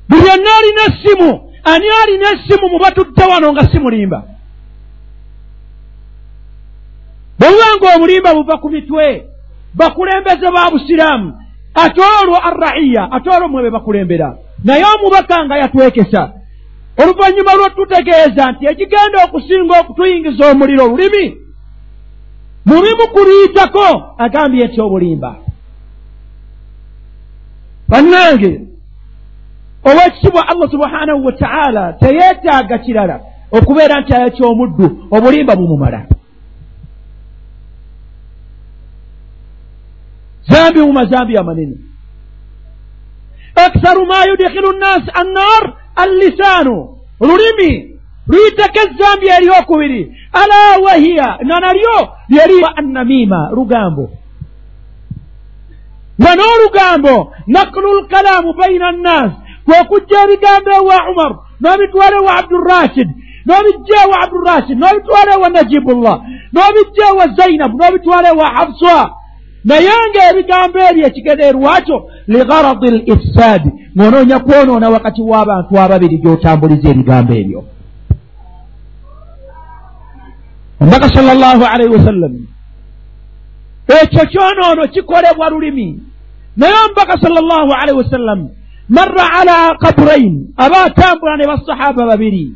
Buli 0.08 0.28
yenna 0.28 0.50
alina 0.58 0.82
essimu 0.82 1.52
ani 1.64 1.86
alina 2.02 2.30
essimu 2.32 2.68
mu 2.68 2.78
batudde 2.78 3.24
wano 3.24 3.52
nga 3.52 3.72
si 3.72 3.78
mulimba? 3.78 4.22
Bwebuba 7.38 7.76
nga 7.76 7.96
obulimba 7.96 8.34
buva 8.34 8.58
ku 8.58 8.70
mitwe 8.70 9.26
bakulembeze 9.74 10.50
ba 10.50 10.70
busiraamu 10.70 11.38
ate 11.74 12.00
olwo 12.22 12.36
arraiya 12.36 13.08
ate 13.12 13.30
olwo 13.30 13.48
mwe 13.48 13.62
be 13.62 13.70
bakulembera. 13.70 14.36
Naye 14.64 14.84
omubaka 14.84 15.44
nga 15.44 15.56
yatwekesa. 15.56 16.32
Oluvannyuma 17.02 17.54
lwetutegeeza 17.54 18.52
nti 18.52 18.66
ekigenda 18.66 19.24
okusinga 19.24 19.80
okutuyingiza 19.80 20.50
omuliro 20.50 20.84
olulimi 20.84 21.41
mubimu 22.64 23.08
kuluyitako 23.12 24.14
agambye 24.18 24.66
nti 24.66 24.80
obulimba. 24.80 25.36
Bannange 27.88 28.60
owekitibwa 29.84 30.48
allah 30.48 30.70
subhanahu 30.70 31.24
wa 31.24 31.32
taala 31.32 31.92
teyeetaaga 31.92 32.78
kirala 32.78 33.20
okubeera 33.52 34.00
nti 34.00 34.14
ayokyomuddu 34.14 35.08
obulimba 35.10 35.56
bumumala. 35.56 36.06
Zambi 40.48 40.80
mu 40.80 40.92
mazambi 40.92 41.36
amanene. 41.36 41.76
Aksaru 43.54 44.06
ma 44.06 44.24
yudikhilu 44.24 44.72
nnaasi 44.72 45.10
annar 45.14 45.74
allisaanu 45.96 46.98
lulimi 47.20 47.91
luyitako 48.28 48.78
ezambi 48.84 49.26
eryokubiri 49.36 50.16
ala 50.32 50.78
wahiya 50.84 51.38
na 51.42 51.60
nalyo 51.60 52.08
lyeriwa 52.28 52.76
annamiima 52.76 53.50
lugambo 53.56 54.10
nga 56.20 56.32
n'olugambo 56.36 57.32
nakulu 57.46 57.88
lkalaamu 58.00 58.52
baina 58.52 58.92
nnaasi 58.92 59.36
kwekujja 59.64 60.22
ebigambo 60.24 60.70
ewa 60.78 60.96
umaru 61.10 61.36
n'obitwala 61.60 62.16
ewa 62.20 62.32
abdurashid 62.40 63.08
n'obijja 63.46 63.96
ewa 64.04 64.16
abdurashid 64.24 64.76
n'obitwala 64.78 65.30
ewa 65.36 65.48
najibullah 65.48 66.16
n'obijja 66.52 67.04
ewa 67.12 67.24
zainabu 67.36 67.74
n'obitwala 67.78 68.28
ewa 68.28 68.46
hafsa. 68.56 69.10
Naye 69.64 69.90
ng'ebigambo 70.10 70.78
ebyo 70.90 71.06
ekigenderwakyo 71.06 71.96
ligaradi 72.32 72.86
l 72.94 72.98
ifsaadi 73.12 73.70
ng'onoonya 73.96 74.38
kwonoona 74.38 74.90
wakati 74.90 75.20
w'abantu 75.30 75.72
ababiri 75.80 76.16
gy'otambuliza 76.22 76.88
ebigambo 76.90 77.32
ebyo 77.34 77.60
omubaka 80.82 81.08
sala 81.14 81.34
llahu 81.34 81.64
alaihi 81.64 81.92
wasallam 81.96 82.34
ekyo 84.02 84.26
kyonoono 84.26 84.88
kikolebwa 84.88 85.50
lulimi. 85.50 86.00
Naye 86.56 86.74
omubaka 86.86 87.20
sala 87.20 87.40
llahu 87.40 87.72
alaihi 87.72 87.98
wasallam 87.98 88.48
marra 88.88 89.24
ala 89.40 89.74
kaburain 89.78 90.46
aba 90.56 90.84
atambula 90.84 91.36
ne 91.36 91.46
basahaba 91.46 92.06
babiri. 92.06 92.52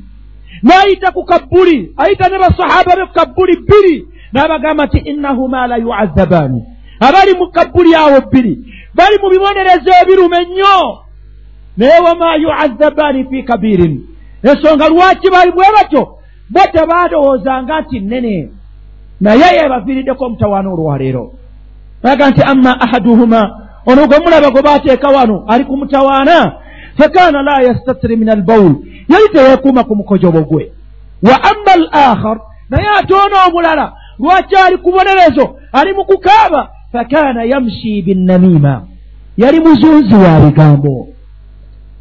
N'ayita 0.63 1.11
ku 1.13 1.25
kabbuli 1.25 1.93
ayita 1.97 2.29
ne 2.29 2.39
basahaba 2.39 2.97
be 2.97 3.07
ku 3.07 3.15
kabbuli 3.15 3.57
bbiri 3.57 4.07
n'abagamba 4.33 4.87
nti 4.87 4.99
innahuma 4.99 5.67
la 5.67 5.77
yuazzabaani 5.77 6.63
abali 7.01 7.33
mu 7.39 7.47
kabbuli 7.53 7.95
awo 7.95 8.21
bbiri 8.21 8.59
bali 8.95 9.17
mu 9.23 9.31
bibonerezo 9.31 9.91
ebiruma 10.03 10.41
ennyo 10.43 10.99
naye 11.77 11.99
wama 12.01 12.37
yuazzabaani 12.37 13.25
fi 13.31 13.43
kabirin. 13.43 13.95
Ensonga 14.43 14.89
lwaki 14.89 15.31
bali 15.31 15.53
bwe 15.53 15.67
batyo 15.77 16.16
bo 16.51 16.61
tebaalowoozanga 16.73 17.81
nti 17.81 18.01
nnene. 18.01 18.51
Naye 19.21 19.57
yebaviiriddeko 19.57 20.25
omutawaana 20.25 20.71
olwaleero. 20.71 21.33
Aga 22.03 22.31
nti 22.31 22.43
amma 22.43 22.81
ahaduhuma 22.81 23.41
ono 23.87 24.07
gwe 24.07 24.19
mulaba 24.19 24.51
gwe 24.51 24.63
baateeka 24.63 25.09
wano 25.09 25.45
ali 25.49 25.65
ku 25.65 25.77
mutawaana 25.77 26.53
fakaana 26.99 27.43
la 27.43 27.63
yastatiri 27.63 28.17
min 28.17 28.29
albawul 28.29 28.75
yali 29.09 29.29
teyeekuuma 29.33 29.85
ku 29.85 29.97
mukojobo 29.97 30.41
gwe 30.41 30.73
wa 31.23 31.37
amma 31.51 31.73
al 31.75 31.89
akhar 31.93 32.41
naye 32.71 32.87
ate 32.99 33.15
ono 33.15 33.37
omulala 33.49 33.93
lwaki 34.19 34.57
ali 34.57 34.77
ku 34.77 34.91
bonerezo 34.91 35.57
ali 35.73 35.93
mu 35.93 36.05
kukaaba? 36.05 36.71
Fakana 36.93 37.45
yamshi 37.45 38.03
binnamiima. 38.03 38.83
Yali 39.37 39.61
muzunzi 39.61 40.15
wa 40.15 40.41
bigambo. 40.41 41.09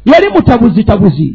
Yali 0.04 0.28
mutabuzitabuzi 0.28 1.34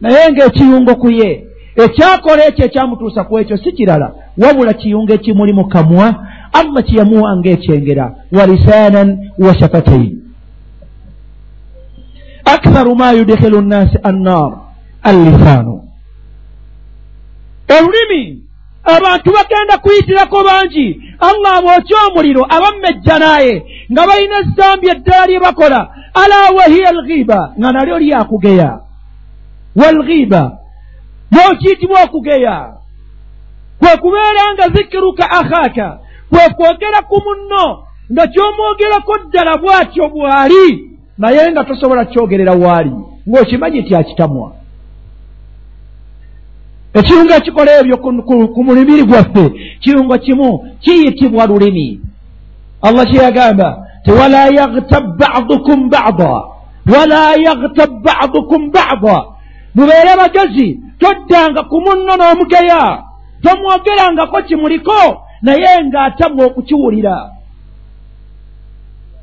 naye 0.00 0.32
ng'ekiyungo 0.32 0.94
ku 0.94 1.10
ye 1.10 1.47
ekyakola 1.84 2.44
ekyo 2.48 2.64
ekyamutuusa 2.64 3.24
ku 3.24 3.38
ekyo 3.38 3.56
si 3.56 3.72
kirala. 3.72 4.14
Wabula 4.38 4.72
kiyungo 4.72 5.12
ekimuli 5.14 5.52
mu 5.52 5.64
kamwa 5.68 6.06
allah 6.52 6.84
kyeyamuwa 6.84 7.36
ng'ekyengera 7.36 8.06
wa 8.32 8.46
lisaanan 8.46 9.08
wa 9.38 9.58
shafatain 9.58 10.18
aktharu 12.44 12.94
ma 12.96 13.12
yudkhilu 13.12 13.60
nnaasi 13.60 13.98
annar 14.02 14.50
allisaanu. 15.02 15.84
Olulimi 17.78 18.42
abantu 18.84 19.32
bagenda 19.32 19.78
kuyitirako 19.78 20.44
bangi. 20.44 21.02
Allah 21.20 21.58
abookya 21.58 21.96
omuliro 22.08 22.46
abammejja 22.48 23.18
naaye 23.18 23.54
nga 23.92 24.06
balina 24.06 24.36
ezambi 24.40 24.86
eddala 24.88 25.26
lye 25.26 25.40
bakola 25.40 25.80
ala 26.14 26.38
wahiya 26.56 26.88
alghiba 26.88 27.52
nga 27.58 27.72
nalyo 27.72 27.98
lyakugeya. 27.98 28.80
Walghiba 29.76 30.58
n'okiyitibwa 31.32 31.98
okugeya 32.04 32.56
kwe 33.78 33.96
kubeera 34.02 34.42
nga 34.54 34.66
zikiruka 34.74 35.24
akhaaka 35.30 35.98
kwe 36.30 36.44
kwogera 36.56 37.00
ku 37.08 37.16
munno 37.24 37.64
nga 38.12 38.24
kyomwogerako 38.32 39.14
ddala 39.24 39.52
bw'atyo 39.62 40.04
bw'ali 40.14 40.66
naye 41.18 41.50
nga 41.52 41.64
tosobola 41.64 42.04
kyogerera 42.04 42.52
waali 42.52 42.92
ng'okimanyi 43.28 43.80
nti 43.80 43.94
akitamwa. 43.94 44.52
Ekirungo 46.98 47.34
ekikola 47.34 47.70
ebyo 47.80 47.96
ku 48.54 48.60
mulibiri 48.64 49.04
gwaffe 49.04 49.44
kirungo 49.80 50.18
kimu 50.18 50.48
kiyitibwa 50.80 51.46
lulimi. 51.46 52.00
Allah 52.82 53.04
kyeyagamba 53.10 53.68
ti 54.04 54.10
wala 54.10 54.46
yaghtab 54.58 55.04
badukum 55.18 55.90
bada 55.90 56.34
wala 56.92 57.22
yaghtab 57.36 57.90
badukum 58.02 58.70
bada 58.70 59.37
mubeere 59.74 60.12
bagezi 60.20 60.68
toddanga 61.00 61.62
ku 61.70 61.76
munno 61.84 62.12
n'omugeya 62.16 62.82
tomwogerangako 63.42 64.42
kimuliko 64.42 65.00
naye 65.42 65.70
ng'atamwa 65.86 66.42
okukiwulira 66.46 67.16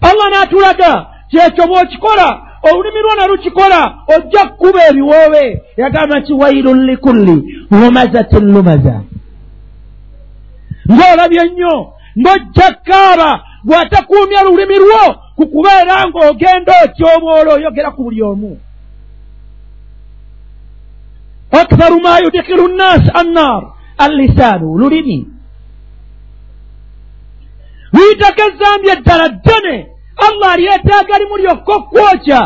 allah 0.09 0.27
n'atulaga 0.31 0.91
kyekyo 1.29 1.63
bw'okikola 1.69 2.27
olulimi 2.69 2.99
lwo 2.99 3.13
ne 3.15 3.27
lukikola 3.27 3.93
ojja 4.15 4.45
kukuba 4.45 4.87
ebiwoobe. 4.89 5.61
Yagamba 5.77 6.19
nti 6.19 6.33
wairun 6.33 6.85
likulli 6.85 7.65
lumazatin 7.71 8.45
lumaza. 8.53 9.01
Ng'olabye 10.91 11.43
nnyo 11.45 11.75
ng'ojja 12.19 12.67
kaaba 12.87 13.29
bw'atakuumya 13.63 14.43
lulimi 14.43 14.75
lwo 14.75 15.03
ku 15.35 15.43
kubeera 15.47 15.95
ng'ogenda 16.07 16.73
otyobwola 16.83 17.53
oyogera 17.53 17.91
ku 17.91 18.03
buli 18.03 18.21
omu 18.21 18.57
aktharu 21.61 21.99
ma 22.01 22.19
yudikiru 22.19 22.67
nnaasi 22.67 23.11
annar 23.21 23.61
allisaanu 23.97 24.77
lulimi 24.77 25.27
luyitako 27.93 28.41
ezambi 28.49 28.87
eddala 28.95 29.27
ddene 29.29 29.75
allah 30.27 30.51
alyetaaga 30.51 31.19
limu 31.19 31.37
lyokka 31.37 31.73
okwokya 31.75 32.41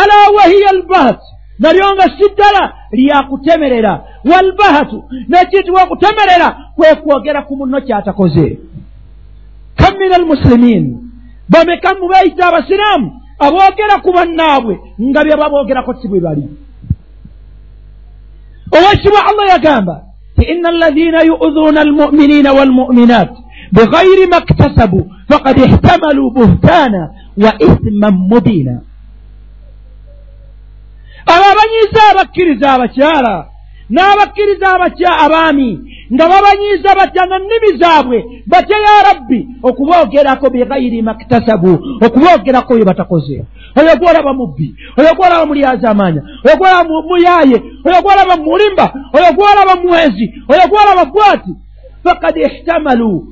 ala 0.00 0.16
wahiya 0.36 0.70
albahat 0.70 1.20
nalyo 1.58 1.94
nga 1.94 2.02
si 2.02 2.26
ddala 2.32 2.62
lyakutemerera 2.92 4.04
walbahatu 4.30 5.04
nekiyitibwa 5.28 5.82
okutemerera 5.82 6.48
kwe 6.76 6.94
kwogera 6.94 7.42
ku 7.42 7.56
munno 7.56 7.80
kyatakoze 7.80 8.58
kam 9.76 9.98
min 9.98 10.12
almusilimin 10.12 10.84
bameka 11.48 11.94
mu 12.00 12.08
beeyita 12.08 12.46
abasiraamu 12.48 13.08
aboogera 13.38 13.96
ku 14.02 14.10
bannaabwe 14.12 14.74
nga 15.00 15.24
bye 15.24 15.36
baboogerako 15.36 15.94
si 15.94 16.08
bwe 16.08 16.20
bali 16.20 16.44
owekibwa 18.72 19.20
allah 19.26 19.46
yagamba 19.54 20.02
ti 20.36 20.42
ina 20.52 20.68
alladhina 20.68 21.22
yu'dhuuna 21.22 21.80
almu'minina 21.80 22.52
walmu'minat 22.52 23.30
bigayiri 23.72 24.26
ma 24.26 24.40
ktasabu 24.40 25.10
fakad 25.28 25.58
ihtamalu 25.58 26.30
buhtaana 26.30 27.10
wa 27.36 27.52
ithman 27.58 28.14
mubiina 28.30 28.80
abo 31.26 31.44
abanyiiza 31.52 32.00
abakkiriza 32.10 32.72
abakyala 32.72 33.46
n'abakkiriza 33.90 34.66
abatya 34.74 35.18
abaami? 35.24 35.80
Nga 36.12 36.28
babanyiiza 36.28 36.94
batya 36.98 37.26
na 37.26 37.38
nnimi 37.38 37.78
zaabwe? 37.80 38.24
Batya 38.46 38.76
ya 38.76 39.02
rabbi 39.12 39.48
okuboogerako 39.62 40.50
bigayiri 40.50 41.02
maktasabu 41.02 41.72
okuboogerako 42.06 42.74
bye 42.74 42.84
batakoze. 42.84 43.44
Oyo 43.80 43.96
gwolaba 43.96 44.32
mubbi 44.34 44.74
oyo 44.98 45.14
gwolaba 45.14 45.46
mulyaza 45.46 45.90
amaanya 45.90 46.22
oyo 46.44 46.56
gwolaba 46.56 47.02
muyaaye 47.08 47.56
oyo 47.86 48.02
gwolaba 48.02 48.36
mulimba 48.36 48.86
oyo 49.16 49.32
gwolaba 49.36 49.74
mwezi 49.82 50.24
oyo 50.48 50.64
gwolaba 50.68 51.04
bwati 51.04 51.52
fakad 52.04 52.36
ihtamalu. 52.36 53.26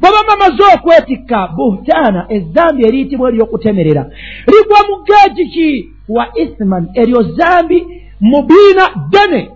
Baba 0.00 0.16
bamaze 0.28 0.62
okwetikka 0.74 1.48
buhtaana 1.56 2.26
ezambi 2.28 2.86
eriyitibwa 2.86 3.28
ery'okutemerera 3.30 4.06
ligwa 4.46 4.78
mu 4.88 4.94
geegi 5.06 5.44
ki? 5.52 5.88
Wa 6.08 6.26
ithman 6.42 6.88
eryo 6.94 7.22
zambi 7.22 7.86
mubiina 8.20 8.84
ddene 9.08 9.50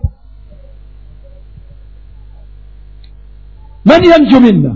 man 3.85 4.03
yanju 4.03 4.39
minna 4.39 4.75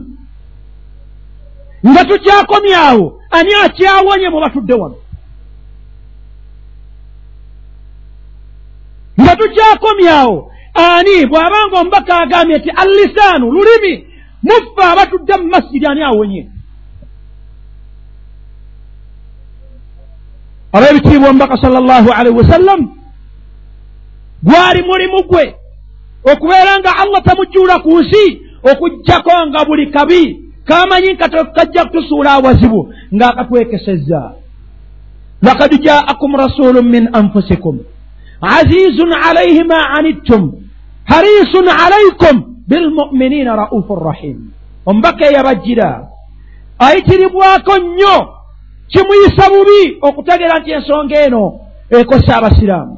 nga 1.87 2.05
tukyakomyawo 2.05 3.19
ani 3.31 3.53
akyawonye 3.65 4.29
mu 4.29 4.39
batudde 4.39 4.73
wano? 4.73 4.95
Nga 9.21 9.35
tukyakomyawo 9.35 10.51
ani 10.73 11.25
bw'abanga 11.25 11.75
omubaka 11.79 12.13
agambye 12.19 12.57
nti 12.57 12.69
allisaanu 12.69 13.51
lulimi 13.51 14.07
muffe 14.43 14.83
abatudde 14.91 15.33
mu 15.37 15.47
masiri 15.47 15.85
ani 15.85 16.03
awonye? 16.03 16.49
Ab'ebitiibwa 20.73 21.29
omubaka 21.29 21.57
sal 21.57 21.73
llahu 21.73 22.09
alaihi 22.11 22.37
wasallam 22.37 22.81
gwali 24.43 24.81
mulimu 24.83 25.23
gwe 25.23 25.55
okubeera 26.31 26.79
nga 26.79 26.97
allah 26.97 27.23
tamujjuula 27.23 27.79
ku 27.79 27.99
nsi 27.99 28.42
okugjako 28.71 29.47
nga 29.47 29.65
buli 29.65 29.91
kabi 29.91 30.39
kamanyi 30.65 31.15
kajja 31.55 31.85
kutusuula 31.85 32.31
awazibu 32.31 32.93
ng'akatwekesezza. 33.13 34.31
Lakad 35.41 35.81
jaakum 35.83 36.35
rasulun 36.35 36.85
min 36.89 37.09
anfusikum 37.13 37.79
azizun 38.43 39.13
alaihi 39.13 39.63
ma 39.63 39.89
anittum 39.97 40.51
harisun 41.05 41.67
alaikum 41.67 42.63
bilmuminina 42.67 43.55
raufu 43.55 43.95
rahim. 43.95 44.51
Omubaka 44.85 45.25
eyabajjira 45.25 46.07
ayitiribwako 46.79 47.77
nnyo 47.77 48.17
kimuyisa 48.87 49.49
bubi 49.49 49.97
okutegeera 50.01 50.59
nti 50.59 50.71
ensonga 50.71 51.15
eno 51.25 51.59
ekosa 51.89 52.37
abasiraamu. 52.37 52.97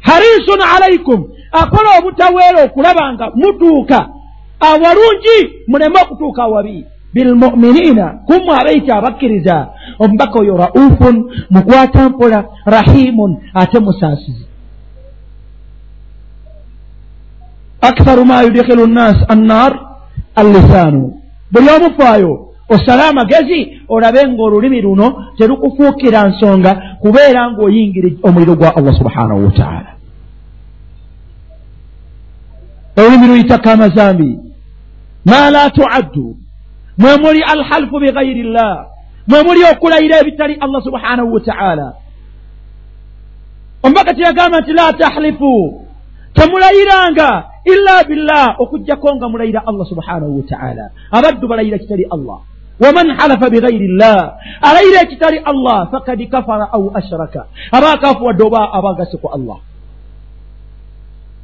Harisun 0.00 0.60
alaikum 0.76 1.20
akola 1.52 1.98
obutaweera 1.98 2.62
okulaba 2.64 3.12
nga 3.12 3.30
mutuuka 3.34 4.08
awalungi 4.60 5.38
muleme 5.66 5.98
okutuuka 6.02 6.42
awabi 6.42 6.86
bilmuminina 7.14 8.06
kumu 8.26 8.52
abaita 8.52 8.96
abakkiriza 8.96 9.68
omubaka 9.98 10.38
oyo 10.38 10.56
raufun 10.56 11.16
mukwata 11.50 12.08
mpola 12.08 12.44
rahimun 12.66 13.36
ate 13.54 13.78
musaasizi 13.78 14.46
aktharu 17.80 18.24
ma 18.24 18.42
yudkhilu 18.42 18.86
nnas 18.86 19.16
annar 19.28 19.72
allisaanu 20.34 21.20
buli 21.52 21.68
omufaayo 21.76 22.48
osale 22.68 23.02
amagezi 23.02 23.82
olabe 23.88 24.20
ng'olulimi 24.28 24.80
luno 24.80 25.24
terukufuukira 25.38 26.28
nsonga 26.28 26.72
kubeera 27.02 27.50
ng'oyingira 27.50 28.10
omuliro 28.22 28.54
gwa 28.56 28.76
allah 28.76 28.94
subhanahu 28.98 29.44
wataala 29.44 29.90
olulimi 32.96 33.26
luyitako 33.26 33.70
amazambi 33.70 34.38
ma 35.24 35.50
la 35.50 35.70
tuaddu 35.70 36.36
mwe 36.98 37.16
muli 37.16 37.42
alhalfu 37.42 38.00
bigayiri 38.00 38.42
llah 38.42 38.86
mwe 39.26 39.42
muli 39.42 39.60
okulayira 39.72 40.20
ebitali 40.20 40.54
allah 40.60 40.80
subhanahu 40.84 41.34
wataala 41.34 41.94
omubaka 43.82 44.14
teyagamba 44.14 44.60
nti 44.60 44.72
la 44.72 44.92
tahlifu 44.92 45.86
temulayiranga 46.34 47.44
illa 47.64 48.04
billah 48.04 48.60
okugjako 48.60 49.16
nga 49.16 49.28
mulayira 49.28 49.62
allah 49.66 49.86
subhanahu 49.86 50.36
wataala 50.36 50.90
abaddu 51.10 51.48
balayira 51.48 51.78
kitali 51.78 52.04
allah 52.10 52.38
waman 52.80 53.06
halafa 53.16 53.50
bigayiri 53.50 53.88
llah 53.88 54.34
alayira 54.60 55.02
ekitali 55.02 55.38
allah 55.38 55.88
fakad 55.90 56.18
kafara 56.28 56.68
au 56.72 56.90
ashraka 56.94 57.46
aba 57.72 57.92
akafuwadde 57.92 58.42
oba 58.42 58.72
abagase 58.72 59.16
ku 59.16 59.28
allah 59.30 59.58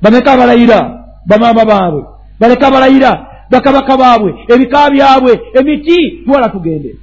bameka 0.03 0.37
balayira 0.37 0.81
bamaama 1.27 1.65
baabwe 1.65 2.03
baleka 2.41 2.71
balayira 2.71 3.30
bakabaka 3.51 3.97
baabwe 3.97 4.35
ebika 4.49 4.91
byabwe 4.91 5.41
emiti 5.59 6.25
twala 6.25 6.49
tugende. 6.49 6.97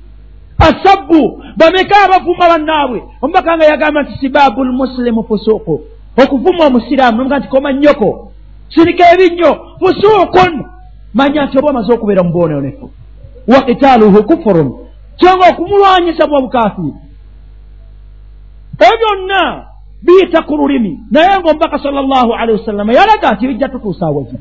Asabbu 0.60 1.44
bameka 1.58 1.96
abavuma 2.06 2.50
bannaabwe. 2.52 3.04
Omubaka 3.22 3.58
nga 3.58 3.66
yagamba 3.66 4.02
nti 4.04 4.14
sibaabu 4.20 4.64
lmusilimu 4.64 5.24
fusuuku 5.24 5.76
okuvuma 6.24 6.66
omusiraamu 6.66 7.18
nomuga 7.18 7.40
nti 7.40 7.48
koma 7.48 7.72
nnyoko 7.72 8.32
sirika 8.74 9.04
ebinnyo 9.14 9.52
fusuukun 9.80 10.54
manya 11.14 11.46
nti 11.46 11.58
oba 11.58 11.70
omaze 11.70 11.94
okubeera 11.94 12.24
mu 12.24 12.32
bwoneonefu 12.32 12.90
wa 13.48 13.62
kitaaluhu 13.62 14.24
kufurun. 14.24 14.70
Kyonga 15.18 15.46
okumulwanyisa 15.50 16.28
bwa 16.28 16.42
bukafiri 16.42 16.94
ebyo 18.86 18.98
byonna 19.00 19.66
biyita 20.06 20.42
ku 20.42 20.58
lulimi. 20.58 21.00
Naye 21.12 21.40
ngaomubaka 21.40 21.80
sal 21.80 21.94
llahu 21.94 22.34
alehi 22.34 22.60
wasallama 22.60 22.94
yalaga 22.94 23.32
nti 23.32 23.48
bijja 23.48 23.70
tutuusaawaza 23.70 24.38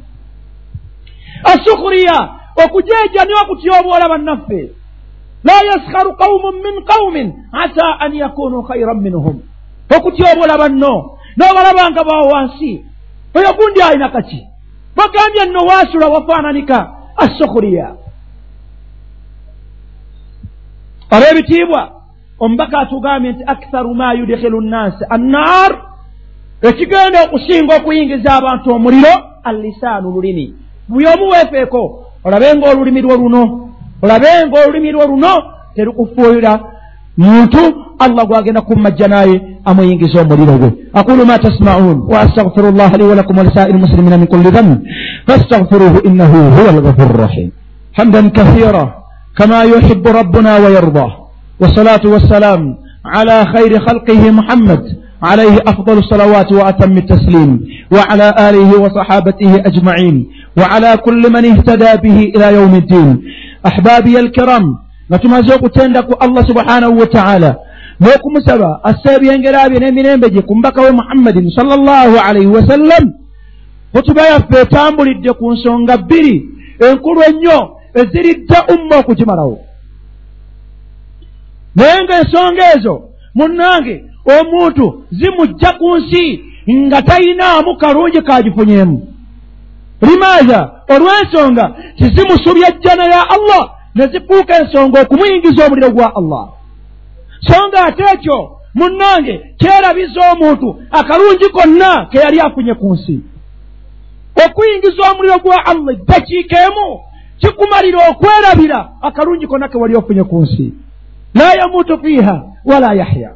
asukuriya 1.44 2.28
okujejaniwa 2.64 3.44
kutyobwola 3.48 4.08
bannaffe 4.08 4.70
la 5.44 5.52
yaskharu 5.70 6.16
qaumun 6.16 6.54
min 6.54 6.84
qaumin 6.84 7.32
asa 7.52 8.00
an 8.00 8.14
yakunu 8.14 8.62
khairan 8.62 9.00
minhum 9.00 9.40
okutyobwola 9.96 10.58
banno 10.58 11.18
n'obalabanga 11.36 12.04
bawo 12.04 12.28
wansi 12.28 12.84
oyo 13.34 13.52
gundi 13.58 13.82
alina 13.82 14.08
kaki 14.08 14.46
bagambye 14.96 15.46
nno 15.46 15.60
waasula 15.68 16.08
wafaananika 16.08 16.90
asukuriya 17.16 17.94
olw'ebitiibwa 21.10 21.82
omubaka 22.38 22.78
atugambye 22.78 23.32
nti 23.32 23.44
aktharu 23.46 23.94
ma 23.94 24.12
yudkhilu 24.12 24.60
nnansi 24.60 25.04
annaar 25.10 25.72
ekigenda 26.62 27.18
okusinga 27.24 27.76
okuyingiza 27.76 28.34
abantu 28.34 28.66
omuliro 28.74 29.14
allisaanu 29.44 30.10
lulimi 30.10 30.54
buli 30.88 31.06
omu 31.06 31.24
weefeeko 31.32 31.82
olabe 32.24 32.46
ngaolulimi 32.56 33.00
lwo 33.02 33.16
luno 33.16 33.42
olabe 34.02 34.28
ngaolulimi 34.46 34.92
lwo 34.92 35.06
luno 35.06 35.32
terukufuulira 35.74 36.60
muntu 37.16 37.58
allah 37.98 38.26
gwagenda 38.26 38.60
kumumajja 38.60 39.08
naye 39.08 39.40
amuyingiza 39.64 40.20
omuliro 40.20 40.58
gwe. 40.58 40.70
Aqulu 40.92 41.26
ma 41.26 41.38
tasmaun 41.38 41.98
waastagfiru 42.08 42.70
llah 42.72 42.92
li 42.98 43.04
walakum 43.04 43.38
walisairi 43.38 43.72
lmuslimina 43.72 44.18
min 44.18 44.26
kulli 44.26 44.50
dhanb 44.50 44.78
faastagfiruhu 45.26 45.98
innahu 46.08 46.36
huwa 46.56 46.70
alghafuru 46.70 47.16
rrahim 47.18 47.50
hamdan 47.92 48.30
kathira 48.30 48.94
kama 49.34 49.64
yuhibu 49.64 50.12
rabbuna 50.12 50.52
wayarda 50.54 51.06
wasalatu 51.60 52.12
wassalam 52.12 52.76
على 53.06 53.46
خير 53.54 53.80
خلقه 53.80 54.30
محمد 54.30 54.82
عليه 55.22 55.56
أفضل 55.66 55.98
الصلوات 55.98 56.52
وأتم 56.52 56.96
التسليم 56.96 57.50
وعلى 57.92 58.34
آله 58.48 58.80
وصحابته 58.80 59.52
أجمعين 59.66 60.26
وعلى 60.58 60.96
كل 60.96 61.22
من 61.32 61.44
اهتدى 61.52 61.92
به 62.04 62.18
إلى 62.36 62.54
يوم 62.54 62.74
الدين. 62.74 63.22
أحبابي 63.66 64.20
الكرام 64.20 64.86
natumaze 65.10 65.54
okutenda 65.54 66.02
ku 66.02 66.14
allah 66.20 66.46
subhanahu 66.46 66.98
wataala 66.98 67.56
n'okumusaba 68.00 68.84
asse 68.84 69.14
ebyengera 69.16 69.68
bye 69.68 69.78
n'emirembe 69.78 70.30
gye 70.30 70.42
ku 70.42 70.54
mubaka 70.54 70.82
we 70.82 70.90
muhammadin 70.90 71.50
salllah 71.50 72.10
alaihi 72.28 72.46
wasallam 72.46 73.04
hutuba 73.92 74.22
yaffe 74.22 74.60
etambulidde 74.60 75.32
ku 75.32 75.52
nsonga 75.52 75.96
bbiri 75.96 76.44
enkulu 76.90 77.20
ennyo 77.28 77.58
eziridda 77.94 78.58
umma 78.74 78.96
okugimalawo 78.98 79.58
naye 81.76 82.02
ng'ensonga 82.04 82.64
ezo 82.76 82.94
munnange 83.34 84.04
omuntu 84.36 84.86
zimujja 85.10 85.70
ku 85.78 85.96
nsi 85.96 86.24
nga 86.70 87.02
tayinaamu 87.02 87.76
kalungi 87.76 88.22
kagifunyeemu 88.22 88.98
limaaza 90.06 90.60
olw'ensonga 90.94 91.74
tizimusubya 91.98 92.70
jjana 92.70 93.04
ya 93.04 93.30
allah 93.30 93.70
ne 93.94 94.06
zifuuka 94.06 94.58
ensonga 94.60 95.00
okumuyingiza 95.02 95.66
omuliro 95.66 95.90
gwa 95.90 96.16
allah. 96.16 96.48
So 97.40 97.68
nga 97.68 97.84
ate 97.84 98.04
ekyo 98.14 98.58
munnange 98.74 99.34
kyerabiza 99.58 100.20
omuntu 100.32 100.82
akalungi 100.90 101.48
konna 101.48 102.06
ke 102.10 102.18
yali 102.18 102.40
afunye 102.40 102.74
ku 102.74 102.94
nsi. 102.94 103.20
Okuyingiza 104.46 105.10
omuliro 105.12 105.38
gwa 105.38 105.66
allah 105.66 105.94
eddakiika 105.94 106.56
emu 106.66 107.00
kikumalira 107.40 108.08
okwerabira 108.10 108.88
akalungi 109.02 109.46
konna 109.46 109.68
ke 109.68 109.78
wali 109.78 109.96
ofunye 109.96 110.24
ku 110.24 110.42
nsi. 110.42 110.74
La 111.34 111.54
yamuutu 111.54 111.98
fiiha 111.98 112.42
wala 112.64 112.94
yahya. 112.94 113.30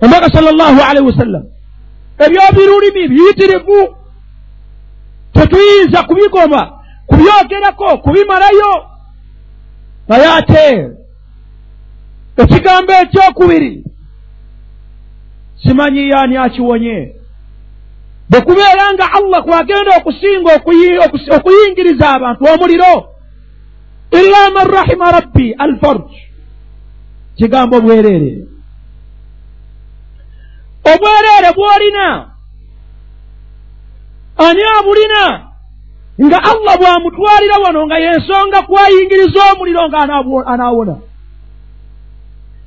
Omubaka 0.00 0.28
sal 0.28 0.44
llahu 0.44 0.80
alaihi 0.90 1.06
wasallam 1.06 1.44
ebyobirulimi 2.24 3.08
biyitirivu 3.08 3.96
tetuyinza 5.32 6.02
kubigoma 6.02 6.72
kubyogerako 7.06 7.98
kubimalayo. 7.98 8.86
Naye 10.08 10.26
ate 10.38 10.90
ekigambo 12.36 12.92
ekyokubiri 12.92 13.84
simanyi 15.62 16.08
yaani 16.10 16.36
akiwonye? 16.36 17.16
Bwe 18.30 18.40
kubeera 18.40 18.92
nga 18.94 19.12
allah 19.12 19.44
kwagenda 19.44 19.96
okusinga 19.96 20.50
okuyingiriza 21.36 22.06
abantu 22.14 22.44
omuliro 22.52 22.94
illa 24.10 24.50
man 24.54 24.66
rahima 24.66 25.12
rabbi 25.12 25.54
alfarj. 25.58 26.10
Kigambo 27.36 27.80
bwereere 27.80 28.55
obwereere 30.92 31.50
bw'olina. 31.56 32.08
Ani 34.46 34.62
abulina? 34.78 35.24
Nga 36.24 36.38
allah 36.50 36.74
bw'amutwalira 36.80 37.56
wano 37.64 37.86
nga 37.86 37.98
yensonga 37.98 38.62
kwayingiriza 38.62 39.40
omuliro 39.52 39.88
nga 39.88 39.98
anaawona. 40.46 40.96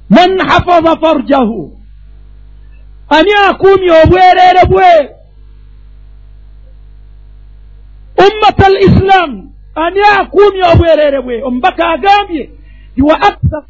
Man 0.09 0.39
hafaza 0.49 0.95
farjahu. 1.01 1.61
Ani 3.09 3.31
akuumye 3.49 3.91
obwereere 4.03 4.63
bwe? 4.69 4.91
Ummata 8.25 8.65
al 8.65 8.77
islaamu 8.87 9.53
ani 9.75 9.99
akuumye 10.19 10.63
obwereere 10.73 11.21
bwe? 11.21 11.43
Omubaka 11.43 11.89
agambye 11.89 12.49
wa 13.07 13.15
akthar 13.21 13.63